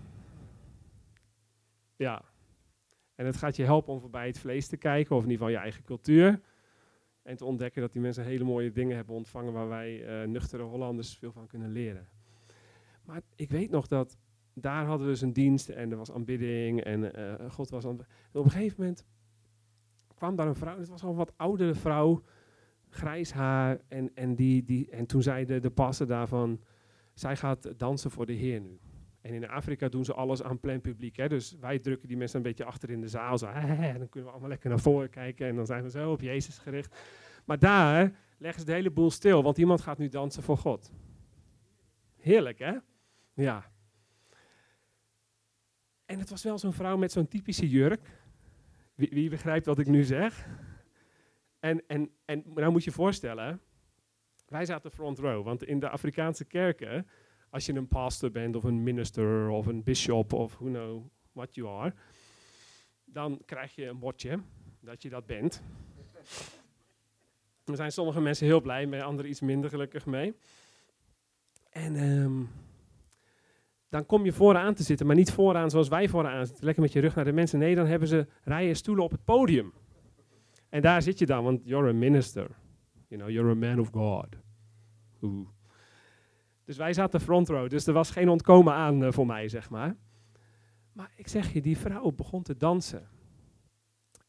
Ja. 1.95 2.23
En 3.15 3.25
het 3.25 3.37
gaat 3.37 3.55
je 3.55 3.63
helpen 3.63 3.93
om 3.93 3.99
voorbij 3.99 4.27
het 4.27 4.39
vlees 4.39 4.67
te 4.67 4.77
kijken, 4.77 5.15
of 5.15 5.23
in 5.23 5.29
ieder 5.29 5.45
geval 5.45 5.59
je 5.59 5.63
eigen 5.63 5.83
cultuur. 5.83 6.41
En 7.21 7.37
te 7.37 7.45
ontdekken 7.45 7.81
dat 7.81 7.91
die 7.91 8.01
mensen 8.01 8.23
hele 8.23 8.43
mooie 8.43 8.71
dingen 8.71 8.95
hebben 8.95 9.15
ontvangen 9.15 9.53
waar 9.53 9.67
wij 9.67 10.21
uh, 10.21 10.27
nuchtere 10.27 10.63
Hollanders 10.63 11.17
veel 11.17 11.31
van 11.31 11.47
kunnen 11.47 11.71
leren. 11.71 12.07
Maar 13.03 13.21
ik 13.35 13.49
weet 13.49 13.69
nog 13.69 13.87
dat 13.87 14.17
daar 14.55 14.85
hadden 14.85 15.05
we 15.05 15.13
dus 15.13 15.21
een 15.21 15.33
dienst 15.33 15.69
en 15.69 15.91
er 15.91 15.97
was 15.97 16.11
aanbidding 16.11 16.81
en 16.81 17.19
uh, 17.19 17.51
God 17.51 17.69
was 17.69 17.85
aan. 17.85 17.99
op 18.31 18.45
een 18.45 18.51
gegeven 18.51 18.75
moment 18.77 19.05
kwam 20.15 20.35
daar 20.35 20.47
een 20.47 20.55
vrouw, 20.55 20.77
het 20.77 20.89
was 20.89 21.03
al 21.03 21.09
een 21.09 21.15
wat 21.15 21.33
oudere 21.37 21.73
vrouw, 21.73 22.23
grijs 22.89 23.31
haar. 23.31 23.79
En, 23.87 24.11
en, 24.15 24.35
die, 24.35 24.63
die, 24.63 24.89
en 24.89 25.05
toen 25.05 25.21
zei 25.21 25.45
de, 25.45 25.59
de 25.59 25.69
passer 25.69 26.07
daarvan, 26.07 26.61
zij 27.13 27.35
gaat 27.35 27.73
dansen 27.77 28.11
voor 28.11 28.25
de 28.25 28.33
Heer 28.33 28.61
nu. 28.61 28.79
En 29.21 29.33
in 29.33 29.47
Afrika 29.47 29.89
doen 29.89 30.05
ze 30.05 30.13
alles 30.13 30.43
aan 30.43 30.59
plein 30.59 30.81
publiek. 30.81 31.15
Hè? 31.15 31.27
Dus 31.27 31.55
wij 31.59 31.79
drukken 31.79 32.07
die 32.07 32.17
mensen 32.17 32.37
een 32.37 32.43
beetje 32.43 32.65
achter 32.65 32.89
in 32.89 33.01
de 33.01 33.07
zaal. 33.07 33.37
Zo, 33.37 33.45
dan 33.97 34.09
kunnen 34.09 34.23
we 34.23 34.29
allemaal 34.29 34.49
lekker 34.49 34.69
naar 34.69 34.79
voren 34.79 35.09
kijken. 35.09 35.47
En 35.47 35.55
dan 35.55 35.65
zijn 35.65 35.83
we 35.83 35.89
zo 35.89 36.11
op 36.11 36.21
Jezus 36.21 36.57
gericht. 36.57 36.95
Maar 37.45 37.59
daar 37.59 38.11
leggen 38.37 38.59
ze 38.59 38.65
de 38.65 38.71
hele 38.71 38.91
boel 38.91 39.11
stil. 39.11 39.43
Want 39.43 39.57
iemand 39.57 39.81
gaat 39.81 39.97
nu 39.97 40.07
dansen 40.07 40.43
voor 40.43 40.57
God. 40.57 40.91
Heerlijk, 42.17 42.59
hè? 42.59 42.73
Ja. 43.33 43.71
En 46.15 46.21
het 46.21 46.29
was 46.29 46.43
wel 46.43 46.57
zo'n 46.57 46.73
vrouw 46.73 46.97
met 46.97 47.11
zo'n 47.11 47.27
typische 47.27 47.69
jurk. 47.69 48.09
Wie, 48.93 49.09
wie, 49.11 49.29
begrijpt 49.29 49.65
wat 49.65 49.79
ik 49.79 49.87
nu 49.87 50.03
zeg? 50.03 50.47
En, 51.59 51.83
en, 51.87 52.11
en 52.25 52.43
nou 52.45 52.71
moet 52.71 52.83
je 52.83 52.91
voorstellen, 52.91 53.61
wij 54.47 54.65
zaten 54.65 54.91
front 54.91 55.19
row. 55.19 55.43
Want 55.43 55.63
in 55.63 55.79
de 55.79 55.89
Afrikaanse 55.89 56.45
kerken 56.45 57.07
als 57.49 57.65
je 57.65 57.73
een 57.73 57.87
pastor 57.87 58.31
bent 58.31 58.55
of 58.55 58.63
een 58.63 58.83
minister 58.83 59.49
of 59.49 59.65
een 59.65 59.83
bishop 59.83 60.33
of 60.33 60.57
who 60.57 60.65
know 60.65 61.05
what 61.31 61.55
you 61.55 61.67
are, 61.67 61.93
dan 63.05 63.41
krijg 63.45 63.75
je 63.75 63.85
een 63.85 63.99
bordje 63.99 64.39
dat 64.79 65.01
je 65.01 65.09
dat 65.09 65.25
bent. 65.25 65.61
Er 67.65 67.75
zijn 67.75 67.91
sommige 67.91 68.21
mensen 68.21 68.45
heel 68.45 68.61
blij 68.61 68.85
mee, 68.85 69.03
anderen 69.03 69.31
iets 69.31 69.41
minder 69.41 69.69
gelukkig 69.69 70.05
mee. 70.05 70.35
En 71.69 71.95
um, 71.95 72.49
dan 73.95 74.05
kom 74.05 74.25
je 74.25 74.33
vooraan 74.33 74.73
te 74.73 74.83
zitten, 74.83 75.05
maar 75.05 75.15
niet 75.15 75.31
vooraan 75.31 75.69
zoals 75.69 75.87
wij 75.87 76.09
vooraan 76.09 76.45
zitten, 76.45 76.65
lekker 76.65 76.83
met 76.83 76.93
je 76.93 76.99
rug 76.99 77.15
naar 77.15 77.25
de 77.25 77.31
mensen. 77.31 77.59
Nee, 77.59 77.75
dan 77.75 77.85
hebben 77.85 78.07
ze 78.07 78.27
rijen 78.43 78.75
stoelen 78.75 79.03
op 79.03 79.11
het 79.11 79.23
podium. 79.23 79.73
En 80.69 80.81
daar 80.81 81.01
zit 81.01 81.19
je 81.19 81.25
dan, 81.25 81.43
want 81.43 81.61
you're 81.65 81.89
a 81.89 81.93
minister. 81.93 82.47
You 83.07 83.21
know, 83.21 83.29
you're 83.33 83.51
a 83.51 83.55
man 83.55 83.79
of 83.79 83.89
God. 83.89 84.27
Oeh. 85.21 85.47
Dus 86.65 86.77
wij 86.77 86.93
zaten 86.93 87.21
front 87.21 87.49
row, 87.49 87.69
dus 87.69 87.87
er 87.87 87.93
was 87.93 88.11
geen 88.11 88.29
ontkomen 88.29 88.73
aan 88.73 89.03
uh, 89.03 89.11
voor 89.11 89.25
mij, 89.25 89.47
zeg 89.47 89.69
maar. 89.69 89.95
Maar 90.91 91.11
ik 91.15 91.27
zeg 91.27 91.53
je, 91.53 91.61
die 91.61 91.77
vrouw 91.77 92.11
begon 92.11 92.43
te 92.43 92.57
dansen. 92.57 93.07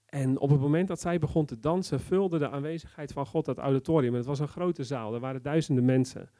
En 0.06 0.38
op 0.38 0.50
het 0.50 0.60
moment 0.60 0.88
dat 0.88 1.00
zij 1.00 1.18
begon 1.18 1.46
te 1.46 1.58
dansen, 1.58 2.00
vulde 2.00 2.38
de 2.38 2.50
aanwezigheid 2.50 3.12
van 3.12 3.26
God 3.26 3.44
dat 3.44 3.58
auditorium. 3.58 4.14
Het 4.14 4.26
was 4.26 4.38
een 4.38 4.48
grote 4.48 4.84
zaal, 4.84 5.14
er 5.14 5.20
waren 5.20 5.42
duizenden 5.42 5.84
mensen. 5.84 6.30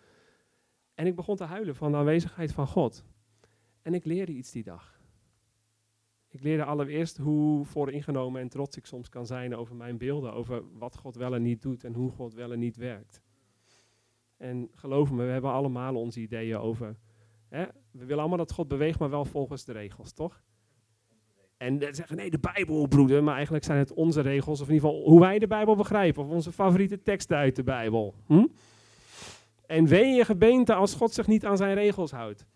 En 0.95 1.07
ik 1.07 1.17
begon 1.17 1.37
te 1.37 1.45
huilen 1.45 1.75
van 1.77 1.91
de 1.91 1.97
aanwezigheid 1.97 2.53
van 2.53 2.67
God. 2.67 3.05
En 3.87 3.95
ik 3.95 4.05
leerde 4.05 4.33
iets 4.33 4.51
die 4.51 4.63
dag. 4.63 5.01
Ik 6.29 6.43
leerde 6.43 6.65
allereerst 6.65 7.17
hoe 7.17 7.65
vooringenomen 7.65 8.41
en 8.41 8.49
trots 8.49 8.77
ik 8.77 8.87
soms 8.87 9.09
kan 9.09 9.27
zijn 9.27 9.57
over 9.57 9.77
mijn 9.77 9.99
beelden, 9.99 10.33
over 10.33 10.63
wat 10.79 10.97
God 10.97 11.17
wel 11.17 11.35
en 11.35 11.43
niet 11.43 11.63
doet 11.63 11.85
en 11.85 11.95
hoe 11.95 12.11
God 12.11 12.35
wel 12.35 12.53
en 12.53 12.59
niet 12.59 12.77
werkt. 12.77 13.21
En 14.37 14.69
geloof 14.75 15.11
me, 15.11 15.25
we 15.25 15.31
hebben 15.31 15.51
allemaal 15.51 15.95
onze 15.95 16.21
ideeën 16.21 16.57
over. 16.57 16.97
Hè? 17.49 17.65
We 17.91 18.05
willen 18.05 18.19
allemaal 18.19 18.39
dat 18.39 18.53
God 18.53 18.69
beweegt, 18.69 18.99
maar 18.99 19.11
wel 19.11 19.25
volgens 19.25 19.65
de 19.65 19.73
regels, 19.73 20.13
toch? 20.13 20.43
En 21.57 21.81
zeggen, 21.91 22.17
nee, 22.17 22.31
de 22.31 22.39
Bijbel, 22.55 22.87
broeder. 22.87 23.25
Maar 23.25 23.35
eigenlijk 23.35 23.65
zijn 23.65 23.79
het 23.79 23.93
onze 23.93 24.21
regels, 24.21 24.61
of 24.61 24.69
in 24.69 24.75
ieder 24.75 24.89
geval 24.89 25.05
hoe 25.05 25.21
wij 25.21 25.39
de 25.39 25.47
Bijbel 25.47 25.77
begrijpen. 25.77 26.23
Of 26.23 26.31
onze 26.31 26.53
favoriete 26.53 27.03
teksten 27.03 27.37
uit 27.37 27.57
de 27.57 27.65
Bijbel. 27.65 28.15
Hm? 28.27 28.47
En 29.67 29.87
ween 29.87 30.15
je 30.15 30.25
gebeente 30.25 30.75
als 30.75 30.95
God 30.95 31.13
zich 31.13 31.27
niet 31.27 31.45
aan 31.45 31.57
zijn 31.57 31.75
regels 31.75 32.11
houdt. 32.11 32.47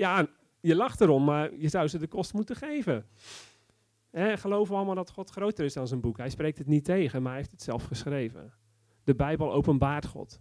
Ja, 0.00 0.26
je 0.60 0.76
lacht 0.76 1.00
erom, 1.00 1.24
maar 1.24 1.54
je 1.54 1.68
zou 1.68 1.88
ze 1.88 1.98
de 1.98 2.06
kost 2.06 2.34
moeten 2.34 2.56
geven. 2.56 3.06
Geloven 4.12 4.72
we 4.72 4.76
allemaal 4.76 4.94
dat 4.94 5.10
God 5.10 5.30
groter 5.30 5.64
is 5.64 5.72
dan 5.72 5.86
zijn 5.86 6.00
boek. 6.00 6.16
Hij 6.16 6.30
spreekt 6.30 6.58
het 6.58 6.66
niet 6.66 6.84
tegen, 6.84 7.22
maar 7.22 7.30
hij 7.30 7.40
heeft 7.40 7.52
het 7.52 7.62
zelf 7.62 7.84
geschreven. 7.84 8.52
De 9.04 9.14
Bijbel 9.14 9.52
openbaart 9.52 10.06
God. 10.06 10.40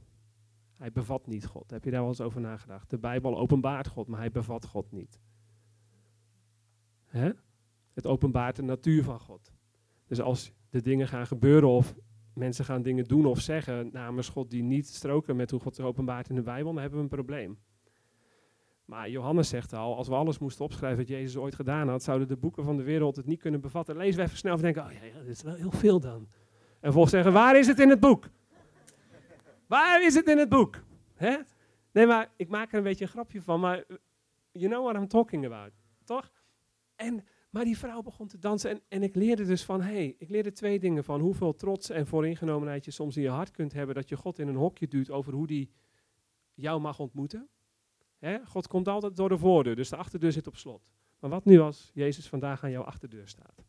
Hij 0.78 0.92
bevat 0.92 1.28
niet 1.28 1.46
God. 1.46 1.72
Heb 1.72 1.84
je 1.84 1.92
daar 1.92 2.00
wel 2.00 2.10
eens 2.10 2.22
over 2.22 2.42
nagedacht? 2.42 2.90
De 2.90 2.98
Bijbel 2.98 3.38
openbaart 3.38 3.88
God, 3.88 4.08
maar 4.08 4.20
hij 4.20 4.32
bevat 4.32 4.66
God 4.66 4.92
niet. 4.92 5.20
Hè? 7.06 7.32
Het 7.94 8.08
openbaart 8.08 8.56
de 8.56 8.62
natuur 8.62 9.04
van 9.04 9.20
God. 9.20 9.54
Dus 10.06 10.22
als 10.22 10.52
de 10.70 10.82
dingen 10.82 11.08
gaan 11.08 11.28
gebeuren 11.28 11.70
of 11.70 11.96
mensen 12.34 12.66
gaan 12.66 12.82
dingen 12.82 13.06
doen 13.06 13.26
of 13.26 13.40
zeggen 13.40 13.90
namens 13.92 14.30
God 14.30 14.50
die 14.50 14.64
niet 14.64 14.88
stroken 14.88 15.36
met 15.36 15.52
hoe 15.52 15.60
God 15.60 15.76
zich 15.76 15.86
openbaart 15.86 16.30
in 16.30 16.36
de 16.36 16.42
Bijbel, 16.42 16.74
dan 16.74 16.82
hebben 16.82 17.00
we 17.00 17.04
een 17.04 17.12
probleem. 17.24 17.58
Maar 18.90 19.10
Johannes 19.10 19.50
zegt 19.50 19.74
al, 19.74 19.96
als 19.96 20.08
we 20.08 20.16
alles 20.16 20.40
moesten 20.40 20.66
opschrijven 20.66 20.98
wat 20.98 21.08
Jezus 21.08 21.38
ooit 21.38 21.56
gedaan 21.56 21.90
had, 21.90 22.04
zouden 22.04 22.28
de 22.28 22.38
boeken 22.38 22.64
van 22.64 22.78
de 22.78 22.84
wereld 22.84 23.16
het 23.16 23.26
niet 23.26 23.40
kunnen 23.40 23.62
bevatten. 23.62 23.98
Lezen 23.98 24.20
we 24.20 24.26
even 24.26 24.38
snel 24.38 24.56
en 24.56 24.62
denken, 24.62 24.86
oh 24.86 24.92
ja, 24.92 25.00
dit 25.20 25.28
is 25.28 25.42
wel 25.42 25.54
heel 25.54 25.72
veel 25.72 26.00
dan. 26.00 26.28
En 26.80 26.92
volgens 26.92 27.14
zeggen, 27.14 27.34
waar 27.34 27.58
is 27.58 27.68
het 27.68 27.80
in 27.80 27.90
het 27.90 28.00
boek? 28.00 28.30
Waar 29.68 30.06
is 30.06 30.16
het 30.16 30.28
in 30.28 30.38
het 30.38 30.50
boek? 30.50 30.84
Nee, 31.92 32.06
maar 32.06 32.32
ik 32.36 32.50
maak 32.50 32.72
er 32.72 32.78
een 32.78 32.84
beetje 32.84 33.04
een 33.04 33.12
grapje 33.12 33.42
van, 33.42 33.60
maar 33.60 33.84
you 34.52 34.72
know 34.72 34.84
what 34.84 34.96
I'm 34.96 35.08
talking 35.08 35.46
about, 35.46 35.72
toch? 36.04 36.32
En, 36.96 37.26
maar 37.50 37.64
die 37.64 37.78
vrouw 37.78 38.02
begon 38.02 38.28
te 38.28 38.40
dansen 38.40 38.70
en, 38.70 38.82
en 38.88 39.04
ik 39.04 39.16
leerde 39.16 39.46
dus 39.46 39.66
van, 39.66 39.82
hé, 39.82 39.94
hey, 39.94 40.16
ik 40.18 40.30
leerde 40.30 40.52
twee 40.52 40.80
dingen 40.80 41.04
van. 41.04 41.20
Hoeveel 41.20 41.56
trots 41.56 41.90
en 41.90 42.08
vooringenomenheid 42.08 42.86
je 42.86 42.92
soms 42.92 43.18
in 43.18 43.24
je 43.24 43.30
hart 43.30 43.52
kunt 43.52 43.74
hebben, 43.74 43.96
dat 43.96 44.10
je 44.10 44.18
God 44.18 44.40
in 44.40 44.48
een 44.48 44.56
hokje 44.56 44.88
duwt 44.88 45.12
over 45.12 45.34
hoe 45.34 45.48
die 45.48 45.72
jou 46.54 46.82
mag 46.82 47.00
ontmoeten. 47.00 47.50
God 48.46 48.68
komt 48.68 48.88
altijd 48.88 49.16
door 49.16 49.30
de 49.30 49.38
voordeur, 49.38 49.76
dus 49.76 49.90
de 49.90 49.96
achterdeur 49.96 50.32
zit 50.32 50.48
op 50.48 50.56
slot. 50.56 50.90
Maar 51.20 51.30
wat 51.30 51.46
nu 51.46 51.60
als 51.60 51.92
Jezus 51.94 52.30
vandaag 52.30 52.64
aan 52.64 52.72
jouw 52.72 52.84
achterdeur 52.84 53.28
staat? 53.28 53.66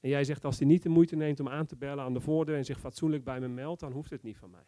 En 0.00 0.08
jij 0.08 0.24
zegt, 0.24 0.44
als 0.44 0.58
hij 0.58 0.66
niet 0.66 0.82
de 0.82 0.88
moeite 0.88 1.16
neemt 1.16 1.40
om 1.40 1.48
aan 1.48 1.66
te 1.66 1.76
bellen 1.76 2.04
aan 2.04 2.14
de 2.14 2.20
voordeur 2.20 2.56
en 2.56 2.64
zich 2.64 2.80
fatsoenlijk 2.80 3.24
bij 3.24 3.40
me 3.40 3.48
meldt, 3.48 3.80
dan 3.80 3.92
hoeft 3.92 4.10
het 4.10 4.22
niet 4.22 4.36
van 4.36 4.50
mij. 4.50 4.66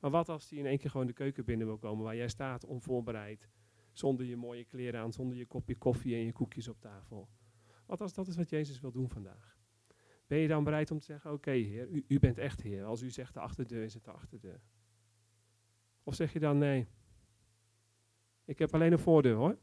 Maar 0.00 0.10
wat 0.10 0.28
als 0.28 0.50
hij 0.50 0.58
in 0.58 0.66
één 0.66 0.78
keer 0.78 0.90
gewoon 0.90 1.06
de 1.06 1.12
keuken 1.12 1.44
binnen 1.44 1.66
wil 1.66 1.78
komen 1.78 2.04
waar 2.04 2.16
jij 2.16 2.28
staat, 2.28 2.64
onvoorbereid, 2.64 3.48
zonder 3.92 4.26
je 4.26 4.36
mooie 4.36 4.64
kleren 4.64 5.00
aan, 5.00 5.12
zonder 5.12 5.36
je 5.36 5.46
kopje 5.46 5.76
koffie 5.76 6.14
en 6.14 6.24
je 6.24 6.32
koekjes 6.32 6.68
op 6.68 6.80
tafel? 6.80 7.28
Wat 7.86 8.00
als 8.00 8.14
dat 8.14 8.28
is 8.28 8.36
wat 8.36 8.50
Jezus 8.50 8.80
wil 8.80 8.92
doen 8.92 9.08
vandaag? 9.08 9.56
Ben 10.26 10.38
je 10.38 10.48
dan 10.48 10.64
bereid 10.64 10.90
om 10.90 10.98
te 10.98 11.04
zeggen, 11.04 11.32
oké 11.32 11.50
heer, 11.50 11.88
u, 11.88 12.04
u 12.08 12.18
bent 12.18 12.38
echt 12.38 12.60
heer. 12.60 12.84
Als 12.84 13.02
u 13.02 13.10
zegt 13.10 13.34
de 13.34 13.40
achterdeur, 13.40 13.82
is 13.82 13.94
het 13.94 14.04
de 14.04 14.10
achterdeur. 14.10 14.60
Of 16.02 16.14
zeg 16.14 16.32
je 16.32 16.38
dan, 16.38 16.58
nee, 16.58 16.88
ik 18.52 18.58
heb 18.58 18.74
alleen 18.74 18.92
een 18.92 18.98
voordeur 18.98 19.34
hoor. 19.34 19.58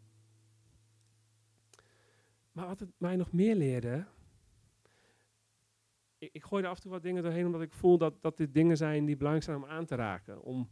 Maar 2.52 2.68
wat 2.68 2.80
het 2.80 2.90
mij 2.98 3.16
nog 3.16 3.32
meer 3.32 3.56
leerde, 3.56 4.06
ik, 6.18 6.30
ik 6.34 6.44
gooi 6.44 6.64
er 6.64 6.70
af 6.70 6.76
en 6.76 6.82
toe 6.82 6.92
wat 6.92 7.02
dingen 7.02 7.24
doorheen 7.24 7.46
omdat 7.46 7.62
ik 7.62 7.74
voel 7.74 7.98
dat, 7.98 8.22
dat 8.22 8.38
dit 8.38 8.54
dingen 8.54 8.78
zijn 8.78 9.06
die 9.06 9.18
belangrijk 9.18 9.46
zijn 9.46 9.58
om 9.64 9.70
aan 9.70 9.86
te 9.86 9.96
raken. 9.96 10.42
Om, 10.42 10.70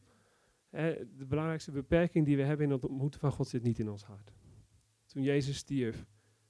hè, 0.69 1.15
de 1.17 1.25
belangrijkste 1.25 1.71
beperking 1.71 2.25
die 2.25 2.37
we 2.37 2.43
hebben 2.43 2.65
in 2.65 2.71
het 2.71 2.85
ontmoeten 2.85 3.19
van 3.19 3.31
God 3.31 3.47
zit 3.47 3.63
niet 3.63 3.79
in 3.79 3.89
ons 3.89 4.03
hart. 4.03 4.33
Toen 5.05 5.23
Jezus 5.23 5.57
stierf, 5.57 6.05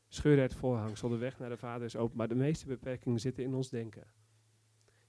scheurde 0.08 0.42
het 0.42 0.56
voorhangsel, 0.56 1.10
de 1.10 1.18
weg 1.18 1.40
naar 1.40 1.50
de 1.50 1.58
Vader 1.58 1.86
is 1.86 1.96
open. 1.96 2.18
Maar 2.18 2.28
de 2.28 2.36
meeste 2.36 2.68
beperkingen 2.68 3.20
zitten 3.20 3.44
in 3.44 3.54
ons 3.54 3.70
denken. 3.70 4.08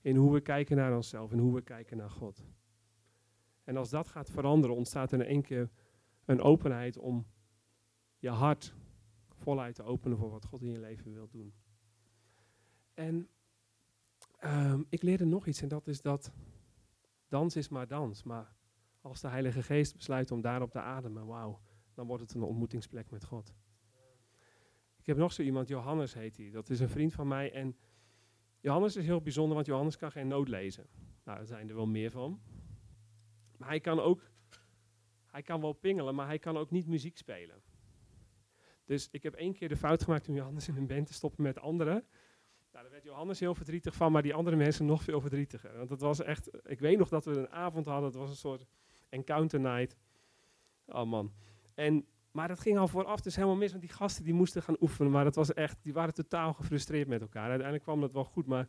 In 0.01 0.17
hoe 0.17 0.33
we 0.33 0.41
kijken 0.41 0.77
naar 0.77 0.97
onszelf 0.97 1.33
en 1.33 1.39
hoe 1.39 1.55
we 1.55 1.63
kijken 1.63 1.97
naar 1.97 2.11
God. 2.11 2.45
En 3.65 3.77
als 3.77 3.91
dat 3.91 4.09
gaat 4.09 4.31
veranderen, 4.31 4.77
ontstaat 4.77 5.13
er 5.13 5.21
in 5.21 5.27
één 5.27 5.43
keer 5.43 5.71
een 6.29 6.43
openheid 6.43 6.99
om 6.99 7.27
je 8.19 8.29
hart 8.29 8.75
voluit 9.29 9.75
te 9.75 9.83
openen 9.83 10.19
voor 10.19 10.31
wat 10.31 10.45
God 10.45 10.63
in 10.63 10.71
je 10.71 10.79
leven 10.79 11.13
wil 11.13 11.29
doen. 11.29 11.55
En 12.95 13.29
um, 14.45 14.87
ik 14.89 15.03
leerde 15.03 15.25
nog 15.25 15.47
iets 15.47 15.63
en 15.63 15.69
dat 15.69 15.87
is 15.87 16.01
dat 16.01 16.33
dans 17.29 17.57
is 17.57 17.69
maar 17.69 17.87
dans. 17.87 18.23
Maar 18.23 18.57
als 19.01 19.21
de 19.21 19.29
Heilige 19.29 19.63
Geest 19.63 19.97
besluit 19.97 20.31
om 20.31 20.41
daarop 20.41 20.71
te 20.71 20.81
ademen, 20.81 21.27
wauw, 21.27 21.61
dan 21.95 22.07
wordt 22.07 22.23
het 22.23 22.35
een 22.35 22.43
ontmoetingsplek 22.43 23.11
met 23.11 23.25
God. 23.25 23.55
Ik 24.97 25.07
heb 25.07 25.17
nog 25.17 25.33
zo 25.33 25.43
iemand, 25.43 25.69
Johannes 25.69 26.15
heet 26.15 26.37
hij. 26.37 26.51
Dat 26.51 26.71
is 26.71 26.81
een 26.81 26.89
vriend 26.89 27.13
van 27.13 27.29
mij. 27.29 27.53
En 27.53 27.77
Johannes 28.61 28.97
is 28.97 29.07
heel 29.07 29.21
bijzonder, 29.21 29.55
want 29.55 29.67
Johannes 29.67 29.97
kan 29.97 30.11
geen 30.13 30.29
noot 30.29 30.49
lezen. 30.49 30.87
Nou, 31.25 31.39
daar 31.39 31.47
zijn 31.47 31.69
er 31.69 31.75
wel 31.75 31.87
meer 31.87 32.11
van. 32.11 32.41
Maar 33.57 33.69
hij 33.69 33.81
kan 33.81 34.01
ook, 34.01 34.31
hij 35.31 35.43
kan 35.43 35.61
wel 35.61 35.73
pingelen, 35.73 36.15
maar 36.15 36.27
hij 36.27 36.39
kan 36.39 36.57
ook 36.57 36.71
niet 36.71 36.87
muziek 36.87 37.17
spelen. 37.17 37.63
Dus 38.85 39.09
ik 39.11 39.23
heb 39.23 39.35
één 39.35 39.53
keer 39.53 39.69
de 39.69 39.77
fout 39.77 40.03
gemaakt 40.03 40.29
om 40.29 40.35
Johannes 40.35 40.69
in 40.69 40.77
een 40.77 40.87
band 40.87 41.07
te 41.07 41.13
stoppen 41.13 41.43
met 41.43 41.61
anderen. 41.61 42.05
Nou, 42.73 42.83
daar 42.83 42.91
werd 42.91 43.05
Johannes 43.05 43.41
heel 43.41 43.55
verdrietig 43.55 43.95
van, 43.95 44.13
maar 44.13 44.23
die 44.23 44.35
andere 44.35 44.57
mensen 44.57 44.87
nog 44.87 45.03
veel 45.03 45.21
verdrietiger. 45.21 45.77
Want 45.77 45.91
het 45.91 46.01
was 46.01 46.23
echt, 46.23 46.51
ik 46.65 46.81
weet 46.81 46.99
nog 46.99 47.09
dat 47.09 47.25
we 47.25 47.37
een 47.37 47.51
avond 47.51 47.87
hadden, 47.87 48.05
het 48.05 48.19
was 48.19 48.31
een 48.31 48.37
soort 48.37 48.67
encounter 49.09 49.61
night. 49.61 49.97
Oh 50.87 51.05
man. 51.05 51.33
En, 51.75 52.07
maar 52.31 52.49
dat 52.49 52.61
ging 52.61 52.79
al 52.79 52.89
vooraf 52.89 53.21
dus 53.21 53.35
helemaal 53.35 53.57
mis, 53.57 53.71
want 53.71 53.83
die 53.83 53.93
gasten 53.93 54.25
die 54.25 54.35
moesten 54.35 54.63
gaan 54.63 54.77
oefenen, 54.81 55.13
maar 55.13 55.25
dat 55.25 55.35
was 55.35 55.55
echt, 55.55 55.79
die 55.83 55.93
waren 55.93 56.15
totaal 56.15 56.53
gefrustreerd 56.53 57.09
met 57.09 57.21
elkaar. 57.21 57.49
Uiteindelijk 57.49 57.83
kwam 57.83 58.01
dat 58.01 58.13
wel 58.13 58.25
goed, 58.25 58.47
maar, 58.47 58.69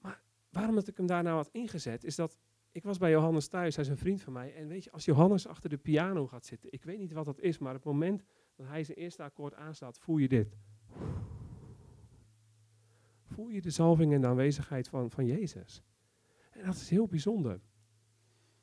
maar 0.00 0.22
waarom 0.50 0.74
dat 0.74 0.88
ik 0.88 0.96
hem 0.96 1.06
daar 1.06 1.22
nou 1.22 1.36
had 1.36 1.48
ingezet, 1.52 2.04
is 2.04 2.16
dat 2.16 2.38
ik 2.74 2.82
was 2.82 2.98
bij 2.98 3.10
Johannes 3.10 3.48
thuis, 3.48 3.74
hij 3.74 3.84
is 3.84 3.90
een 3.90 3.96
vriend 3.96 4.22
van 4.22 4.32
mij. 4.32 4.54
En 4.54 4.68
weet 4.68 4.84
je, 4.84 4.90
als 4.90 5.04
Johannes 5.04 5.46
achter 5.46 5.70
de 5.70 5.76
piano 5.76 6.26
gaat 6.26 6.46
zitten, 6.46 6.72
ik 6.72 6.84
weet 6.84 6.98
niet 6.98 7.12
wat 7.12 7.24
dat 7.24 7.40
is, 7.40 7.58
maar 7.58 7.74
op 7.74 7.84
het 7.84 7.92
moment 7.92 8.24
dat 8.56 8.66
hij 8.66 8.84
zijn 8.84 8.98
eerste 8.98 9.22
akkoord 9.22 9.54
aanslaat, 9.54 9.98
voel 9.98 10.16
je 10.16 10.28
dit. 10.28 10.56
Voel 13.22 13.48
je 13.48 13.60
de 13.60 13.70
zalving 13.70 14.12
en 14.12 14.20
de 14.20 14.26
aanwezigheid 14.26 14.88
van, 14.88 15.10
van 15.10 15.26
Jezus. 15.26 15.82
En 16.50 16.64
dat 16.64 16.74
is 16.74 16.90
heel 16.90 17.06
bijzonder. 17.06 17.52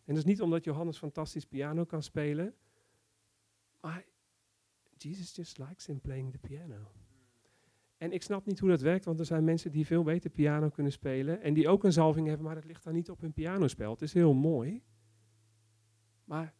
En 0.03 0.15
dat 0.15 0.17
is 0.17 0.23
niet 0.23 0.41
omdat 0.41 0.63
Johannes 0.63 0.97
fantastisch 0.97 1.45
piano 1.45 1.85
kan 1.85 2.03
spelen, 2.03 2.55
maar 3.79 4.05
Jesus 4.97 5.35
just 5.35 5.57
likes 5.57 5.85
him 5.85 6.01
playing 6.01 6.31
the 6.31 6.37
piano. 6.37 6.91
En 8.01 8.11
ik 8.11 8.21
snap 8.21 8.45
niet 8.45 8.59
hoe 8.59 8.69
dat 8.69 8.81
werkt, 8.81 9.05
want 9.05 9.19
er 9.19 9.25
zijn 9.25 9.43
mensen 9.43 9.71
die 9.71 9.85
veel 9.85 10.03
beter 10.03 10.29
piano 10.29 10.69
kunnen 10.69 10.91
spelen 10.91 11.41
en 11.41 11.53
die 11.53 11.67
ook 11.67 11.83
een 11.83 11.93
zalving 11.93 12.27
hebben, 12.27 12.45
maar 12.45 12.55
het 12.55 12.65
ligt 12.65 12.83
dan 12.83 12.93
niet 12.93 13.09
op 13.09 13.21
hun 13.21 13.33
pianospel. 13.33 13.91
Het 13.91 14.01
is 14.01 14.13
heel 14.13 14.33
mooi. 14.33 14.83
Maar 16.23 16.53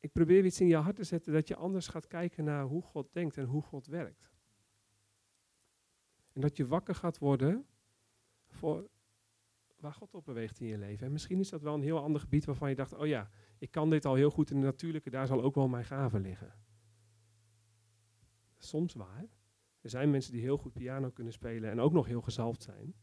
ik 0.00 0.12
probeer 0.12 0.44
iets 0.44 0.60
in 0.60 0.66
je 0.66 0.76
hart 0.76 0.96
te 0.96 1.04
zetten 1.04 1.32
dat 1.32 1.48
je 1.48 1.56
anders 1.56 1.88
gaat 1.88 2.06
kijken 2.06 2.44
naar 2.44 2.64
hoe 2.64 2.82
God 2.82 3.12
denkt 3.12 3.36
en 3.36 3.44
hoe 3.44 3.62
God 3.62 3.86
werkt. 3.86 4.30
En 6.32 6.40
dat 6.40 6.56
je 6.56 6.66
wakker 6.66 6.94
gaat 6.94 7.18
worden 7.18 7.66
voor 8.46 8.88
waar 9.76 9.94
God 9.94 10.14
op 10.14 10.24
beweegt 10.24 10.60
in 10.60 10.66
je 10.66 10.78
leven. 10.78 11.06
En 11.06 11.12
misschien 11.12 11.38
is 11.38 11.48
dat 11.48 11.62
wel 11.62 11.74
een 11.74 11.82
heel 11.82 12.02
ander 12.02 12.20
gebied 12.20 12.44
waarvan 12.44 12.68
je 12.68 12.74
dacht, 12.74 12.94
oh 12.94 13.06
ja, 13.06 13.30
ik 13.58 13.70
kan 13.70 13.90
dit 13.90 14.04
al 14.04 14.14
heel 14.14 14.30
goed 14.30 14.50
in 14.50 14.60
de 14.60 14.66
natuurlijke, 14.66 15.10
daar 15.10 15.26
zal 15.26 15.42
ook 15.42 15.54
wel 15.54 15.68
mijn 15.68 15.84
gave 15.84 16.20
liggen. 16.20 16.54
Soms 18.64 18.94
waar. 18.94 19.28
Er 19.80 19.90
zijn 19.90 20.10
mensen 20.10 20.32
die 20.32 20.40
heel 20.40 20.56
goed 20.56 20.72
piano 20.72 21.10
kunnen 21.10 21.32
spelen 21.32 21.70
en 21.70 21.80
ook 21.80 21.92
nog 21.92 22.06
heel 22.06 22.22
gezalfd 22.22 22.62
zijn. 22.62 22.94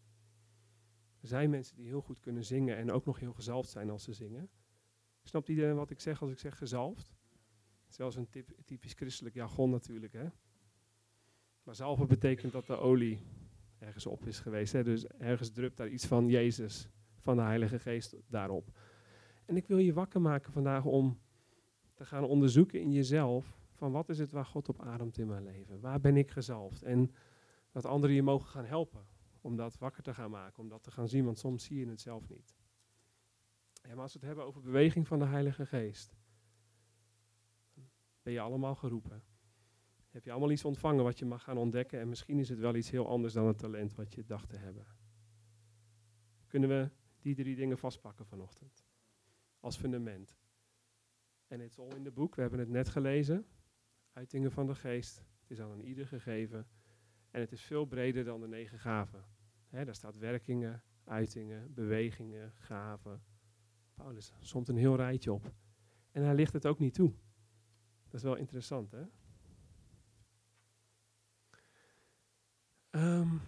Er 1.21 1.27
zijn 1.27 1.49
mensen 1.49 1.75
die 1.75 1.85
heel 1.85 2.01
goed 2.01 2.19
kunnen 2.19 2.45
zingen 2.45 2.77
en 2.77 2.91
ook 2.91 3.05
nog 3.05 3.19
heel 3.19 3.33
gezalfd 3.33 3.69
zijn 3.69 3.89
als 3.89 4.03
ze 4.03 4.13
zingen. 4.13 4.49
Snapt 5.23 5.49
iedereen 5.49 5.75
wat 5.75 5.89
ik 5.89 5.99
zeg 5.99 6.21
als 6.21 6.31
ik 6.31 6.39
zeg 6.39 6.57
gezalfd? 6.57 7.13
Zelfs 7.87 8.15
een 8.15 8.29
typisch 8.65 8.93
christelijk 8.93 9.35
jargon 9.35 9.69
natuurlijk. 9.69 10.13
Hè? 10.13 10.27
Maar 11.63 11.75
zalven 11.75 12.07
betekent 12.07 12.51
dat 12.51 12.65
de 12.65 12.77
olie 12.77 13.19
ergens 13.79 14.05
op 14.05 14.25
is 14.25 14.39
geweest. 14.39 14.73
Hè? 14.73 14.83
Dus 14.83 15.07
ergens 15.07 15.51
drupt 15.51 15.77
daar 15.77 15.89
iets 15.89 16.05
van 16.05 16.27
Jezus, 16.27 16.89
van 17.19 17.35
de 17.35 17.41
Heilige 17.41 17.79
Geest 17.79 18.15
daarop. 18.27 18.77
En 19.45 19.55
ik 19.55 19.67
wil 19.67 19.77
je 19.77 19.93
wakker 19.93 20.21
maken 20.21 20.51
vandaag 20.51 20.85
om 20.85 21.19
te 21.93 22.05
gaan 22.05 22.23
onderzoeken 22.23 22.81
in 22.81 22.91
jezelf 22.91 23.59
van 23.81 23.91
wat 23.91 24.09
is 24.09 24.19
het 24.19 24.31
waar 24.31 24.45
God 24.45 24.69
op 24.69 24.81
ademt 24.81 25.17
in 25.17 25.27
mijn 25.27 25.43
leven? 25.43 25.79
Waar 25.79 25.99
ben 25.99 26.17
ik 26.17 26.31
gezalfd? 26.31 26.83
En 26.83 27.11
dat 27.71 27.85
anderen 27.85 28.15
je 28.15 28.23
mogen 28.23 28.47
gaan 28.47 28.65
helpen 28.65 29.05
om 29.41 29.55
dat 29.55 29.77
wakker 29.77 30.03
te 30.03 30.13
gaan 30.13 30.31
maken, 30.31 30.63
om 30.63 30.69
dat 30.69 30.83
te 30.83 30.91
gaan 30.91 31.07
zien, 31.07 31.25
want 31.25 31.39
soms 31.39 31.63
zie 31.63 31.79
je 31.79 31.87
het 31.87 32.01
zelf 32.01 32.29
niet. 32.29 32.55
Maar 33.87 33.97
als 33.97 34.13
we 34.13 34.19
het 34.19 34.27
hebben 34.27 34.45
over 34.45 34.61
beweging 34.61 35.07
van 35.07 35.19
de 35.19 35.25
Heilige 35.25 35.65
Geest, 35.65 36.15
ben 38.21 38.33
je 38.33 38.39
allemaal 38.39 38.75
geroepen. 38.75 39.23
Heb 40.09 40.25
je 40.25 40.31
allemaal 40.31 40.51
iets 40.51 40.65
ontvangen 40.65 41.03
wat 41.03 41.19
je 41.19 41.25
mag 41.25 41.43
gaan 41.43 41.57
ontdekken 41.57 41.99
en 41.99 42.09
misschien 42.09 42.39
is 42.39 42.49
het 42.49 42.59
wel 42.59 42.75
iets 42.75 42.89
heel 42.89 43.07
anders 43.07 43.33
dan 43.33 43.47
het 43.47 43.57
talent 43.57 43.95
wat 43.95 44.13
je 44.13 44.25
dacht 44.25 44.49
te 44.49 44.57
hebben. 44.57 44.85
Kunnen 46.47 46.69
we 46.69 46.89
die 47.19 47.35
drie 47.35 47.55
dingen 47.55 47.77
vastpakken 47.77 48.25
vanochtend? 48.25 48.85
Als 49.59 49.77
fundament. 49.77 50.37
En 51.47 51.59
het 51.59 51.71
is 51.71 51.79
al 51.79 51.95
in 51.95 52.03
de 52.03 52.11
boek, 52.11 52.35
we 52.35 52.41
hebben 52.41 52.59
het 52.59 52.69
net 52.69 52.89
gelezen. 52.89 53.45
Uitingen 54.13 54.51
van 54.51 54.67
de 54.67 54.75
geest. 54.75 55.17
Het 55.17 55.51
is 55.51 55.61
aan 55.61 55.71
een 55.71 55.85
ieder 55.85 56.07
gegeven. 56.07 56.67
En 57.31 57.39
het 57.39 57.51
is 57.51 57.61
veel 57.61 57.85
breder 57.85 58.23
dan 58.23 58.41
de 58.41 58.47
negen 58.47 58.79
gaven. 58.79 59.25
Daar 59.69 59.95
staat 59.95 60.17
werkingen, 60.17 60.83
uitingen, 61.03 61.73
bewegingen, 61.73 62.53
gaven. 62.57 63.23
Paulus 63.93 64.33
somt 64.39 64.67
een 64.67 64.77
heel 64.77 64.95
rijtje 64.95 65.33
op. 65.33 65.53
En 66.11 66.23
hij 66.23 66.35
ligt 66.35 66.53
het 66.53 66.65
ook 66.65 66.79
niet 66.79 66.93
toe. 66.93 67.13
Dat 68.03 68.13
is 68.13 68.23
wel 68.23 68.35
interessant, 68.35 68.91
hè? 68.91 69.03
Um, 72.91 73.41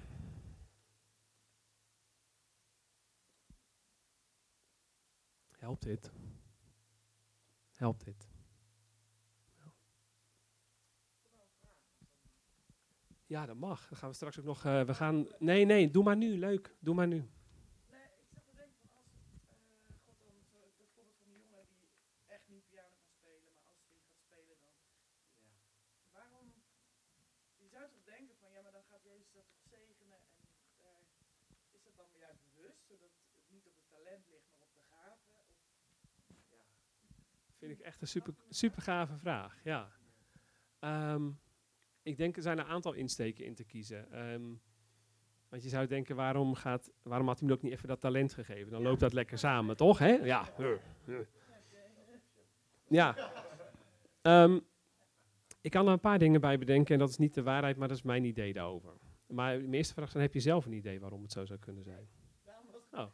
helpt 5.57 5.83
dit? 5.83 6.11
Helpt 7.71 8.05
dit? 8.05 8.32
Ja, 13.25 13.45
dat 13.45 13.55
mag. 13.55 13.87
Dan 13.87 13.97
gaan 13.97 14.09
we 14.09 14.15
straks 14.15 14.39
ook 14.39 14.45
nog. 14.45 14.65
Uh, 14.65 14.81
we 14.81 14.93
gaan. 14.93 15.27
Nee, 15.39 15.65
nee, 15.65 15.89
doe 15.89 16.03
maar 16.03 16.17
nu. 16.17 16.37
Leuk. 16.37 16.75
Doe 16.79 16.95
maar 16.95 17.07
nu. 17.07 17.29
Vind 37.63 37.79
ik 37.79 37.85
echt 37.85 38.01
een 38.01 38.07
super, 38.07 38.33
super 38.49 38.81
gave 38.81 39.17
vraag. 39.17 39.63
Ja. 39.63 39.91
Ehm, 40.79 41.31
ik 42.03 42.17
denk 42.17 42.35
er 42.35 42.41
zijn 42.41 42.59
een 42.59 42.65
aantal 42.65 42.93
insteken 42.93 43.45
in 43.45 43.55
te 43.55 43.63
kiezen. 43.63 44.29
Um, 44.31 44.61
want 45.49 45.63
je 45.63 45.69
zou 45.69 45.87
denken, 45.87 46.15
waarom, 46.15 46.55
gaat, 46.55 46.91
waarom 47.03 47.27
had 47.27 47.39
hij 47.39 47.47
me 47.47 47.53
ook 47.53 47.61
niet 47.61 47.71
even 47.71 47.87
dat 47.87 47.99
talent 47.99 48.33
gegeven? 48.33 48.71
Dan 48.71 48.81
loopt 48.81 48.99
dat 48.99 49.13
lekker 49.13 49.37
samen, 49.37 49.77
toch? 49.77 49.99
Hè? 49.99 50.11
Ja. 50.11 50.49
Ja. 52.87 53.15
Um, 54.21 54.65
Ik 55.61 55.71
kan 55.71 55.85
er 55.87 55.93
een 55.93 55.99
paar 55.99 56.19
dingen 56.19 56.41
bij 56.41 56.57
bedenken 56.57 56.93
en 56.93 56.99
dat 56.99 57.09
is 57.09 57.17
niet 57.17 57.33
de 57.33 57.43
waarheid, 57.43 57.77
maar 57.77 57.87
dat 57.87 57.97
is 57.97 58.03
mijn 58.03 58.23
idee 58.23 58.53
daarover. 58.53 58.93
Maar 59.27 59.59
de 59.59 59.77
eerste 59.77 59.93
vraag 59.93 60.07
is, 60.07 60.13
dan 60.13 60.21
heb 60.21 60.33
je 60.33 60.39
zelf 60.39 60.65
een 60.65 60.73
idee 60.73 60.99
waarom 60.99 61.21
het 61.21 61.31
zo 61.31 61.45
zou 61.45 61.59
kunnen 61.59 61.83
zijn? 61.83 62.07
Oh. 62.91 63.07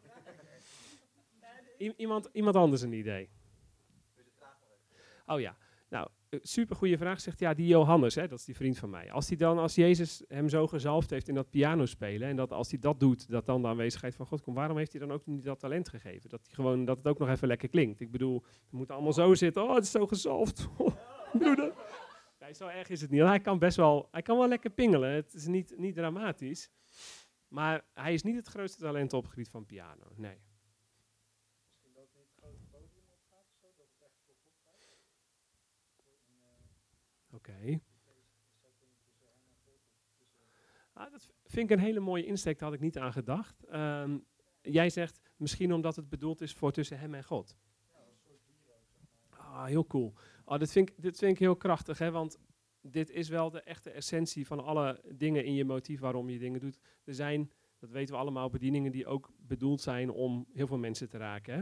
iemand, 1.98 2.30
iemand 2.32 2.56
anders 2.56 2.82
een 2.82 2.94
idee? 2.94 3.30
Oh 5.26 5.40
ja, 5.40 5.58
nou, 5.90 6.10
super 6.42 6.76
goede 6.76 6.98
vraag. 6.98 7.22
Zegt 7.22 7.40
ja, 7.40 7.54
die 7.54 7.68
Johannes, 7.68 8.16
hè, 8.16 8.28
dat 8.28 8.40
is 8.40 8.46
die 8.46 8.56
vriend 8.56 8.78
van 8.78 8.90
mij. 8.90 9.12
Als 9.12 9.28
hij 9.28 9.38
dan, 9.38 9.58
als 9.58 9.76
Jezus 9.76 10.24
hem 10.28 10.50
zo 10.50 10.68
gezalfd 10.68 11.10
heeft 11.10 11.28
in 11.28 11.36
dat 11.36 11.50
piano 11.50 11.86
spelen 11.86 12.28
en 12.28 12.36
dat 12.36 12.52
als 12.52 12.70
hij 12.70 12.80
dat 12.80 13.00
doet, 13.00 13.30
dat 13.30 13.46
dan 13.46 13.62
de 13.62 13.68
aanwezigheid 13.68 14.16
van 14.16 14.26
God 14.26 14.42
komt, 14.42 14.56
waarom 14.56 14.78
heeft 14.78 14.92
hij 14.92 15.02
dan 15.02 15.12
ook 15.12 15.26
niet 15.26 15.44
dat 15.44 15.60
talent 15.60 15.90
gegeven? 15.90 16.30
Dat 16.30 16.40
hij 16.46 16.54
gewoon, 16.54 16.86
dat 16.86 16.98
het 16.98 17.08
ook 17.08 17.20
nog 17.20 17.30
even 17.30 17.48
lekker 17.48 17.70
klinkt. 17.70 18.00
Ik 18.00 18.12
bedoel, 18.12 18.44
we 18.70 18.78
moeten 18.78 18.96
allemaal 18.96 19.14
zo 19.14 19.34
zitten. 19.34 19.64
Oh, 19.64 19.76
het 19.76 19.84
is 19.84 19.92
zo 19.92 20.08
gezalfd. 20.08 20.68
broeder. 21.40 21.74
Zo 22.54 22.68
erg 22.68 22.90
is 22.90 23.02
het 23.02 23.10
niet. 23.10 23.22
Hij 23.22 23.40
kan 23.40 23.60
best 23.60 23.78
wel, 23.78 24.08
hij 24.12 24.22
kan 24.22 24.38
wel 24.38 24.48
lekker 24.48 24.70
pingelen. 24.70 25.12
Het 25.12 25.34
is 25.34 25.48
niet, 25.48 25.74
niet 25.78 25.96
dramatisch. 25.96 26.70
Maar 27.48 27.86
hij 27.94 28.14
is 28.14 28.24
niet 28.24 28.36
het 28.36 28.48
grootste 28.48 28.82
talent 28.82 29.14
op 29.14 29.22
het 29.22 29.32
gebied 29.32 29.50
van 29.50 29.66
piano. 29.66 30.04
Nee. 30.16 30.38
Oké. 37.50 37.80
Ah, 40.93 41.12
dat 41.12 41.30
vind 41.45 41.70
ik 41.70 41.78
een 41.78 41.84
hele 41.84 42.00
mooie 42.00 42.26
insteek, 42.26 42.60
daar 42.60 42.70
had 42.70 42.78
ik 42.78 42.84
niet 42.84 42.97
aan 42.97 43.14
gedacht. 43.14 43.64
Ehm, 43.64 44.18
jij 44.62 44.89
zegt 44.89 45.22
misschien 45.36 45.74
omdat 45.74 45.95
het 45.95 46.10
bedoeld 46.10 46.41
is 46.41 46.54
voor 46.54 46.72
tussen 46.72 47.00
hem 47.00 47.14
en 47.14 47.24
God. 47.24 47.58
Ah, 49.30 49.66
heel 49.66 49.88
cool. 49.88 50.14
Oh, 50.45 50.58
dit, 50.58 50.72
vind 50.72 50.89
ik, 50.89 51.02
dit 51.02 51.18
vind 51.18 51.32
ik 51.32 51.39
heel 51.39 51.56
krachtig, 51.56 51.97
hè, 51.97 52.12
want 52.12 52.38
dit 52.82 53.10
is 53.10 53.30
wel 53.30 53.50
de 53.50 53.62
echte 53.62 53.89
essentie 53.89 54.47
van 54.47 54.64
alle 54.64 55.02
dingen 55.16 55.45
in 55.45 55.54
je 55.54 55.66
motief 55.66 56.00
waarom 56.00 56.30
je 56.30 56.39
dingen 56.39 56.60
doet. 56.60 56.80
Er 57.04 57.14
zijn, 57.14 57.52
dat 57.80 57.89
weten 57.89 58.14
we 58.14 58.22
allemaal, 58.22 58.50
bedieningen 58.50 58.91
die 58.91 59.08
ook 59.08 59.32
bedoeld 59.38 59.82
zijn 59.82 60.10
om 60.10 60.47
heel 60.54 60.68
veel 60.68 60.78
mensen 60.78 61.10
te 61.10 61.18
raken. 61.18 61.54
Hè? 61.54 61.62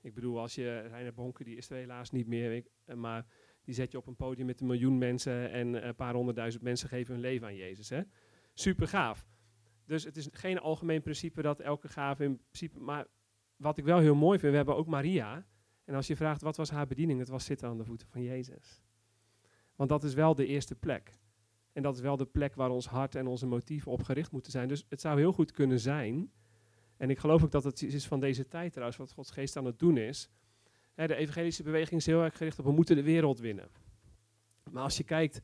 Ik 0.00 0.14
bedoel, 0.14 0.40
als 0.40 0.54
je 0.54 0.80
Reiner 0.80 1.14
Bonke, 1.14 1.44
die 1.44 1.56
is 1.56 1.70
er 1.70 1.76
helaas 1.76 2.10
niet 2.10 2.26
meer, 2.26 2.64
maar 2.94 3.26
die 3.68 3.76
zet 3.76 3.92
je 3.92 3.98
op 3.98 4.06
een 4.06 4.16
podium 4.16 4.46
met 4.46 4.60
een 4.60 4.66
miljoen 4.66 4.98
mensen 4.98 5.50
en 5.50 5.86
een 5.86 5.94
paar 5.94 6.14
honderdduizend 6.14 6.62
mensen 6.62 6.88
geven 6.88 7.12
hun 7.12 7.22
leven 7.22 7.46
aan 7.46 7.54
Jezus. 7.54 7.88
Hè? 7.88 8.02
Super 8.54 8.88
gaaf. 8.88 9.26
Dus 9.86 10.04
het 10.04 10.16
is 10.16 10.28
geen 10.30 10.58
algemeen 10.58 11.02
principe 11.02 11.42
dat 11.42 11.60
elke 11.60 11.88
gave 11.88 12.24
in 12.24 12.40
principe. 12.50 12.78
Maar 12.78 13.06
wat 13.56 13.78
ik 13.78 13.84
wel 13.84 13.98
heel 13.98 14.14
mooi 14.14 14.38
vind, 14.38 14.50
we 14.50 14.56
hebben 14.56 14.76
ook 14.76 14.86
Maria. 14.86 15.46
En 15.84 15.94
als 15.94 16.06
je 16.06 16.16
vraagt 16.16 16.42
wat 16.42 16.56
was 16.56 16.70
haar 16.70 16.86
bediening, 16.86 17.18
het 17.18 17.28
was 17.28 17.44
zitten 17.44 17.68
aan 17.68 17.76
de 17.76 17.84
voeten 17.84 18.08
van 18.08 18.22
Jezus. 18.22 18.82
Want 19.76 19.88
dat 19.88 20.04
is 20.04 20.14
wel 20.14 20.34
de 20.34 20.46
eerste 20.46 20.74
plek. 20.74 21.18
En 21.72 21.82
dat 21.82 21.94
is 21.94 22.00
wel 22.00 22.16
de 22.16 22.26
plek 22.26 22.54
waar 22.54 22.70
ons 22.70 22.86
hart 22.86 23.14
en 23.14 23.26
onze 23.26 23.46
motieven 23.46 23.92
op 23.92 24.02
gericht 24.02 24.32
moeten 24.32 24.52
zijn. 24.52 24.68
Dus 24.68 24.86
het 24.88 25.00
zou 25.00 25.18
heel 25.18 25.32
goed 25.32 25.50
kunnen 25.50 25.80
zijn. 25.80 26.32
En 26.96 27.10
ik 27.10 27.18
geloof 27.18 27.44
ook 27.44 27.50
dat 27.50 27.64
het 27.64 27.82
is 27.82 28.06
van 28.06 28.20
deze 28.20 28.48
tijd 28.48 28.72
trouwens, 28.72 28.98
wat 28.98 29.12
Gods 29.12 29.30
geest 29.30 29.56
aan 29.56 29.64
het 29.64 29.78
doen 29.78 29.96
is 29.96 30.30
de 31.06 31.14
evangelische 31.14 31.62
beweging 31.62 32.00
is 32.00 32.06
heel 32.06 32.22
erg 32.22 32.36
gericht 32.36 32.58
op 32.58 32.64
we 32.64 32.72
moeten 32.72 32.96
de 32.96 33.02
wereld 33.02 33.38
winnen. 33.38 33.68
Maar 34.70 34.82
als 34.82 34.96
je 34.96 35.04
kijkt 35.04 35.40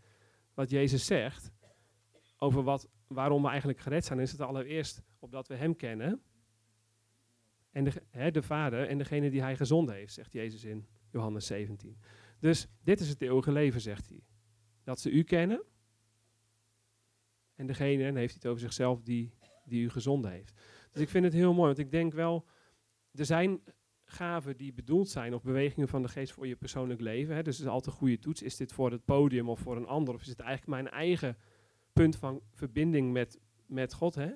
wat 0.55 0.71
Jezus 0.71 1.07
zegt 1.07 1.53
over 2.39 2.63
wat, 2.63 2.89
waarom 3.07 3.43
we 3.43 3.49
eigenlijk 3.49 3.79
gered 3.79 4.05
zijn, 4.05 4.19
is 4.19 4.33
het 4.33 4.41
allereerst 4.41 5.03
opdat 5.19 5.49
we 5.49 5.55
Hem 5.55 5.77
kennen. 5.77 6.23
En 7.71 7.85
de, 7.85 8.31
de 8.31 8.43
Vader 8.43 8.89
en 8.89 8.99
degene 8.99 9.31
die 9.31 9.43
Hij 9.43 9.57
gezonden 9.57 9.95
heeft, 9.95 10.13
zegt 10.13 10.33
Jezus 10.33 10.65
in 10.65 10.87
Johannes 11.11 11.47
17. 11.47 11.99
Dus 12.39 12.67
dit 12.83 13.01
is 13.01 13.09
het 13.09 13.23
eeuwige 13.23 13.53
leven, 13.53 13.81
zegt 13.81 14.09
hij. 14.09 14.21
Dat 14.83 15.01
ze 15.01 15.11
u 15.11 15.23
kennen. 15.23 15.65
En 17.55 17.67
degene, 17.67 18.05
en 18.05 18.17
heeft 18.17 18.33
hij 18.33 18.41
het 18.43 18.47
over 18.47 18.61
zichzelf, 18.61 19.03
die, 19.03 19.35
die 19.65 19.83
u 19.83 19.91
gezonden 19.91 20.31
heeft. 20.31 20.53
Dus 20.91 21.03
ik 21.03 21.09
vind 21.09 21.25
het 21.25 21.33
heel 21.33 21.53
mooi, 21.55 21.67
want 21.67 21.79
ik 21.79 21.91
denk 21.91 22.13
wel, 22.13 22.47
er 23.13 23.25
zijn 23.25 23.61
gaven 24.15 24.57
die 24.57 24.73
bedoeld 24.73 25.09
zijn 25.09 25.35
of 25.35 25.43
bewegingen 25.43 25.89
van 25.89 26.03
de 26.03 26.09
geest 26.09 26.33
voor 26.33 26.47
je 26.47 26.57
persoonlijk 26.57 27.01
leven. 27.01 27.35
Hè. 27.35 27.43
Dus 27.43 27.57
het 27.57 27.67
is 27.67 27.73
altijd 27.73 27.95
een 27.95 28.01
goede 28.01 28.19
toets. 28.19 28.43
Is 28.43 28.57
dit 28.57 28.73
voor 28.73 28.91
het 28.91 29.05
podium 29.05 29.49
of 29.49 29.61
voor 29.61 29.77
een 29.77 29.87
ander? 29.87 30.15
Of 30.15 30.21
is 30.21 30.29
het 30.29 30.41
eigenlijk 30.41 30.83
mijn 30.83 30.95
eigen 30.95 31.37
punt 31.93 32.17
van 32.17 32.41
verbinding 32.51 33.13
met, 33.13 33.39
met 33.67 33.93
God? 33.93 34.15
Hè? 34.15 34.31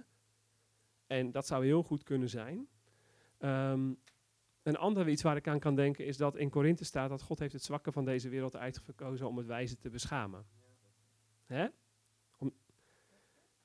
En 1.07 1.31
dat 1.31 1.47
zou 1.47 1.64
heel 1.64 1.83
goed 1.83 2.03
kunnen 2.03 2.29
zijn. 2.29 2.68
Um, 3.39 3.99
een 4.62 4.76
ander 4.76 5.09
iets 5.09 5.22
waar 5.22 5.37
ik 5.37 5.49
aan 5.49 5.59
kan 5.59 5.74
denken 5.74 6.07
is 6.07 6.16
dat 6.16 6.37
in 6.37 6.51
Korinthe 6.51 6.85
staat 6.85 7.09
dat 7.09 7.22
God 7.22 7.39
heeft 7.39 7.53
het 7.53 7.64
zwakke 7.64 7.93
van 7.93 8.05
deze 8.05 8.29
wereld 8.29 8.57
uitgekozen 8.57 9.29
om 9.29 9.37
het 9.37 9.47
wijze 9.47 9.79
te 9.79 9.91
beschamen. 9.91 10.47
Hè? 11.45 11.66
Om, 12.37 12.53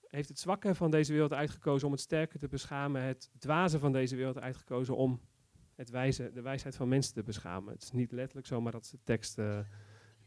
heeft 0.07 0.29
het 0.29 0.39
zwakke 0.39 0.75
van 0.75 0.91
deze 0.91 1.13
wereld 1.13 1.33
uitgekozen 1.33 1.87
om 1.87 1.93
het 1.93 2.01
sterke 2.01 2.37
te 2.37 2.47
beschamen, 2.47 3.01
het 3.01 3.31
dwaze 3.37 3.79
van 3.79 3.91
deze 3.91 4.15
wereld 4.15 4.39
uitgekozen 4.39 4.95
om 4.95 5.21
het 5.75 5.89
wijze, 5.89 6.31
de 6.33 6.41
wijsheid 6.41 6.75
van 6.75 6.87
mensen 6.87 7.13
te 7.13 7.23
beschamen. 7.23 7.73
Het 7.73 7.83
is 7.83 7.91
niet 7.91 8.11
letterlijk 8.11 8.47
zo, 8.47 8.61
maar 8.61 8.71
dat 8.71 8.83
is 8.83 8.89
de 8.89 8.99
tekst. 9.03 9.37
Uh, 9.37 9.59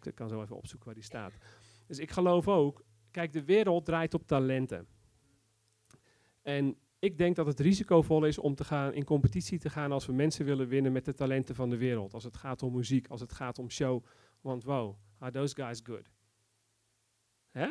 ik 0.02 0.14
kan 0.14 0.28
zo 0.28 0.42
even 0.42 0.56
opzoeken 0.56 0.86
waar 0.86 0.94
die 0.94 1.04
staat. 1.04 1.32
Dus 1.86 1.98
ik 1.98 2.10
geloof 2.10 2.48
ook, 2.48 2.84
kijk, 3.10 3.32
de 3.32 3.44
wereld 3.44 3.84
draait 3.84 4.14
op 4.14 4.26
talenten. 4.26 4.86
En 6.42 6.76
ik 6.98 7.18
denk 7.18 7.36
dat 7.36 7.46
het 7.46 7.60
risicovol 7.60 8.24
is 8.24 8.38
om 8.38 8.54
te 8.54 8.64
gaan, 8.64 8.92
in 8.94 9.04
competitie 9.04 9.58
te 9.58 9.70
gaan 9.70 9.92
als 9.92 10.06
we 10.06 10.12
mensen 10.12 10.44
willen 10.44 10.68
winnen 10.68 10.92
met 10.92 11.04
de 11.04 11.14
talenten 11.14 11.54
van 11.54 11.70
de 11.70 11.76
wereld. 11.76 12.14
Als 12.14 12.24
het 12.24 12.36
gaat 12.36 12.62
om 12.62 12.72
muziek, 12.72 13.08
als 13.08 13.20
het 13.20 13.32
gaat 13.32 13.58
om 13.58 13.70
show. 13.70 14.04
Want 14.40 14.64
wow, 14.64 14.96
are 15.18 15.32
those 15.32 15.54
guys 15.54 15.80
good? 15.82 16.10
Hè? 17.50 17.70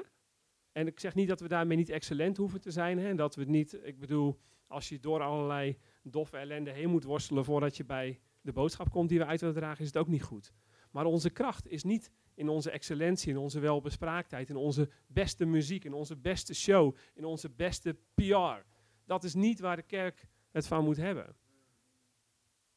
En 0.72 0.88
ik 0.88 1.00
zeg 1.00 1.16
niet 1.16 1.28
dat 1.28 1.40
we 1.40 1.48
daarmee 1.48 1.78
niet 1.78 1.90
excellent 1.90 2.38
hoeven 2.38 2.62
te 2.62 2.72
zijn. 2.72 2.98
Hè? 2.98 3.08
En 3.08 3.16
dat 3.16 3.36
we 3.36 3.44
niet, 3.44 3.80
ik 3.84 4.00
bedoel, 4.00 4.40
als 4.68 4.90
je 4.90 5.00
door 5.00 5.22
allerlei 5.22 5.78
doffe 6.12 6.38
ellende 6.38 6.72
heen 6.72 6.90
moet 6.90 7.04
worstelen 7.04 7.46
voordat 7.46 7.78
je 7.78 7.86
bij 7.86 8.20
de 8.42 8.52
boodschap 8.52 8.90
komt 8.90 9.10
die 9.10 9.20
we 9.20 9.26
uit 9.26 9.40
willen 9.40 9.56
dragen, 9.56 9.82
is 9.82 9.88
het 9.88 9.98
ook 9.98 10.08
niet 10.08 10.24
goed. 10.24 10.54
Maar 10.92 11.06
onze 11.06 11.30
kracht 11.30 11.68
is 11.68 11.84
niet 11.84 12.12
in 12.34 12.50
onze 12.50 12.72
excellentie, 12.72 13.30
in 13.30 13.38
onze 13.38 13.60
welbespraaktheid, 13.60 14.50
in 14.50 14.56
onze 14.56 14.90
beste 15.08 15.46
muziek, 15.46 15.84
in 15.84 15.94
onze 15.94 16.16
beste 16.16 16.54
show, 16.54 16.96
in 17.14 17.26
onze 17.26 17.50
beste 17.50 17.98
PR. 18.14 18.66
Dat 19.06 19.24
is 19.24 19.34
niet 19.34 19.60
waar 19.60 19.76
de 19.76 19.82
kerk 19.82 20.28
het 20.52 20.68
van 20.68 20.84
moet 20.84 20.98
hebben. 20.98 21.36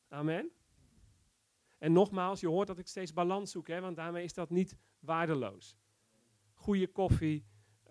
Amen. 0.09 0.51
En 1.79 1.93
nogmaals, 1.93 2.41
je 2.41 2.49
hoort 2.49 2.67
dat 2.67 2.79
ik 2.79 2.87
steeds 2.87 3.13
balans 3.13 3.51
zoek, 3.51 3.69
hè, 3.69 3.81
want 3.81 3.97
daarmee 3.97 4.25
is 4.25 4.35
dat 4.35 4.51
niet 4.51 4.77
waardeloos. 5.01 5.77
Goede 6.55 6.87
koffie, 6.87 7.45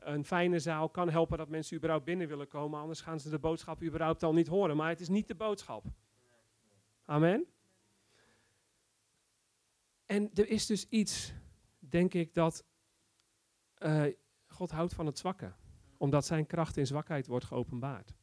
een 0.07 0.25
fijne 0.25 0.59
zaal 0.59 0.89
kan 0.89 1.09
helpen 1.09 1.37
dat 1.37 1.49
mensen 1.49 1.77
überhaupt 1.77 2.05
binnen 2.05 2.27
willen 2.27 2.47
komen. 2.47 2.79
Anders 2.79 3.01
gaan 3.01 3.19
ze 3.19 3.29
de 3.29 3.39
boodschap 3.39 3.83
überhaupt 3.83 4.23
al 4.23 4.33
niet 4.33 4.47
horen. 4.47 4.77
Maar 4.77 4.89
het 4.89 4.99
is 4.99 5.09
niet 5.09 5.27
de 5.27 5.35
boodschap. 5.35 5.85
Amen. 7.05 7.45
En 10.05 10.29
er 10.33 10.49
is 10.49 10.65
dus 10.65 10.89
iets, 10.89 11.33
denk 11.79 12.13
ik, 12.13 12.33
dat 12.33 12.65
uh, 13.79 14.03
God 14.47 14.71
houdt 14.71 14.93
van 14.93 15.05
het 15.05 15.17
zwakke. 15.17 15.53
Omdat 15.97 16.25
zijn 16.25 16.45
kracht 16.45 16.77
in 16.77 16.87
zwakheid 16.87 17.27
wordt 17.27 17.45
geopenbaard. 17.45 18.15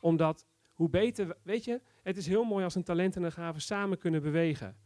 Omdat, 0.00 0.46
hoe 0.74 0.88
beter, 0.88 1.36
weet 1.42 1.64
je, 1.64 1.80
het 2.02 2.16
is 2.16 2.26
heel 2.26 2.44
mooi 2.44 2.64
als 2.64 2.74
een 2.74 2.84
talent 2.84 3.16
en 3.16 3.22
een 3.22 3.32
gave 3.32 3.60
samen 3.60 3.98
kunnen 3.98 4.22
bewegen. 4.22 4.76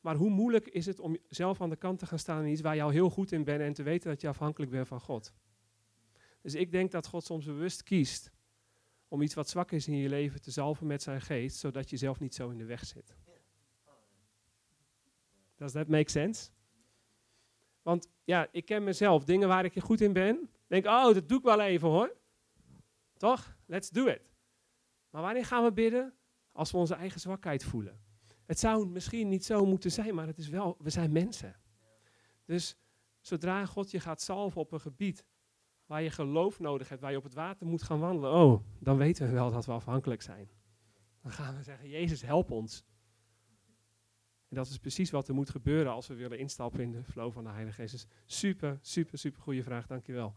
Maar 0.00 0.16
hoe 0.16 0.30
moeilijk 0.30 0.66
is 0.66 0.86
het 0.86 0.98
om 0.98 1.16
zelf 1.28 1.60
aan 1.60 1.70
de 1.70 1.76
kant 1.76 1.98
te 1.98 2.06
gaan 2.06 2.18
staan 2.18 2.44
in 2.44 2.50
iets 2.50 2.60
waar 2.60 2.74
je 2.74 2.82
al 2.82 2.90
heel 2.90 3.10
goed 3.10 3.32
in 3.32 3.44
bent 3.44 3.60
en 3.60 3.72
te 3.72 3.82
weten 3.82 4.10
dat 4.10 4.20
je 4.20 4.28
afhankelijk 4.28 4.70
bent 4.70 4.88
van 4.88 5.00
God. 5.00 5.34
Dus 6.44 6.54
ik 6.54 6.70
denk 6.70 6.90
dat 6.90 7.06
God 7.06 7.24
soms 7.24 7.44
bewust 7.44 7.82
kiest 7.82 8.30
om 9.08 9.22
iets 9.22 9.34
wat 9.34 9.48
zwak 9.48 9.72
is 9.72 9.88
in 9.88 9.96
je 9.96 10.08
leven 10.08 10.40
te 10.40 10.50
zalven 10.50 10.86
met 10.86 11.02
zijn 11.02 11.20
geest, 11.20 11.56
zodat 11.56 11.90
je 11.90 11.96
zelf 11.96 12.20
niet 12.20 12.34
zo 12.34 12.50
in 12.50 12.58
de 12.58 12.64
weg 12.64 12.84
zit. 12.84 13.16
Does 15.54 15.72
that 15.72 15.88
make 15.88 16.10
sense? 16.10 16.50
Want 17.82 18.08
ja, 18.24 18.48
ik 18.50 18.64
ken 18.64 18.84
mezelf, 18.84 19.24
dingen 19.24 19.48
waar 19.48 19.64
ik 19.64 19.82
goed 19.82 20.00
in 20.00 20.12
ben, 20.12 20.50
denk, 20.66 20.86
oh, 20.86 21.14
dat 21.14 21.28
doe 21.28 21.38
ik 21.38 21.44
wel 21.44 21.60
even 21.60 21.88
hoor. 21.88 22.16
Toch? 23.16 23.56
Let's 23.66 23.90
do 23.90 24.06
it. 24.06 24.22
Maar 25.10 25.22
wanneer 25.22 25.44
gaan 25.44 25.64
we 25.64 25.72
bidden? 25.72 26.14
Als 26.52 26.70
we 26.70 26.76
onze 26.76 26.94
eigen 26.94 27.20
zwakheid 27.20 27.64
voelen. 27.64 28.00
Het 28.46 28.58
zou 28.58 28.86
misschien 28.86 29.28
niet 29.28 29.44
zo 29.44 29.66
moeten 29.66 29.90
zijn, 29.90 30.14
maar 30.14 30.26
het 30.26 30.38
is 30.38 30.48
wel, 30.48 30.76
we 30.78 30.90
zijn 30.90 31.12
mensen. 31.12 31.56
Dus 32.44 32.76
zodra 33.20 33.66
God 33.66 33.90
je 33.90 34.00
gaat 34.00 34.20
salven 34.20 34.60
op 34.60 34.72
een 34.72 34.80
gebied 34.80 35.24
waar 35.94 36.02
je 36.02 36.10
geloof 36.10 36.60
nodig 36.60 36.88
hebt, 36.88 37.00
waar 37.00 37.10
je 37.10 37.16
op 37.16 37.22
het 37.24 37.34
water 37.34 37.66
moet 37.66 37.82
gaan 37.82 37.98
wandelen, 37.98 38.32
oh, 38.32 38.62
dan 38.78 38.96
weten 38.96 39.26
we 39.26 39.32
wel 39.32 39.50
dat 39.50 39.66
we 39.66 39.72
afhankelijk 39.72 40.22
zijn. 40.22 40.48
Dan 41.22 41.32
gaan 41.32 41.56
we 41.56 41.62
zeggen, 41.62 41.88
Jezus, 41.88 42.22
help 42.22 42.50
ons. 42.50 42.84
En 44.48 44.56
dat 44.56 44.66
is 44.66 44.78
precies 44.78 45.10
wat 45.10 45.28
er 45.28 45.34
moet 45.34 45.50
gebeuren 45.50 45.92
als 45.92 46.06
we 46.06 46.14
willen 46.14 46.38
instappen 46.38 46.80
in 46.80 46.92
de 46.92 47.04
flow 47.04 47.32
van 47.32 47.44
de 47.44 47.50
Heilige 47.50 47.80
Geest. 47.80 47.92
Dus 47.92 48.06
super, 48.26 48.78
super, 48.80 49.18
super 49.18 49.42
goede 49.42 49.62
vraag, 49.62 49.86
dankjewel. 49.86 50.34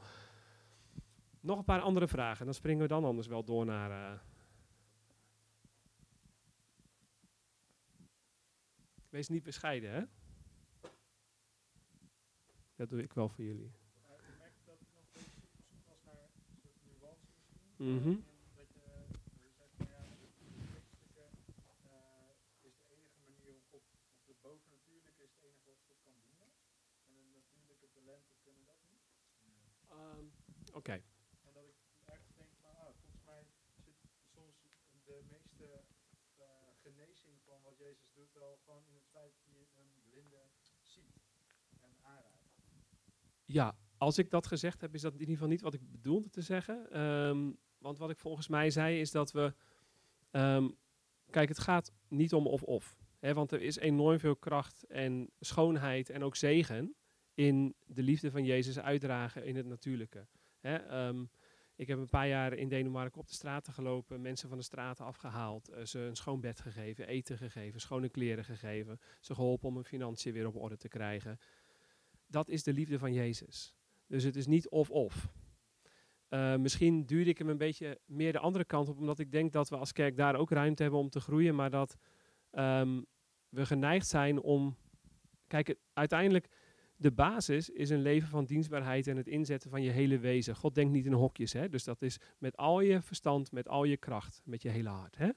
Nog 1.39 1.57
een 1.57 1.63
paar 1.63 1.81
andere 1.81 2.07
vragen, 2.07 2.45
dan 2.45 2.53
springen 2.53 2.81
we 2.81 2.87
dan 2.87 3.03
anders 3.03 3.27
wel 3.27 3.43
door 3.43 3.65
naar... 3.65 3.91
Uh... 3.91 4.19
Wees 9.09 9.27
niet 9.27 9.43
bescheiden, 9.43 9.91
hè? 9.91 10.03
Dat 12.75 12.89
doe 12.89 13.03
ik 13.03 13.13
wel 13.13 13.29
voor 13.29 13.43
jullie. 13.43 13.85
Wat 25.67 25.77
God 25.87 25.99
kan 26.03 26.13
dienen. 26.21 26.51
En 27.05 27.13
de 27.15 27.29
natuurlijke 27.33 27.89
talenten 27.89 28.37
kunnen 28.41 28.65
dat 28.65 28.81
niet. 28.89 29.05
Ehm, 29.89 30.25
Oké. 30.73 30.91
En 31.41 31.53
dat 31.53 31.67
ik 31.67 31.75
ergens 32.05 32.33
denk 32.35 32.49
van, 32.61 32.75
ah, 32.75 32.93
volgens 33.01 33.23
mij 33.25 33.45
zit 33.75 33.95
soms 34.33 34.57
de 35.05 35.23
meeste 35.29 35.83
uh, 36.39 36.45
genezing 36.81 37.41
van 37.43 37.61
wat 37.61 37.77
Jezus 37.77 38.11
doet 38.13 38.33
wel 38.33 38.57
gewoon 38.65 38.85
in 38.87 38.93
het 38.93 39.07
feit 39.11 39.33
dat 39.35 39.45
je 39.53 39.67
een 39.79 39.91
blinde 40.09 40.49
ziet 40.81 41.15
en 41.81 41.97
aanraakt. 42.01 42.55
Ja, 43.45 43.77
als 43.97 44.17
ik 44.17 44.29
dat 44.29 44.47
gezegd 44.47 44.81
heb, 44.81 44.93
is 44.93 45.01
dat 45.01 45.13
in 45.13 45.19
ieder 45.19 45.33
geval 45.33 45.49
niet 45.49 45.61
wat 45.61 45.73
ik 45.73 45.91
bedoelde 45.91 46.29
te 46.29 46.41
zeggen. 46.41 46.91
Ehm, 46.91 47.51
want 47.87 47.99
wat 47.99 48.09
ik 48.09 48.19
volgens 48.19 48.47
mij 48.47 48.69
zei 48.69 48.99
is 48.99 49.11
dat 49.11 49.31
we. 49.31 49.53
ehm, 50.31 50.69
kijk, 51.29 51.49
het 51.49 51.59
gaat 51.59 51.91
niet 52.07 52.33
om 52.33 52.47
of-of. 52.47 52.97
Want 53.19 53.51
er 53.51 53.61
is 53.61 53.77
enorm 53.77 54.19
veel 54.19 54.35
kracht 54.35 54.85
en 54.87 55.29
schoonheid 55.39 56.09
en 56.09 56.23
ook 56.23 56.35
zegen 56.35 56.95
in 57.33 57.75
de 57.85 58.01
liefde 58.03 58.31
van 58.31 58.45
Jezus 58.45 58.79
uitdragen 58.79 59.45
in 59.45 59.55
het 59.55 59.65
natuurlijke. 59.65 60.27
Ehm, 60.61 61.25
ik 61.75 61.87
heb 61.87 61.97
een 61.97 62.09
paar 62.09 62.27
jaar 62.27 62.53
in 62.53 62.67
Denemarken 62.67 63.21
op 63.21 63.27
de 63.27 63.33
straten 63.33 63.73
gelopen, 63.73 64.21
mensen 64.21 64.49
van 64.49 64.57
de 64.57 64.63
straten 64.63 65.05
afgehaald, 65.05 65.69
eh, 65.69 65.85
ze 65.85 65.99
een 65.99 66.15
schoon 66.15 66.41
bed 66.41 66.59
gegeven, 66.59 67.07
eten 67.07 67.37
gegeven, 67.37 67.79
schone 67.79 68.09
kleren 68.09 68.45
gegeven, 68.45 68.99
ze 69.19 69.35
geholpen 69.35 69.67
om 69.67 69.75
hun 69.75 69.85
financiën 69.85 70.33
weer 70.33 70.47
op 70.47 70.55
orde 70.55 70.77
te 70.77 70.87
krijgen. 70.87 71.39
Dat 72.27 72.49
is 72.49 72.63
de 72.63 72.73
liefde 72.73 72.99
van 72.99 73.13
Jezus. 73.13 73.75
Dus 74.07 74.23
het 74.23 74.35
is 74.35 74.47
niet 74.47 74.69
of-of. 74.69 75.29
Uh, 76.29 76.55
misschien 76.55 77.05
duurde 77.05 77.29
ik 77.29 77.37
hem 77.37 77.49
een 77.49 77.57
beetje 77.57 77.99
meer 78.05 78.31
de 78.31 78.39
andere 78.39 78.65
kant 78.65 78.89
op, 78.89 78.97
omdat 78.97 79.19
ik 79.19 79.31
denk 79.31 79.51
dat 79.51 79.69
we 79.69 79.77
als 79.77 79.91
kerk 79.91 80.17
daar 80.17 80.35
ook 80.35 80.51
ruimte 80.51 80.81
hebben 80.81 80.99
om 80.99 81.09
te 81.09 81.19
groeien, 81.19 81.55
maar 81.55 81.69
dat 81.69 81.97
um, 82.51 83.05
we 83.49 83.65
geneigd 83.65 84.07
zijn 84.07 84.41
om. 84.41 84.77
Kijk, 85.47 85.75
uiteindelijk, 85.93 86.49
de 86.95 87.11
basis 87.11 87.69
is 87.69 87.89
een 87.89 88.01
leven 88.01 88.27
van 88.27 88.45
dienstbaarheid 88.45 89.07
en 89.07 89.17
het 89.17 89.27
inzetten 89.27 89.69
van 89.69 89.83
je 89.83 89.89
hele 89.89 90.19
wezen. 90.19 90.55
God 90.55 90.75
denkt 90.75 90.93
niet 90.93 91.05
in 91.05 91.13
hokjes, 91.13 91.53
hè? 91.53 91.69
dus 91.69 91.83
dat 91.83 92.01
is 92.01 92.19
met 92.37 92.57
al 92.57 92.81
je 92.81 93.01
verstand, 93.01 93.51
met 93.51 93.67
al 93.67 93.83
je 93.83 93.97
kracht, 93.97 94.41
met 94.43 94.61
je 94.61 94.69
hele 94.69 94.89
hart. 94.89 95.17
Hè? 95.17 95.29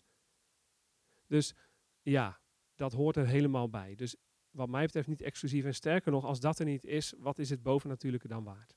Dus 1.27 1.55
ja, 2.03 2.41
dat 2.75 2.93
hoort 2.93 3.17
er 3.17 3.27
helemaal 3.27 3.69
bij. 3.69 3.95
Dus 3.95 4.17
wat 4.51 4.69
mij 4.69 4.85
betreft 4.85 5.09
niet 5.09 5.23
exclusief. 5.23 5.65
En 5.65 5.75
sterker 5.75 6.13
nog, 6.13 6.25
als 6.25 6.41
dat 6.41 6.59
er 6.59 6.65
niet 6.65 6.85
is, 6.85 7.15
wat 7.19 7.39
is 7.39 7.51
het 7.51 7.63
bovennatuurlijke 7.63 8.29
dan 8.29 8.45
waard? 8.45 8.77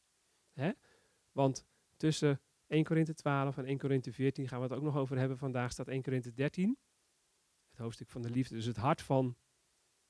Hè? 0.54 0.72
Want 1.32 1.66
tussen 2.04 2.42
1 2.68 2.84
Korinthe 2.84 3.14
12 3.14 3.58
en 3.58 3.66
1 3.66 3.78
Korinthe 3.78 4.12
14 4.12 4.48
gaan 4.48 4.60
we 4.60 4.66
het 4.66 4.74
ook 4.74 4.84
nog 4.84 4.98
over 4.98 5.18
hebben. 5.18 5.38
Vandaag 5.38 5.72
staat 5.72 5.88
1 5.88 6.02
Korinthe 6.02 6.34
13, 6.34 6.78
het 7.70 7.80
hoofdstuk 7.80 8.10
van 8.10 8.22
de 8.22 8.30
liefde. 8.30 8.56
Dus 8.56 8.66
het 8.66 8.78
hart 8.78 9.02
van 9.02 9.36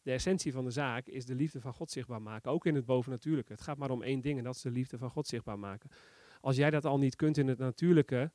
de 0.01 0.11
essentie 0.11 0.51
van 0.51 0.63
de 0.63 0.71
zaak 0.71 1.07
is 1.07 1.25
de 1.25 1.35
liefde 1.35 1.61
van 1.61 1.73
God 1.73 1.91
zichtbaar 1.91 2.21
maken. 2.21 2.51
Ook 2.51 2.65
in 2.65 2.75
het 2.75 2.85
bovennatuurlijke. 2.85 3.51
Het 3.51 3.61
gaat 3.61 3.77
maar 3.77 3.89
om 3.89 4.01
één 4.01 4.21
ding 4.21 4.37
en 4.37 4.43
dat 4.43 4.55
is 4.55 4.61
de 4.61 4.71
liefde 4.71 4.97
van 4.97 5.09
God 5.09 5.27
zichtbaar 5.27 5.59
maken. 5.59 5.89
Als 6.41 6.55
jij 6.55 6.69
dat 6.69 6.85
al 6.85 6.97
niet 6.97 7.15
kunt 7.15 7.37
in 7.37 7.47
het 7.47 7.57
natuurlijke, 7.57 8.31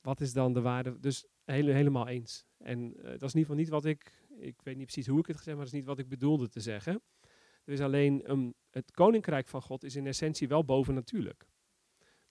wat 0.00 0.20
is 0.20 0.32
dan 0.32 0.52
de 0.52 0.60
waarde? 0.60 0.98
Dus 0.98 1.26
hele, 1.44 1.72
helemaal 1.72 2.08
eens. 2.08 2.44
En 2.58 2.78
uh, 2.80 3.02
dat 3.02 3.22
is 3.22 3.34
in 3.34 3.38
ieder 3.38 3.40
geval 3.40 3.56
niet 3.56 3.68
wat 3.68 3.84
ik 3.84 4.22
ik 4.28 4.62
weet 4.62 4.76
niet 4.76 4.86
precies 4.86 5.06
hoe 5.06 5.18
ik 5.18 5.26
het 5.26 5.36
gezegd 5.36 5.56
maar 5.56 5.64
dat 5.64 5.74
is 5.74 5.80
niet 5.80 5.88
wat 5.88 5.98
ik 5.98 6.08
bedoelde 6.08 6.48
te 6.48 6.60
zeggen. 6.60 7.02
Er 7.64 7.72
is 7.72 7.80
alleen, 7.80 8.30
um, 8.30 8.54
het 8.70 8.90
koninkrijk 8.90 9.48
van 9.48 9.62
God 9.62 9.84
is 9.84 9.96
in 9.96 10.06
essentie 10.06 10.48
wel 10.48 10.64
bovennatuurlijk. 10.64 11.46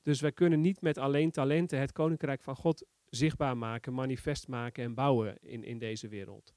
Dus 0.04 0.22
wij 0.22 0.32
kunnen 0.32 0.62
niet 0.62 0.82
met 0.82 0.97
alleen 0.97 1.32
talenten 1.32 1.80
het 1.80 1.91
koninkrijk 1.91 2.41
van 2.41 2.56
God 2.56 2.86
zichtbaar 3.10 3.58
maken, 3.58 3.93
manifest 3.93 4.47
maken 4.47 4.84
en 4.84 4.93
bouwen 4.93 5.38
in, 5.41 5.64
in 5.64 5.78
deze 5.78 6.08
wereld. 6.08 6.54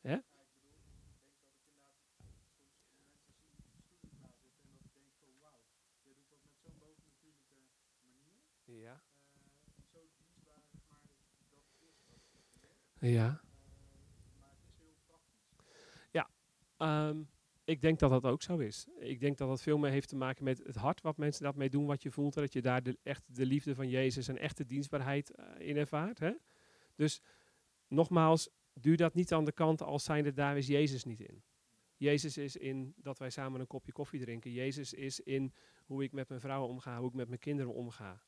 Hè? 0.00 0.16
Ja. 12.98 13.40
Ja. 16.10 16.28
Um, 16.78 17.28
ik 17.66 17.80
denk 17.80 17.98
dat 17.98 18.10
dat 18.10 18.24
ook 18.24 18.42
zo 18.42 18.58
is. 18.58 18.86
Ik 18.98 19.20
denk 19.20 19.38
dat 19.38 19.48
dat 19.48 19.62
veel 19.62 19.78
meer 19.78 19.90
heeft 19.90 20.08
te 20.08 20.16
maken 20.16 20.44
met 20.44 20.58
het 20.58 20.76
hart 20.76 21.00
wat 21.00 21.16
mensen 21.16 21.42
daarmee 21.42 21.70
doen, 21.70 21.86
wat 21.86 22.02
je 22.02 22.10
voelt. 22.10 22.34
Dat 22.34 22.52
je 22.52 22.62
daar 22.62 22.82
de, 22.82 22.98
echt 23.02 23.22
de 23.26 23.46
liefde 23.46 23.74
van 23.74 23.88
Jezus 23.88 24.28
en 24.28 24.38
echte 24.38 24.66
dienstbaarheid 24.66 25.32
uh, 25.38 25.68
in 25.68 25.76
ervaart. 25.76 26.18
Hè? 26.18 26.32
Dus 26.94 27.22
nogmaals, 27.88 28.48
duur 28.72 28.96
dat 28.96 29.14
niet 29.14 29.32
aan 29.32 29.44
de 29.44 29.52
kant 29.52 29.82
als 29.82 30.04
zijnde 30.04 30.32
daar 30.32 30.56
is 30.56 30.66
Jezus 30.66 31.04
niet 31.04 31.20
in. 31.20 31.42
Jezus 31.96 32.36
is 32.36 32.56
in 32.56 32.94
dat 32.96 33.18
wij 33.18 33.30
samen 33.30 33.60
een 33.60 33.66
kopje 33.66 33.92
koffie 33.92 34.20
drinken. 34.20 34.52
Jezus 34.52 34.92
is 34.92 35.20
in 35.20 35.52
hoe 35.84 36.02
ik 36.02 36.12
met 36.12 36.28
mijn 36.28 36.40
vrouw 36.40 36.66
omga, 36.66 36.98
hoe 36.98 37.08
ik 37.08 37.14
met 37.14 37.28
mijn 37.28 37.40
kinderen 37.40 37.74
omga. 37.74 38.22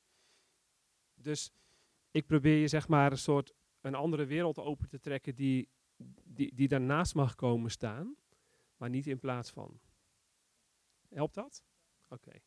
Dus 1.14 1.52
ik 2.10 2.26
probeer 2.26 2.56
je 2.56 2.68
zeg 2.68 2.88
maar 2.88 3.10
een 3.10 3.18
soort 3.18 3.54
een 3.80 3.94
andere 3.94 4.26
wereld 4.26 4.58
open 4.58 4.88
te 4.88 5.00
trekken 5.00 5.34
die, 5.34 5.68
die, 6.24 6.54
die 6.54 6.68
daarnaast 6.68 7.14
mag 7.14 7.34
komen 7.34 7.70
staan 7.70 8.16
maar 8.78 8.88
niet 8.88 9.06
in 9.06 9.18
plaats 9.18 9.50
van. 9.50 9.80
Helpt 11.08 11.34
dat? 11.34 11.64
Oké. 12.08 12.40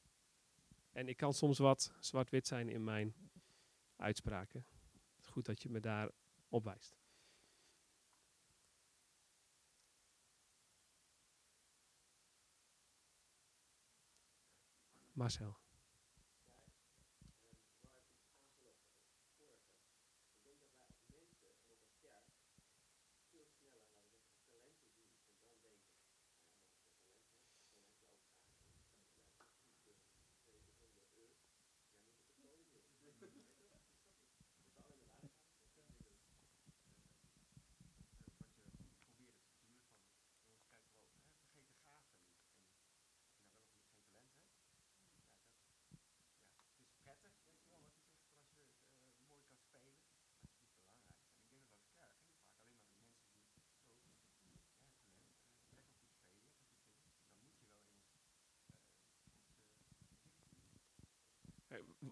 En 0.91 1.07
ik 1.07 1.17
kan 1.17 1.33
soms 1.33 1.57
wat 1.57 1.93
zwart-wit 1.99 2.47
zijn 2.47 2.69
in 2.69 2.83
mijn 2.83 3.15
uitspraken. 3.95 4.65
Goed 5.21 5.45
dat 5.45 5.61
je 5.61 5.69
me 5.69 5.79
daar 5.79 6.11
op 6.49 6.63
wijst. 6.63 6.99
Marcel. 15.11 15.60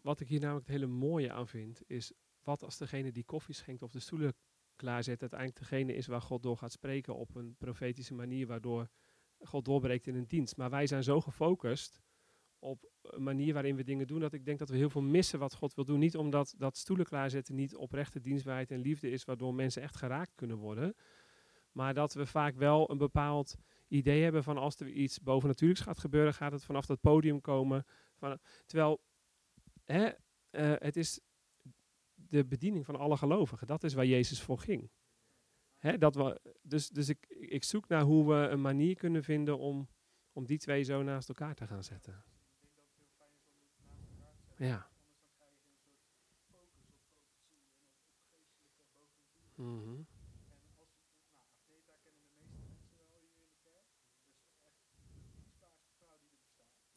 Wat 0.01 0.19
ik 0.19 0.27
hier 0.27 0.39
namelijk 0.39 0.67
het 0.67 0.75
hele 0.75 0.91
mooie 0.91 1.31
aan 1.31 1.47
vind, 1.47 1.81
is 1.87 2.11
wat 2.43 2.63
als 2.63 2.77
degene 2.77 3.11
die 3.11 3.23
koffie 3.23 3.55
schenkt 3.55 3.81
of 3.81 3.91
de 3.91 3.99
stoelen 3.99 4.33
klaarzet, 4.75 5.21
uiteindelijk 5.21 5.59
degene 5.59 5.95
is 5.95 6.07
waar 6.07 6.21
God 6.21 6.43
door 6.43 6.57
gaat 6.57 6.71
spreken 6.71 7.15
op 7.15 7.35
een 7.35 7.55
profetische 7.57 8.13
manier, 8.13 8.47
waardoor 8.47 8.89
God 9.39 9.65
doorbreekt 9.65 10.07
in 10.07 10.15
een 10.15 10.27
dienst. 10.27 10.57
Maar 10.57 10.69
wij 10.69 10.87
zijn 10.87 11.03
zo 11.03 11.21
gefocust 11.21 12.01
op 12.59 12.89
een 13.01 13.23
manier 13.23 13.53
waarin 13.53 13.75
we 13.75 13.83
dingen 13.83 14.07
doen, 14.07 14.19
dat 14.19 14.33
ik 14.33 14.45
denk 14.45 14.59
dat 14.59 14.69
we 14.69 14.77
heel 14.77 14.89
veel 14.89 15.01
missen 15.01 15.39
wat 15.39 15.53
God 15.53 15.73
wil 15.73 15.85
doen. 15.85 15.99
Niet 15.99 16.17
omdat 16.17 16.55
dat 16.57 16.77
stoelen 16.77 17.05
klaarzetten 17.05 17.55
niet 17.55 17.75
oprechte 17.75 18.19
dienstbaarheid 18.19 18.71
en 18.71 18.79
liefde 18.79 19.09
is, 19.09 19.25
waardoor 19.25 19.53
mensen 19.53 19.81
echt 19.81 19.95
geraakt 19.95 20.35
kunnen 20.35 20.57
worden. 20.57 20.95
Maar 21.71 21.93
dat 21.93 22.13
we 22.13 22.25
vaak 22.25 22.55
wel 22.55 22.91
een 22.91 22.97
bepaald 22.97 23.57
idee 23.87 24.23
hebben 24.23 24.43
van 24.43 24.57
als 24.57 24.79
er 24.79 24.89
iets 24.89 25.19
bovennatuurlijks 25.19 25.83
gaat 25.83 25.99
gebeuren, 25.99 26.33
gaat 26.33 26.51
het 26.51 26.63
vanaf 26.63 26.85
dat 26.85 27.01
podium 27.01 27.41
komen. 27.41 27.85
Terwijl 28.65 29.01
hè, 29.91 30.05
uh, 30.51 30.75
het 30.79 30.95
is 30.95 31.19
de 32.13 32.45
bediening 32.45 32.85
van 32.85 32.95
alle 32.95 33.17
gelovigen. 33.17 33.67
Dat 33.67 33.83
is 33.83 33.93
waar 33.93 34.05
Jezus 34.05 34.41
voor 34.41 34.59
ging. 34.59 34.91
Hè, 35.77 35.97
dat 35.97 36.15
we, 36.15 36.41
dus 36.61 36.89
dus 36.89 37.09
ik, 37.09 37.25
ik 37.27 37.63
zoek 37.63 37.87
naar 37.87 38.01
hoe 38.01 38.27
we 38.27 38.47
een 38.47 38.61
manier 38.61 38.95
kunnen 38.95 39.23
vinden 39.23 39.57
om, 39.57 39.89
om 40.33 40.45
die 40.45 40.57
twee 40.57 40.83
zo 40.83 41.03
naast 41.03 41.29
elkaar 41.29 41.55
te 41.55 41.67
gaan 41.67 41.83
zetten. 41.83 42.23
Ja. 44.57 44.89
Mm 49.55 49.83
-hmm. 49.83 50.07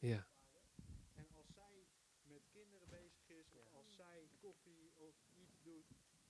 Ja. 0.03 0.27
En 1.15 1.27
als 1.33 1.53
zij 1.55 1.87
met 2.23 2.43
kinderen 2.51 2.89
bezig 2.89 3.29
is, 3.29 3.53
of 3.55 3.75
als 3.75 3.95
zij 3.95 4.31
koffie 4.41 4.93
of 4.97 5.15
iets 5.35 5.63
doet, 5.63 5.87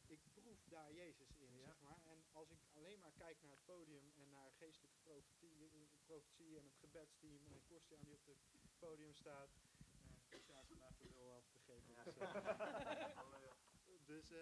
ik 0.07 0.21
proef 0.35 0.65
daar 0.69 0.93
Jezus 0.93 1.35
in, 1.37 1.59
zeg 1.59 1.81
maar. 1.81 2.01
En 2.05 2.25
als 2.33 2.51
ik 2.51 2.59
alleen 2.73 2.99
maar 2.99 3.13
kijk 3.17 3.43
naar 3.43 3.51
het 3.51 3.65
podium 3.65 4.13
en 4.15 4.31
naar 4.31 4.53
geestelijke 4.59 4.97
profetie, 5.03 5.71
eh, 5.71 5.87
profetie 6.07 6.59
en 6.59 6.65
het 6.65 6.77
gebedsteam 6.81 7.47
en 7.47 7.63
Kostiaan 7.67 8.05
die 8.05 8.19
op 8.53 8.63
het 8.63 8.79
podium 8.79 9.12
staat. 9.23 9.51
Uh, 10.31 11.17
wel 11.27 11.43
vergeten. 11.51 11.95
Dus, 12.05 12.17
eh, 12.17 13.51
dus 14.07 14.31
eh, 14.31 14.39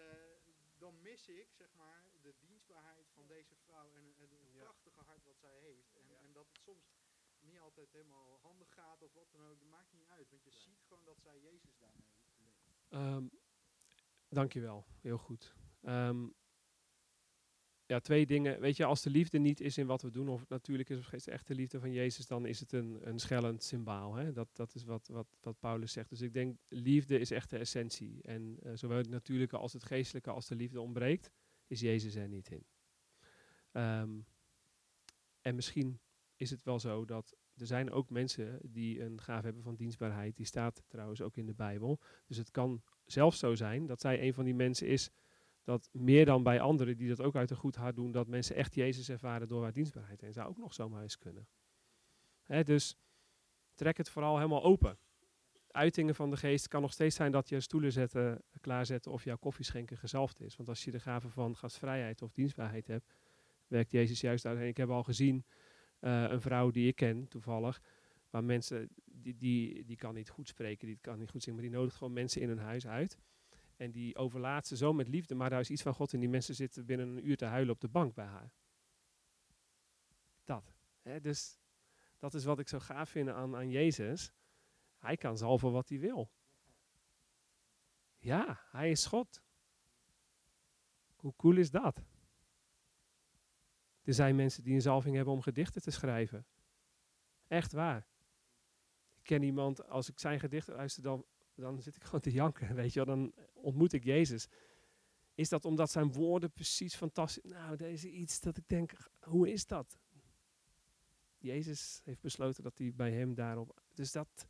dan 0.77 1.01
mis 1.01 1.27
ik, 1.27 1.53
zeg 1.53 1.73
maar, 1.73 2.03
de 2.21 2.33
dienstbaarheid 2.39 3.09
van 3.13 3.27
deze 3.27 3.55
vrouw 3.55 3.93
en, 3.95 4.15
en 4.17 4.29
het 4.31 4.53
Ja. 4.53 4.61
prachtige 4.63 4.99
hart 5.01 5.23
wat 5.23 5.37
zij 5.39 5.59
heeft. 5.59 5.95
En, 5.95 6.17
en 6.17 6.33
dat 6.33 6.47
het 6.47 6.61
soms 6.61 6.93
niet 7.39 7.59
altijd 7.59 7.91
helemaal 7.91 8.39
handig 8.41 8.73
gaat 8.73 9.01
of 9.01 9.13
wat 9.13 9.31
dan 9.31 9.41
ook, 9.41 9.59
dat 9.59 9.69
maakt 9.69 9.91
niet 9.93 10.07
uit. 10.07 10.29
Want 10.29 10.43
je 10.43 10.51
ziet 10.51 10.83
gewoon 10.87 11.05
dat 11.05 11.19
zij 11.21 11.39
Jezus 11.39 11.77
daarmee 11.77 12.09
leeft. 12.37 12.89
Ehm 12.89 13.27
dankjewel, 14.29 14.85
heel 15.01 15.17
goed. 15.17 15.55
Ehm, 15.81 16.27
ja, 17.91 17.99
twee 17.99 18.25
dingen. 18.25 18.59
Weet 18.59 18.77
je, 18.77 18.85
als 18.85 19.01
de 19.01 19.09
liefde 19.09 19.37
niet 19.37 19.61
is 19.61 19.77
in 19.77 19.87
wat 19.87 20.01
we 20.01 20.11
doen, 20.11 20.29
of 20.29 20.39
het 20.39 20.49
natuurlijk 20.49 20.89
is 20.89 20.97
of 20.97 21.05
geen 21.05 21.21
de 21.23 21.31
echte 21.31 21.55
liefde 21.55 21.79
van 21.79 21.91
Jezus, 21.91 22.27
dan 22.27 22.45
is 22.45 22.59
het 22.59 22.71
een, 22.71 22.99
een 23.03 23.19
schellend 23.19 23.63
symbaal. 23.63 24.15
Hè? 24.15 24.31
Dat, 24.31 24.49
dat 24.53 24.75
is 24.75 24.83
wat, 24.83 25.07
wat, 25.41 25.59
Paulus 25.59 25.91
zegt. 25.91 26.09
Dus 26.09 26.21
ik 26.21 26.33
denk, 26.33 26.57
liefde 26.67 27.19
is 27.19 27.31
echt 27.31 27.49
de 27.49 27.57
essentie. 27.57 28.21
En 28.21 28.57
eh, 28.63 28.71
zowel 28.75 28.97
het 28.97 29.09
natuurlijke 29.09 29.57
als 29.57 29.73
het 29.73 29.83
geestelijke, 29.83 30.31
als 30.31 30.47
de 30.47 30.55
liefde 30.55 30.81
ontbreekt, 30.81 31.31
is 31.67 31.79
Jezus 31.79 32.15
er 32.15 32.27
niet 32.27 32.49
in. 32.49 32.65
Ehm, 33.71 34.19
en 35.41 35.55
misschien 35.55 35.99
is 36.35 36.49
het 36.49 36.63
wel 36.63 36.79
zo 36.79 37.05
dat 37.05 37.35
er 37.55 37.65
zijn 37.65 37.91
ook 37.91 38.09
mensen 38.09 38.59
die 38.63 39.01
een 39.01 39.21
gave 39.21 39.45
hebben 39.45 39.63
van 39.63 39.75
dienstbaarheid. 39.75 40.35
Die 40.35 40.45
staat 40.45 40.83
trouwens 40.87 41.21
ook 41.21 41.37
in 41.37 41.45
de 41.45 41.53
Bijbel. 41.53 41.99
Dus 42.27 42.37
het 42.37 42.51
kan 42.51 42.81
zelfs 43.05 43.39
zo 43.39 43.55
zijn 43.55 43.85
dat 43.85 44.01
zij 44.01 44.21
een 44.21 44.33
van 44.33 44.45
die 44.45 44.55
mensen 44.55 44.87
is 44.87 45.11
dat 45.63 45.89
meer 45.91 46.25
dan 46.25 46.43
bij 46.43 46.59
anderen 46.59 46.97
die 46.97 47.09
dat 47.09 47.21
ook 47.21 47.35
uit 47.35 47.49
een 47.49 47.57
goed 47.57 47.75
hart 47.75 47.95
doen, 47.95 48.11
dat 48.11 48.27
mensen 48.27 48.55
echt 48.55 48.75
Jezus 48.75 49.09
ervaren 49.09 49.47
door 49.47 49.63
haar 49.63 49.73
dienstbaarheid 49.73 50.21
heen. 50.21 50.33
Zou 50.33 50.49
ook 50.49 50.57
nog 50.57 50.73
zomaar 50.73 51.01
eens 51.01 51.17
kunnen. 51.17 51.47
Hè, 52.43 52.63
dus 52.63 52.97
trek 53.75 53.97
het 53.97 54.09
vooral 54.09 54.35
helemaal 54.35 54.63
open. 54.63 54.97
Uitingen 55.67 56.15
van 56.15 56.29
de 56.29 56.37
geest 56.37 56.67
kan 56.67 56.81
nog 56.81 56.93
steeds 56.93 57.15
zijn 57.15 57.31
dat 57.31 57.49
je 57.49 57.59
stoelen 57.59 57.91
zetten, 57.91 58.43
klaarzetten 58.61 59.11
of 59.11 59.23
jouw 59.23 59.37
koffie 59.37 59.65
schenken 59.65 59.97
gezalfd 59.97 60.39
is. 60.39 60.55
Want 60.55 60.69
als 60.69 60.83
je 60.83 60.91
de 60.91 60.99
gave 60.99 61.29
van 61.29 61.55
gastvrijheid 61.55 62.21
of 62.21 62.31
dienstbaarheid 62.31 62.87
hebt, 62.87 63.13
werkt 63.67 63.91
Jezus 63.91 64.21
juist 64.21 64.43
daarheen. 64.43 64.67
Ik 64.67 64.77
heb 64.77 64.89
al 64.89 65.03
gezien 65.03 65.45
eh, 65.99 66.23
een 66.29 66.41
vrouw 66.41 66.71
die 66.71 66.87
ik 66.87 66.95
ken, 66.95 67.27
toevallig, 67.27 67.81
waar 68.29 68.43
mensen, 68.43 68.89
die, 69.05 69.37
die, 69.37 69.85
die 69.85 69.95
kan 69.95 70.13
niet 70.13 70.29
goed 70.29 70.47
spreken, 70.47 70.87
die 70.87 70.97
kan 71.01 71.19
niet 71.19 71.29
goed 71.29 71.43
zingen, 71.43 71.59
maar 71.59 71.69
die 71.69 71.77
nodigt 71.77 71.97
gewoon 71.97 72.13
mensen 72.13 72.41
in 72.41 72.47
hun 72.47 72.59
huis 72.59 72.87
uit. 72.87 73.19
En 73.81 73.91
die 73.91 74.15
overlaat 74.15 74.67
ze 74.67 74.77
zo 74.77 74.93
met 74.93 75.07
liefde, 75.07 75.35
maar 75.35 75.49
daar 75.49 75.59
is 75.59 75.69
iets 75.69 75.81
van 75.81 75.93
God 75.93 76.13
en 76.13 76.19
die 76.19 76.29
mensen 76.29 76.55
zitten 76.55 76.85
binnen 76.85 77.07
een 77.07 77.27
uur 77.27 77.37
te 77.37 77.45
huilen 77.45 77.73
op 77.73 77.79
de 77.79 77.87
bank 77.87 78.13
bij 78.13 78.25
haar. 78.25 78.53
Dat. 80.43 80.73
Hè, 81.01 81.21
dus 81.21 81.59
dat 82.17 82.33
is 82.33 82.43
wat 82.43 82.59
ik 82.59 82.67
zo 82.67 82.79
gaaf 82.79 83.09
vind 83.09 83.29
aan, 83.29 83.55
aan 83.55 83.69
Jezus. 83.69 84.31
Hij 84.97 85.17
kan 85.17 85.37
zalven 85.37 85.71
wat 85.71 85.89
hij 85.89 85.99
wil. 85.99 86.31
Ja, 88.17 88.61
hij 88.71 88.91
is 88.91 89.05
God. 89.05 89.43
Hoe 91.15 91.35
cool 91.35 91.57
is 91.57 91.71
dat? 91.71 92.03
Er 94.03 94.13
zijn 94.13 94.35
mensen 94.35 94.63
die 94.63 94.73
een 94.73 94.81
zalving 94.81 95.15
hebben 95.15 95.33
om 95.33 95.41
gedichten 95.41 95.81
te 95.81 95.91
schrijven. 95.91 96.45
Echt 97.47 97.71
waar. 97.71 98.07
Ik 99.13 99.23
ken 99.23 99.43
iemand, 99.43 99.87
als 99.87 100.09
ik 100.09 100.19
zijn 100.19 100.39
gedichten 100.39 100.75
luister, 100.75 101.03
dan, 101.03 101.25
dan 101.61 101.81
zit 101.81 101.95
ik 101.95 102.03
gewoon 102.03 102.21
te 102.21 102.31
janken. 102.31 102.75
Weet 102.81 102.93
je 102.93 103.05
wel, 103.05 103.15
dan 103.15 103.33
ontmoet 103.53 103.93
ik 103.93 104.03
Jezus. 104.03 104.47
Is 105.35 105.49
dat 105.49 105.65
omdat 105.65 105.91
zijn 105.91 106.13
woorden 106.13 106.51
precies 106.51 106.95
fantastisch... 106.95 107.51
Nou, 107.51 107.75
deze 107.75 108.09
iets 108.09 108.39
dat 108.39 108.57
ik 108.57 108.67
denk, 108.67 108.91
hoe 109.19 109.51
is 109.51 109.65
dat? 109.65 109.99
Jezus 111.37 112.01
heeft 112.03 112.21
besloten 112.21 112.63
dat 112.63 112.77
hij 112.77 112.93
bij 112.95 113.11
hem 113.11 113.33
daarop... 113.33 113.81
Dus 113.93 114.11
dat... 114.11 114.47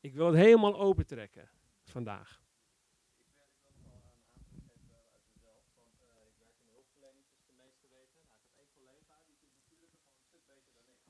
Ik 0.00 0.14
wil 0.14 0.26
het 0.26 0.36
helemaal 0.36 0.78
opentrekken 0.78 1.50
vandaag. 1.84 2.42
Ik 3.16 3.32
wil, 3.36 3.46
ik 3.46 3.58
wil 3.60 3.70
nog 3.70 3.82
wel 3.84 3.96
een 3.96 4.08
aanvulling 4.12 4.86
geven 4.92 5.12
uit 5.12 5.26
mezelf. 5.32 5.64
Want 5.76 6.00
eh, 6.02 6.30
ik 6.30 6.36
werk 6.44 6.58
in 6.62 6.66
de 6.68 6.74
hulpverlening, 6.76 7.24
zoals 7.26 7.46
de 7.50 7.56
meesten 7.64 7.90
weten. 7.98 8.20
Nou, 8.28 8.38
ik 8.40 8.46
heb 8.50 8.58
één 8.64 8.72
collega, 8.78 9.14
die 9.24 9.34
is 9.34 9.42
in 9.42 9.48
het 9.50 9.58
natuurlijke 9.62 9.98
gewoon 10.02 10.18
een 10.20 10.28
stuk 10.30 10.44
beter 10.54 10.70
dan 10.76 10.86
ik. 10.92 11.00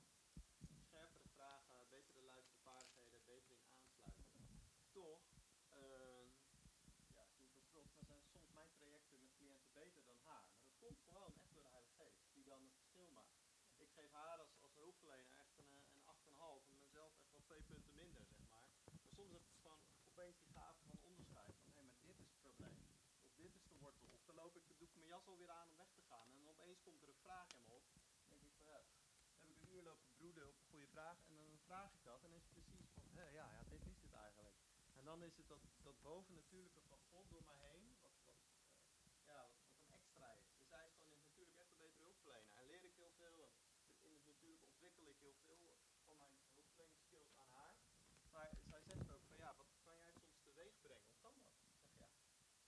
Scherpere 0.89 1.29
vragen, 1.39 1.77
betere 1.97 2.23
luistervaardigheden, 2.33 3.21
beter 3.33 3.57
in 3.57 3.65
aansluiten. 4.05 4.25
Toch, 5.01 5.23
ehm, 5.81 6.27
ja, 7.15 7.21
ik 7.29 7.35
doe 7.39 7.47
het 7.49 7.57
ook 7.61 7.69
trots, 7.73 7.91
maar 7.97 8.07
zijn 8.13 8.23
soms 8.33 8.49
mijn 8.59 8.71
trajecten 8.77 9.19
met 9.25 9.33
cliënten 9.39 9.73
beter 9.81 10.03
dan 10.11 10.21
haar. 10.31 10.47
Maar 10.55 10.65
dat 10.69 10.79
komt 10.85 11.01
gewoon 11.09 11.33
echt 11.41 11.51
door 11.53 11.63
de 11.67 11.73
Heilige 11.75 11.97
Geest, 12.01 12.21
die 12.37 12.45
dan 12.53 12.61
het 12.67 12.75
verschil 12.81 13.09
maakt. 13.19 13.35
Ik 13.85 13.91
geef 13.99 14.11
haar 14.11 14.39
als, 14.39 14.53
als 14.67 14.75
hulpverlener 14.75 15.37
echt 15.45 15.57
een, 15.59 15.71
eh, 15.79 15.95
een 15.95 16.05
8,5 16.05 16.69
en 16.73 16.79
mezelf 16.79 17.13
echt 17.21 17.31
wel 17.31 17.43
twee 17.49 17.63
punten 17.63 17.95
minder, 17.95 18.25
zeg 18.27 18.47
maar. 18.49 18.69
Maar 19.03 19.13
soms 19.19 19.33
heb 19.33 19.45
ik 19.47 19.55
gewoon 19.63 19.81
opeens 20.11 20.39
die 20.39 20.49
gave 20.59 20.81
van 20.89 20.99
onderscheid. 21.09 21.55
Van 21.63 21.73
hé, 21.75 21.83
maar 21.83 22.01
dit 22.01 22.19
is 22.19 22.29
het 22.29 22.41
probleem. 22.41 22.79
Of 23.27 23.33
dit 23.35 23.55
is 23.55 23.67
de 23.67 23.77
wortel. 23.79 24.09
Of 24.13 24.25
dan 24.25 24.35
loop 24.35 24.57
ik, 24.57 24.63
doe 24.69 24.89
ik 24.89 24.95
mijn 25.09 25.19
jas 25.19 25.49
aan 25.49 25.69
om 25.69 25.77
weg 25.77 25.93
te 25.93 26.03
gaan. 26.03 26.29
En 26.33 26.49
opeens 26.49 26.81
komt 26.83 27.03
er 27.03 27.09
een 27.09 27.25
vraag 27.27 27.49
in 27.55 27.65
me 27.65 27.73
op. 27.73 27.85
Denk 28.29 28.43
ik 28.43 28.53
van 28.57 28.67
ja, 28.67 28.81
heb 29.41 29.51
ik 29.51 29.61
een 29.61 29.73
uur 29.75 29.83
lopen 29.83 30.11
broeden 30.17 30.49
op 30.49 30.59
een 30.59 30.69
goede 30.71 30.87
vraag. 30.87 31.19
En 31.29 31.37
dan 31.37 31.59
vraag 31.59 31.93
ik 31.93 32.05
dat. 32.05 32.25
En 32.25 32.33
is 32.33 32.43
het 32.43 32.53
precies 32.53 32.91
van 32.95 33.15
ja, 33.15 33.29
ja, 33.29 33.65
dit 33.69 33.87
is 33.87 34.01
het 34.03 34.13
eigenlijk. 34.13 34.57
En 34.95 35.05
dan 35.05 35.23
is 35.23 35.37
het 35.37 35.49
dat, 35.49 35.63
dat 35.83 36.03
bovennatuurlijke 36.03 36.83
van 36.83 36.99
God 37.11 37.31
door 37.31 37.45
mij 37.45 37.59
heen. 37.59 37.97
Wat, 38.01 38.19
eh, 38.25 38.35
ja, 39.25 39.51
wat, 39.51 39.71
een 39.85 39.93
extra 39.93 40.33
is. 40.33 40.49
Dus 40.59 40.71
hij 40.71 40.87
is 40.87 40.95
gewoon 40.95 41.13
in 41.13 41.23
natuurlijk 41.25 41.57
echt 41.57 41.71
een 41.71 41.77
betere 41.77 42.03
hulpverlener. 42.03 42.53
En 42.57 42.67
leer 42.67 42.85
ik 42.85 42.95
heel 42.95 43.13
veel. 43.13 43.53
In 44.01 44.13
het 44.13 44.27
natuurlijk 44.27 44.63
ontwikkel 44.63 45.07
ik 45.09 45.19
heel 45.19 45.37
veel 45.45 45.79
van 46.05 46.17
mijn 46.17 46.37
hulpverleningsskills 46.55 47.33
aan 47.37 47.49
haar. 47.49 47.77
Maar 48.31 48.51
zij 48.69 48.81
zegt 48.83 49.11
ook 49.11 49.25
van 49.27 49.37
ja, 49.37 49.55
wat 49.57 49.67
kan 49.83 49.97
jij 49.97 50.13
soms 50.13 50.39
teweeg 50.43 50.81
brengen? 50.81 51.07
Hoe 51.07 51.19
kan 51.19 51.39
dat? 51.39 51.55
Ik 51.63 51.77
zeg 51.79 51.93
ja, 51.99 52.09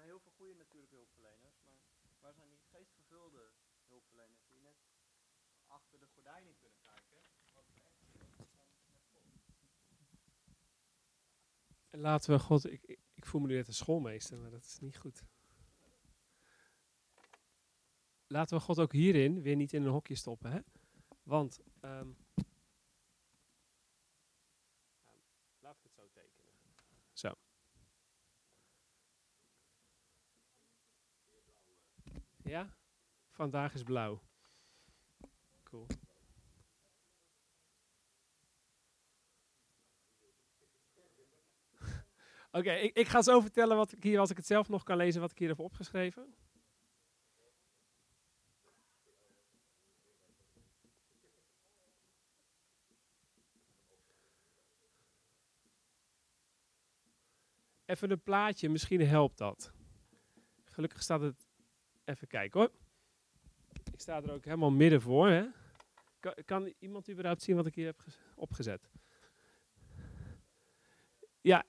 zijn 0.00 0.12
heel 0.12 0.20
veel 0.20 0.32
goede 0.32 0.54
natuurlijke 0.54 0.94
hulpverleners. 0.94 1.60
Maar 1.62 1.80
waar 2.20 2.34
zijn 2.34 2.48
die 2.48 2.58
geestvervulde 2.58 3.52
hulpverleners 3.86 4.44
die 4.46 4.58
net 4.58 4.76
achter 5.66 5.98
de 5.98 6.06
gordijnen 6.06 6.56
kunnen 6.58 6.80
kijken? 6.80 7.22
Wat 7.52 7.68
er 7.68 7.74
echt 7.74 8.00
laten 11.90 12.30
we 12.30 12.38
God, 12.38 12.64
ik, 12.64 12.82
ik, 12.82 13.00
ik 13.14 13.26
voel 13.26 13.40
me 13.40 13.46
nu 13.46 13.54
net 13.54 13.66
een 13.68 13.74
schoolmeester, 13.74 14.38
maar 14.38 14.50
dat 14.50 14.64
is 14.64 14.78
niet 14.78 14.98
goed. 14.98 15.22
Laten 18.32 18.56
we 18.56 18.62
God 18.62 18.78
ook 18.78 18.92
hierin 18.92 19.42
weer 19.42 19.56
niet 19.56 19.72
in 19.72 19.82
een 19.82 19.92
hokje 19.92 20.14
stoppen, 20.14 20.52
hè? 20.52 20.58
Want, 21.22 21.60
ehm, 21.80 22.08
laat 25.58 25.76
ik 25.76 25.82
het 25.82 25.94
zo 25.94 26.08
tekenen. 26.12 26.52
Zo. 27.12 27.34
Ja? 32.42 32.76
Vandaag 33.30 33.74
is 33.74 33.82
blauw. 33.82 34.20
Cool. 35.62 35.86
Oké, 42.52 42.72
ik, 42.72 42.96
ik 42.96 43.08
ga 43.08 43.22
zo 43.22 43.40
vertellen 43.40 43.76
wat 43.76 43.92
ik 43.92 44.02
hier, 44.02 44.18
als 44.18 44.30
ik 44.30 44.36
het 44.36 44.46
zelf 44.46 44.68
nog 44.68 44.82
kan 44.82 44.96
lezen, 44.96 45.20
wat 45.20 45.30
ik 45.30 45.38
hier 45.38 45.48
heb 45.48 45.58
opgeschreven. 45.58 46.34
Even 57.90 58.10
een 58.10 58.22
plaatje, 58.22 58.68
misschien 58.68 59.06
helpt 59.06 59.38
dat. 59.38 59.72
Gelukkig 60.64 61.02
staat 61.02 61.20
het. 61.20 61.46
Even 62.04 62.28
kijken 62.28 62.60
hoor. 62.60 62.70
Ik 63.92 64.00
sta 64.00 64.22
er 64.22 64.32
ook 64.32 64.44
helemaal 64.44 64.70
midden 64.70 65.00
voor. 65.00 65.28
Hè? 65.28 65.44
Kan, 66.44 66.72
iemand 66.78 67.10
überhaupt 67.10 67.42
zien 67.42 67.56
wat 67.56 67.66
ik 67.66 67.74
hier 67.74 67.86
heb 67.86 67.98
gez- 67.98 68.18
opgezet? 68.34 68.90
Ja, 71.40 71.64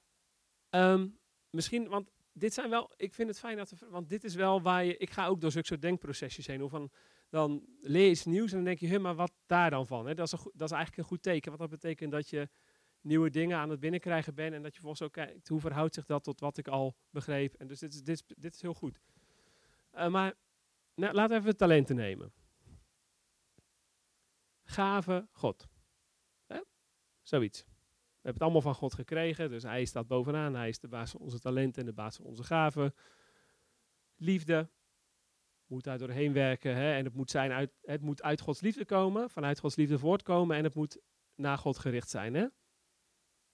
Ehm, 0.72 1.08
misschien, 1.50 1.88
want 1.88 2.12
dit 2.34 2.54
zijn 2.54 2.70
wel, 2.70 2.92
ik 2.96 3.14
vind 3.14 3.28
het 3.28 3.40
fijn 3.40 3.58
dat, 3.58 3.70
we, 3.70 3.90
want 3.90 4.10
dit 4.10 4.24
is 4.24 4.36
wel 4.36 4.62
waar 4.62 4.84
je, 4.84 4.98
ik 4.98 5.10
ga 5.10 5.28
ook 5.28 5.42
door 5.42 5.52
zulke 5.52 5.68
soort 5.68 5.82
denkprocesjes 5.82 6.48
heen. 6.48 6.60
Hoe 6.60 6.70
van, 6.70 6.92
dan 7.30 7.66
iets 7.82 8.26
nieuws 8.26 8.50
en 8.50 8.56
dan 8.56 8.66
denk 8.66 8.80
je, 8.80 8.88
huh, 8.88 9.00
maar 9.00 9.16
wat 9.16 9.34
daar 9.46 9.70
dan 9.70 9.88
van? 9.88 10.08
Hè? 10.08 10.14
Dat, 10.14 10.26
is 10.26 10.32
een 10.32 10.52
dat 10.54 10.70
is 10.70 10.76
eigenlijk 10.76 10.98
een 10.98 11.10
goed 11.10 11.22
teken, 11.22 11.58
want 11.58 11.62
dat 11.62 11.80
betekent 11.80 12.12
dat 12.12 12.30
je 12.30 12.50
nieuwe 13.02 13.30
dingen 13.30 13.58
aan 13.58 13.70
het 13.70 13.80
binnenkrijgen 13.80 14.36
bent 14.36 14.54
en 14.54 14.64
dat 14.64 14.76
je 14.76 14.82
volgens 14.82 15.02
ook 15.02 15.14
kijkt, 15.14 15.48
hoe 15.48 15.60
verhoudt 15.60 15.94
zich 15.94 16.06
dat 16.06 16.24
tot 16.24 16.40
wat 16.40 16.58
ik 16.58 16.68
al 16.68 16.96
begreep. 17.10 17.54
En 17.54 17.68
dus 17.68 17.80
dit 17.80 17.94
is, 17.94 18.04
dit 18.04 18.16
is, 18.16 18.36
dit 18.38 18.54
is 18.54 18.62
heel 18.62 18.74
goed. 18.74 19.00
Eh, 19.92 20.08
maar 20.08 20.34
nou, 20.96 21.14
laten 21.14 21.36
we 21.36 21.42
even 21.42 21.58
talenten 21.58 21.96
nemen. 21.96 22.34
Gave 24.64 25.28
God. 25.32 25.68
Hè? 26.48 26.62
Zoiets. 27.22 27.60
We 27.62 28.28
hebben 28.28 28.34
het 28.34 28.42
allemaal 28.42 28.74
van 28.74 28.82
God 28.82 28.94
gekregen, 28.94 29.50
dus 29.50 29.64
hij 29.64 29.86
staat 29.86 30.08
bovenaan. 30.08 30.56
Hij 30.56 30.70
is 30.70 30.80
de 30.80 30.88
baas 30.88 31.12
van 31.12 31.22
onze 31.22 31.40
talenten 31.40 31.82
en 31.82 31.88
de 31.88 31.94
baas 31.94 32.16
van 32.16 32.26
onze 32.26 32.44
gaven. 32.44 32.94
Liefde 34.16 34.70
moet 35.66 35.84
daar 35.84 35.98
doorheen 35.98 36.34
werken. 36.34 36.76
Hè? 36.76 36.94
En 36.94 37.06
het 37.06 37.14
moet, 37.14 37.30
zijn 37.30 37.52
uit, 37.52 37.72
het 37.82 38.02
moet 38.02 38.22
uit 38.22 38.42
Gods 38.42 38.62
liefde 38.62 38.86
komen, 38.86 39.30
vanuit 39.30 39.60
Gods 39.60 39.76
liefde 39.76 40.00
voortkomen. 40.00 40.58
En 40.58 40.64
het 40.64 40.76
moet 40.76 41.02
naar 41.36 41.58
God 41.58 41.78
gericht 41.78 42.10
zijn. 42.10 42.34
Hè? 42.34 42.48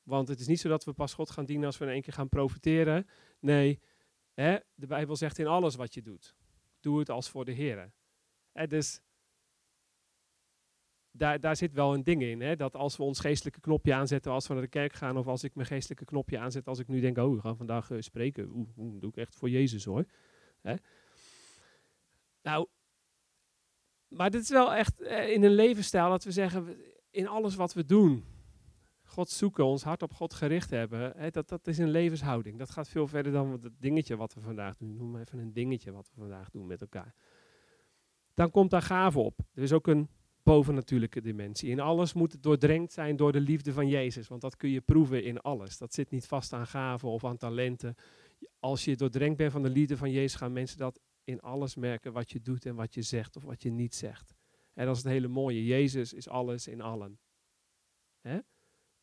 Want 0.08 0.28
het 0.28 0.40
is 0.40 0.48
niet 0.48 0.60
zo 0.60 0.70
dat 0.70 0.84
we 0.84 0.94
pas 0.94 1.14
God 1.14 1.30
gaan 1.30 1.46
dienen 1.46 1.66
als 1.66 1.78
we 1.78 1.86
in 1.86 1.92
één 1.92 2.02
keer 2.02 2.14
gaan 2.14 2.30
profiteren. 2.30 3.08
Nee, 3.40 3.80
hè? 4.34 4.58
de 4.76 4.88
Bijbel 4.88 5.16
zegt 5.16 5.40
in 5.40 5.48
alles 5.48 5.76
wat 5.76 5.94
je 5.94 6.02
doet, 6.02 6.36
doe 6.80 7.00
het 7.00 7.10
als 7.10 7.30
voor 7.30 7.46
de 7.46 7.52
Heer. 7.52 7.92
Dus 8.68 9.02
daar, 11.12 11.40
daar 11.40 11.56
zit 11.56 11.74
wel 11.74 11.94
een 11.94 12.04
ding 12.04 12.22
in. 12.22 12.42
Hè? 12.42 12.56
Dat 12.56 12.76
als 12.76 12.98
we 12.98 13.04
ons 13.04 13.20
geestelijke 13.20 13.60
knopje 13.60 13.94
aanzetten 13.94 14.32
als 14.32 14.48
we 14.48 14.54
naar 14.54 14.62
de 14.62 14.70
kerk 14.70 14.94
gaan, 14.94 15.18
of 15.18 15.28
als 15.28 15.44
ik 15.44 15.56
mijn 15.56 15.68
geestelijke 15.68 16.06
knopje 16.06 16.40
aanzet 16.40 16.68
als 16.68 16.80
ik 16.80 16.88
nu 16.88 17.00
denk, 17.00 17.18
oh, 17.18 17.34
we 17.34 17.42
gaan 17.42 17.58
vandaag 17.58 17.92
eh, 17.92 17.98
spreken. 18.00 18.50
Oeh, 18.78 19.00
doe 19.00 19.10
ik 19.10 19.18
echt 19.18 19.36
voor 19.36 19.50
Jezus 19.50 19.86
hoor. 19.86 20.06
Hè? 20.62 20.76
Nou, 22.42 22.68
maar 24.08 24.30
dit 24.30 24.42
is 24.42 24.50
wel 24.50 24.74
echt 24.74 25.02
eh, 25.02 25.30
in 25.30 25.44
een 25.44 25.56
levensstijl 25.56 26.10
dat 26.10 26.24
we 26.24 26.32
zeggen, 26.32 26.78
in 27.10 27.28
alles 27.28 27.56
wat 27.56 27.74
we 27.74 27.86
doen, 27.86 28.37
God 29.08 29.30
zoeken, 29.30 29.66
ons 29.66 29.84
hart 29.84 30.02
op 30.02 30.14
God 30.14 30.34
gericht 30.34 30.70
hebben, 30.70 31.14
hè, 31.16 31.30
dat, 31.30 31.50
dat 31.50 31.68
is 31.68 31.78
een 31.78 31.90
levenshouding. 31.90 32.58
Dat 32.58 32.70
gaat 32.70 32.90
veel 32.90 33.08
verder 33.08 33.32
dan 33.32 33.52
het 33.52 33.72
dingetje 33.80 34.16
wat 34.16 34.34
we 34.34 34.42
vandaag 34.42 34.78
doen. 34.78 34.96
Noem 34.96 35.12
maar 35.12 35.22
even 35.22 35.40
een 35.40 35.54
dingetje 35.54 35.92
wat 35.92 36.10
we 36.14 36.20
vandaag 36.20 36.50
doen 36.50 36.68
met 36.68 36.82
elkaar. 36.82 37.14
Dan 38.34 38.52
komt 38.52 38.70
daar 38.70 38.82
gave 38.82 39.20
op. 39.20 39.40
Er 39.54 39.64
is 39.64 39.72
ook 39.72 39.88
een 39.88 40.10
bovennatuurlijke 40.44 41.22
dimensie. 41.22 41.70
In 41.70 41.80
alles 41.80 42.14
moet 42.14 42.32
het 42.32 42.44
doordrenkt 42.44 42.94
zijn 42.94 43.16
door 43.16 43.32
de 43.32 43.40
liefde 43.40 43.74
van 43.74 43.88
Jezus, 43.88 44.28
want 44.28 44.42
dat 44.42 44.56
kun 44.56 44.70
je 44.70 44.82
proeven 44.82 45.24
in 45.24 45.42
alles. 45.42 45.78
Dat 45.78 45.94
zit 45.94 46.10
niet 46.10 46.28
vast 46.28 46.54
aan 46.54 46.68
gaven 46.68 47.10
of 47.10 47.26
aan 47.26 47.38
talenten. 47.38 47.96
Als 48.60 48.86
je 48.86 48.96
doordrenkt 48.96 49.38
bent 49.38 49.52
van 49.52 49.64
de 49.64 49.70
liefde 49.70 49.98
van 49.98 50.12
Jezus, 50.12 50.36
gaan 50.36 50.54
mensen 50.54 50.78
dat 50.78 51.00
in 51.24 51.42
alles 51.42 51.76
merken 51.76 52.14
wat 52.14 52.32
je 52.32 52.42
doet 52.42 52.66
en 52.66 52.76
wat 52.76 52.94
je 52.94 53.02
zegt 53.02 53.36
of 53.36 53.44
wat 53.44 53.64
je 53.64 53.70
niet 53.70 53.96
zegt. 53.96 54.36
En 54.74 54.86
dat 54.86 54.96
is 54.96 55.04
het 55.04 55.12
hele 55.12 55.28
mooie. 55.28 55.66
Jezus 55.66 56.14
is 56.14 56.30
alles 56.30 56.68
in 56.68 56.82
allen. 56.82 57.20
Hè? 58.22 58.40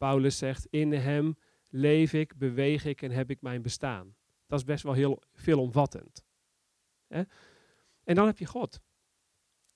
Paulus 0.04 0.38
zegt, 0.38 0.66
in 0.70 0.92
hem 0.92 1.36
leef 1.68 2.12
ik, 2.12 2.36
beweeg 2.36 2.84
ik 2.84 3.02
en 3.02 3.10
heb 3.10 3.30
ik 3.30 3.40
mijn 3.40 3.62
bestaan. 3.62 4.16
Dat 4.46 4.58
is 4.58 4.64
best 4.64 4.82
wel 4.82 4.92
heel 4.92 5.22
veelomvattend. 5.32 6.24
Hè? 7.06 7.22
En 8.02 8.14
dan 8.14 8.26
heb 8.26 8.38
je 8.38 8.46
God. 8.46 8.80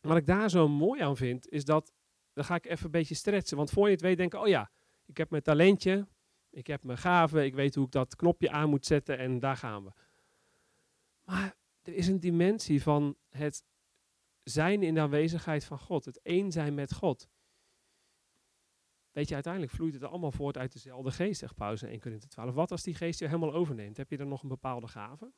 Wat 0.00 0.16
ik 0.16 0.26
daar 0.26 0.50
zo 0.50 0.68
mooi 0.68 1.00
aan 1.00 1.16
vind, 1.16 1.48
is 1.48 1.64
dat, 1.64 1.92
dan 2.32 2.44
ga 2.44 2.54
ik 2.54 2.66
even 2.66 2.84
een 2.84 2.90
beetje 2.90 3.14
stretchen. 3.14 3.56
Want 3.56 3.70
voor 3.70 3.86
je 3.86 3.92
het 3.92 4.00
weet 4.00 4.16
denken, 4.16 4.40
oh 4.40 4.48
ja, 4.48 4.70
ik 5.04 5.16
heb 5.16 5.30
mijn 5.30 5.42
talentje, 5.42 6.06
ik 6.50 6.66
heb 6.66 6.84
mijn 6.84 6.98
gave, 6.98 7.44
ik 7.44 7.54
weet 7.54 7.74
hoe 7.74 7.84
ik 7.84 7.92
dat 7.92 8.16
knopje 8.16 8.50
aan 8.50 8.68
moet 8.68 8.86
zetten 8.86 9.18
en 9.18 9.38
daar 9.38 9.56
gaan 9.56 9.84
we. 9.84 9.92
Maar 11.24 11.56
er 11.82 11.94
is 11.94 12.08
een 12.08 12.20
dimensie 12.20 12.82
van 12.82 13.16
het 13.28 13.64
zijn 14.42 14.82
in 14.82 14.94
de 14.94 15.00
aanwezigheid 15.00 15.64
van 15.64 15.78
God, 15.78 16.04
het 16.04 16.20
één 16.22 16.52
zijn 16.52 16.74
met 16.74 16.94
God. 16.94 17.28
Weet 19.12 19.28
je, 19.28 19.34
uiteindelijk 19.34 19.72
vloeit 19.72 19.94
het 19.94 20.04
allemaal 20.04 20.32
voort 20.32 20.58
uit 20.58 20.72
dezelfde 20.72 21.10
geest, 21.10 21.38
zegt 21.38 21.54
Paulus 21.54 21.82
in 21.82 21.88
1 21.88 22.00
Corinthië 22.00 22.28
12. 22.28 22.54
Wat 22.54 22.70
als 22.70 22.82
die 22.82 22.94
geest 22.94 23.18
je 23.18 23.26
helemaal 23.26 23.52
overneemt? 23.52 23.96
Heb 23.96 24.10
je 24.10 24.16
dan 24.16 24.28
nog 24.28 24.42
een 24.42 24.48
bepaalde 24.48 24.88
gave? 24.88 25.32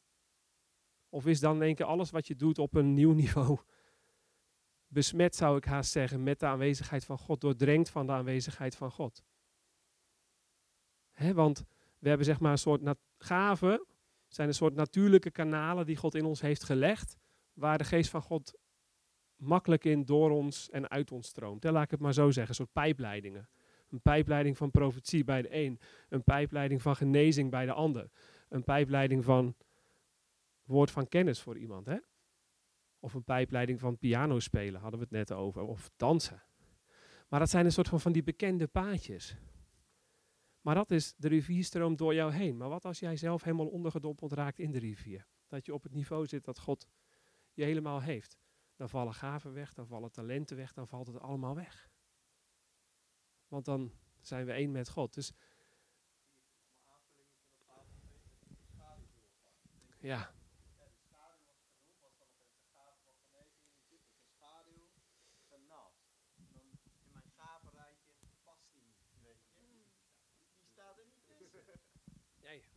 Of 1.08 1.26
is 1.26 1.40
dan 1.40 1.56
in 1.56 1.62
één 1.62 1.74
keer 1.74 1.86
alles 1.86 2.10
wat 2.10 2.26
je 2.26 2.36
doet 2.36 2.58
op 2.58 2.74
een 2.74 2.94
nieuw 2.94 3.12
niveau 3.22 3.58
besmet, 4.90 5.36
zou 5.36 5.56
ik 5.56 5.64
haast 5.64 5.90
zeggen, 5.90 6.22
met 6.22 6.40
de 6.40 6.46
aanwezigheid 6.46 7.04
van 7.04 7.18
God, 7.18 7.40
doordrenkt 7.40 7.90
van 7.90 8.06
de 8.06 8.12
aanwezigheid 8.12 8.76
van 8.76 8.90
God? 8.90 9.22
Want 11.34 11.64
we 11.98 12.08
hebben 12.08 12.26
zeg 12.26 12.40
maar 12.40 12.52
een 12.52 12.58
soort 12.58 12.96
gaven, 13.18 13.86
zijn 14.28 14.48
een 14.48 14.54
soort 14.54 14.74
natuurlijke 14.74 15.30
kanalen 15.30 15.86
die 15.86 15.96
God 15.96 16.14
in 16.14 16.24
ons 16.24 16.40
heeft 16.40 16.64
gelegd, 16.64 17.16
waar 17.52 17.78
de 17.78 17.84
geest 17.84 18.10
van 18.10 18.22
God 18.22 18.58
makkelijk 19.36 19.84
in 19.84 20.04
door 20.04 20.30
ons 20.30 20.70
en 20.70 20.88
uit 20.88 21.12
ons 21.12 21.28
stroomt. 21.28 21.62
Hè, 21.62 21.70
laat 21.70 21.84
ik 21.84 21.90
het 21.90 22.00
maar 22.00 22.14
zo 22.14 22.30
zeggen, 22.30 22.48
een 22.48 22.54
soort 22.54 22.72
pijpleidingen. 22.72 23.48
Een 23.90 24.00
pijpleiding 24.00 24.56
van 24.56 24.70
profetie 24.70 25.24
bij 25.24 25.42
de 25.42 25.54
een, 25.54 25.80
een 26.08 26.24
pijpleiding 26.24 26.82
van 26.82 26.96
genezing 26.96 27.50
bij 27.50 27.66
de 27.66 27.72
ander, 27.72 28.10
een 28.48 28.64
pijpleiding 28.64 29.24
van 29.24 29.56
woord 30.64 30.90
van 30.90 31.08
kennis 31.08 31.40
voor 31.40 31.58
iemand. 31.58 31.86
Hè? 31.86 31.98
Of 32.98 33.14
een 33.14 33.24
pijpleiding 33.24 33.80
van 33.80 33.98
piano 33.98 34.38
spelen, 34.38 34.80
hadden 34.80 35.00
we 35.00 35.06
het 35.10 35.28
net 35.28 35.32
over, 35.32 35.62
of 35.62 35.90
dansen. 35.96 36.42
Maar 37.28 37.40
dat 37.40 37.50
zijn 37.50 37.64
een 37.64 37.72
soort 37.72 37.88
van, 37.88 38.00
van 38.00 38.12
die 38.12 38.22
bekende 38.22 38.66
paadjes. 38.66 39.36
Maar 40.60 40.74
dat 40.74 40.90
is, 40.90 41.14
de 41.16 41.28
rivier 41.28 41.64
stroomt 41.64 41.98
door 41.98 42.14
jou 42.14 42.32
heen. 42.32 42.56
Maar 42.56 42.68
wat 42.68 42.84
als 42.84 42.98
jij 42.98 43.16
zelf 43.16 43.42
helemaal 43.42 43.68
ondergedompeld 43.68 44.32
raakt 44.32 44.58
in 44.58 44.70
de 44.70 44.78
rivier? 44.78 45.26
Dat 45.48 45.66
je 45.66 45.74
op 45.74 45.82
het 45.82 45.92
niveau 45.92 46.26
zit 46.26 46.44
dat 46.44 46.58
God 46.58 46.88
je 47.52 47.64
helemaal 47.64 48.02
heeft. 48.02 48.38
Dan 48.76 48.88
vallen 48.88 49.14
gaven 49.14 49.52
weg, 49.52 49.74
dan 49.74 49.86
vallen 49.86 50.12
talenten 50.12 50.56
weg, 50.56 50.72
dan 50.72 50.88
valt 50.88 51.06
het 51.06 51.20
allemaal 51.20 51.54
weg. 51.54 51.89
Want 53.50 53.64
dan 53.64 53.92
zijn 54.20 54.46
we 54.46 54.52
één 54.52 54.70
met 54.70 54.88
God. 54.88 55.14
Dus 55.14 55.32
ja, 60.00 60.32
schaduw 64.36 64.88
ernaast. 65.48 66.00
Dan 66.52 66.66
in 67.04 67.12
mijn 67.12 67.30
gavenrijtje 67.36 68.14
past 68.42 68.70
die 68.72 68.82
niet. 68.82 68.98
Weet 69.22 69.42
je. 69.42 69.62
Die 70.58 70.68
staat 70.68 70.98
er 70.98 71.06
niet 71.06 71.26
tussen. 71.38 71.80
Ja, 72.40 72.50
ja. 72.50 72.68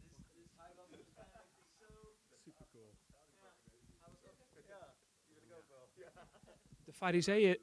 Dus, 0.00 0.16
dus 0.32 0.50
hij 0.56 0.74
was 0.74 0.90
waarschijnlijk 0.90 1.50
zo. 1.78 2.16
super 2.38 2.66
cool. 2.70 2.94
Ja, 3.06 3.24
hij 4.00 4.10
was 4.10 4.24
ook. 4.24 4.66
Ja, 4.66 4.94
die 5.26 5.34
wil 5.34 5.42
ik 5.42 5.52
ook 5.52 5.68
wel. 5.68 5.90
De 6.84 6.91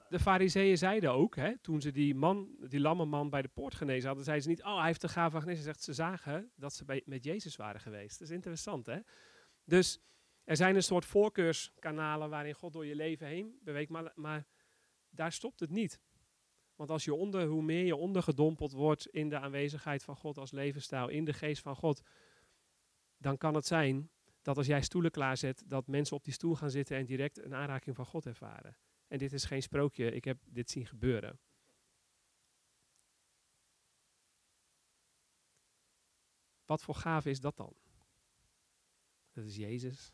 de 0.10 0.20
fariseeën 0.20 0.78
zeiden 0.78 1.12
ook, 1.12 1.36
hè, 1.36 1.58
toen 1.58 1.82
ze 1.82 1.92
die 1.92 2.16
man, 2.16 2.56
die 2.68 2.80
lamme 2.80 3.06
man 3.06 3.30
bij 3.30 3.42
de 3.42 3.48
poort 3.48 3.76
genezen 3.76 4.08
hadden, 4.08 4.24
zeiden 4.26 4.46
ze 4.46 4.50
niet, 4.50 4.64
oh 4.64 4.78
hij 4.78 4.86
heeft 4.86 5.02
de 5.02 5.08
gave 5.08 5.32
van 5.32 5.42
genezen. 5.42 5.64
Ze 5.64 5.70
zegt, 5.70 5.84
ze 5.84 5.94
zagen 5.94 6.52
dat 6.56 6.74
ze 6.74 6.86
bij, 6.86 7.02
met 7.06 7.24
Jezus 7.24 7.56
waren 7.56 7.82
geweest. 7.82 8.20
Dat 8.20 8.28
is 8.28 8.34
interessant, 8.34 8.86
hè? 8.86 9.00
Dus 9.64 10.02
er 10.44 10.56
zijn 10.56 10.76
een 10.76 10.84
soort 10.84 11.06
voorkeurskanalen 11.06 12.30
waarin 12.30 12.54
God 12.54 12.74
door 12.74 12.86
je 12.86 12.96
leven 12.96 13.28
heen 13.28 13.60
beweegt, 13.64 13.90
maar, 13.90 14.12
maar 14.16 14.48
daar 15.10 15.32
stopt 15.32 15.60
het 15.60 15.70
niet. 15.70 16.00
Want 16.76 16.90
als 16.90 17.06
je 17.06 17.14
onder, 17.14 17.48
hoe 17.48 17.64
meer 17.64 17.86
je 17.86 17.96
ondergedompeld 17.96 18.72
wordt 18.72 19.08
in 19.08 19.30
de 19.30 19.40
aanwezigheid 19.40 20.04
van 20.04 20.16
God 20.16 20.38
als 20.38 20.52
levensstijl, 20.52 21.08
in 21.08 21.26
de 21.26 21.34
geest 21.34 21.62
van 21.62 21.76
God, 21.76 22.02
dan 23.18 23.38
kan 23.38 23.56
het 23.56 23.66
zijn 23.66 24.12
dat 24.42 24.58
als 24.58 24.68
jij 24.68 24.82
stoelen 24.82 25.12
klaarzet, 25.12 25.64
dat 25.66 25.88
mensen 25.88 26.16
op 26.16 26.24
die 26.24 26.34
stoel 26.34 26.56
gaan 26.56 26.72
zitten 26.72 26.98
en 26.98 27.06
direct 27.06 27.44
een 27.44 27.56
aanraking 27.56 27.96
van 27.96 28.06
God 28.06 28.26
ervaren. 28.26 28.78
En 29.10 29.18
dit 29.18 29.34
is 29.34 29.46
geen 29.46 29.62
sprookje, 29.62 30.12
ik 30.12 30.24
heb 30.24 30.38
dit 30.46 30.70
zien 30.70 30.86
gebeuren. 30.86 31.40
Wat 36.66 36.84
voor 36.84 36.96
gave 36.96 37.30
is 37.30 37.40
dat 37.40 37.58
dan? 37.58 37.74
Dat 39.32 39.46
is 39.46 39.56
Jezus. 39.56 40.12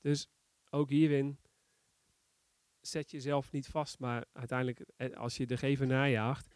Dus 0.00 0.28
ook 0.70 0.90
hierin 0.90 1.38
zet 2.80 3.10
jezelf 3.10 3.52
niet 3.52 3.66
vast, 3.66 3.98
maar 3.98 4.24
uiteindelijk 4.32 4.80
eh, 4.96 5.16
als 5.16 5.36
je 5.36 5.46
de 5.46 5.56
gever 5.56 5.86
najaagt, 5.86 6.54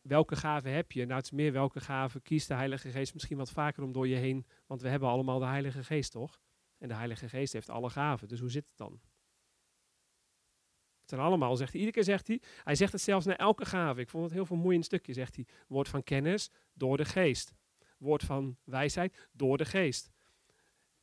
welke 0.00 0.36
gave 0.36 0.68
heb 0.68 0.92
je? 0.92 1.04
Nou, 1.04 1.16
het 1.16 1.24
is 1.24 1.30
meer 1.30 1.52
welke 1.52 1.80
gave 1.80 2.20
kiest 2.20 2.48
de 2.48 2.54
Heilige 2.54 2.90
Geest 2.90 3.14
misschien 3.14 3.36
wat 3.36 3.50
vaker 3.50 3.82
om 3.82 3.92
door 3.92 4.08
je 4.08 4.16
heen, 4.16 4.46
want 4.66 4.82
we 4.82 4.88
hebben 4.88 5.08
allemaal 5.08 5.38
de 5.38 5.44
Heilige 5.44 5.84
Geest, 5.84 6.12
toch? 6.12 6.40
En 6.78 6.88
de 6.88 6.94
Heilige 6.94 7.28
Geest 7.28 7.52
heeft 7.52 7.68
alle 7.68 7.90
gaven, 7.90 8.28
dus 8.28 8.40
hoe 8.40 8.50
zit 8.50 8.66
het 8.66 8.76
dan? 8.76 9.00
Het 11.00 11.16
zijn 11.16 11.28
allemaal, 11.28 11.56
zegt 11.56 11.72
hij, 11.72 11.80
iedere 11.80 11.96
keer 11.96 12.14
zegt 12.14 12.26
hij, 12.26 12.40
hij 12.64 12.74
zegt 12.74 12.92
het 12.92 13.00
zelfs 13.00 13.26
naar 13.26 13.36
elke 13.36 13.64
gave. 13.64 14.00
Ik 14.00 14.08
vond 14.08 14.24
het 14.24 14.32
heel 14.32 14.46
vermoeiend 14.46 14.84
stukje, 14.84 15.12
zegt 15.12 15.34
hij. 15.36 15.46
Woord 15.68 15.88
van 15.88 16.02
kennis, 16.02 16.50
door 16.72 16.96
de 16.96 17.04
geest. 17.04 17.52
Woord 17.98 18.22
van 18.22 18.56
wijsheid, 18.64 19.28
door 19.32 19.56
de 19.56 19.64
geest. 19.64 20.10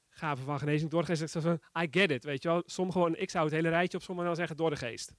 Gave 0.10 0.44
van 0.44 0.60
genezing, 0.60 0.92
door 0.92 1.02
de 1.02 1.08
geest. 1.08 1.32
Zegt 1.32 1.46
van, 1.46 1.84
I 1.84 1.88
get 1.92 2.12
it, 2.12 2.24
weet 2.24 2.44
je 2.44 2.50
wel. 2.50 2.64
Sommige 2.66 2.98
gewoon, 2.98 3.16
ik 3.16 3.30
zou 3.30 3.46
het 3.46 3.54
hele 3.54 3.70
rijtje 3.70 3.98
op 3.98 4.04
sommigen 4.04 4.30
dan 4.30 4.40
zeggen, 4.40 4.58
door 4.58 4.70
de 4.70 4.76
geest. 4.76 5.14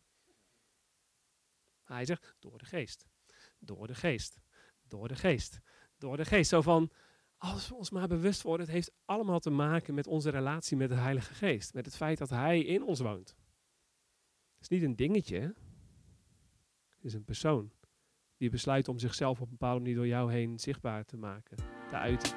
Hij 1.84 2.04
zegt, 2.04 2.34
door 2.38 2.58
de 2.58 2.64
geest. 2.64 3.06
Door 3.58 3.86
de 3.86 3.94
geest. 3.94 4.38
Door 4.82 5.08
de 5.08 5.16
geest. 5.16 5.58
Door 5.98 6.16
de 6.16 6.24
geest. 6.24 6.48
Zo 6.48 6.60
van, 6.60 6.90
Als 7.52 7.68
we 7.68 7.74
ons 7.74 7.90
maar 7.90 8.08
bewust 8.08 8.42
worden, 8.42 8.66
het 8.66 8.74
heeft 8.74 8.92
allemaal 9.04 9.40
te 9.40 9.50
maken 9.50 9.94
met 9.94 10.06
onze 10.06 10.30
relatie 10.30 10.76
met 10.76 10.88
de 10.88 10.94
Heilige 10.94 11.34
Geest. 11.34 11.74
Met 11.74 11.84
het 11.84 11.96
feit 11.96 12.18
dat 12.18 12.30
Hij 12.30 12.60
in 12.60 12.82
ons 12.82 13.00
woont. 13.00 13.28
Het 14.54 14.60
is 14.60 14.68
niet 14.68 14.82
een 14.82 14.96
dingetje. 14.96 15.54
Het 16.88 17.04
is 17.04 17.14
een 17.14 17.24
persoon 17.24 17.72
die 18.36 18.50
besluit 18.50 18.88
om 18.88 18.98
zichzelf 18.98 19.40
op 19.40 19.44
een 19.44 19.56
bepaalde 19.58 19.80
manier 19.80 19.94
door 19.96 20.06
jou 20.06 20.32
heen 20.32 20.58
zichtbaar 20.58 21.04
te 21.04 21.16
maken, 21.16 21.56
te 21.88 21.96
uiten. 21.96 22.34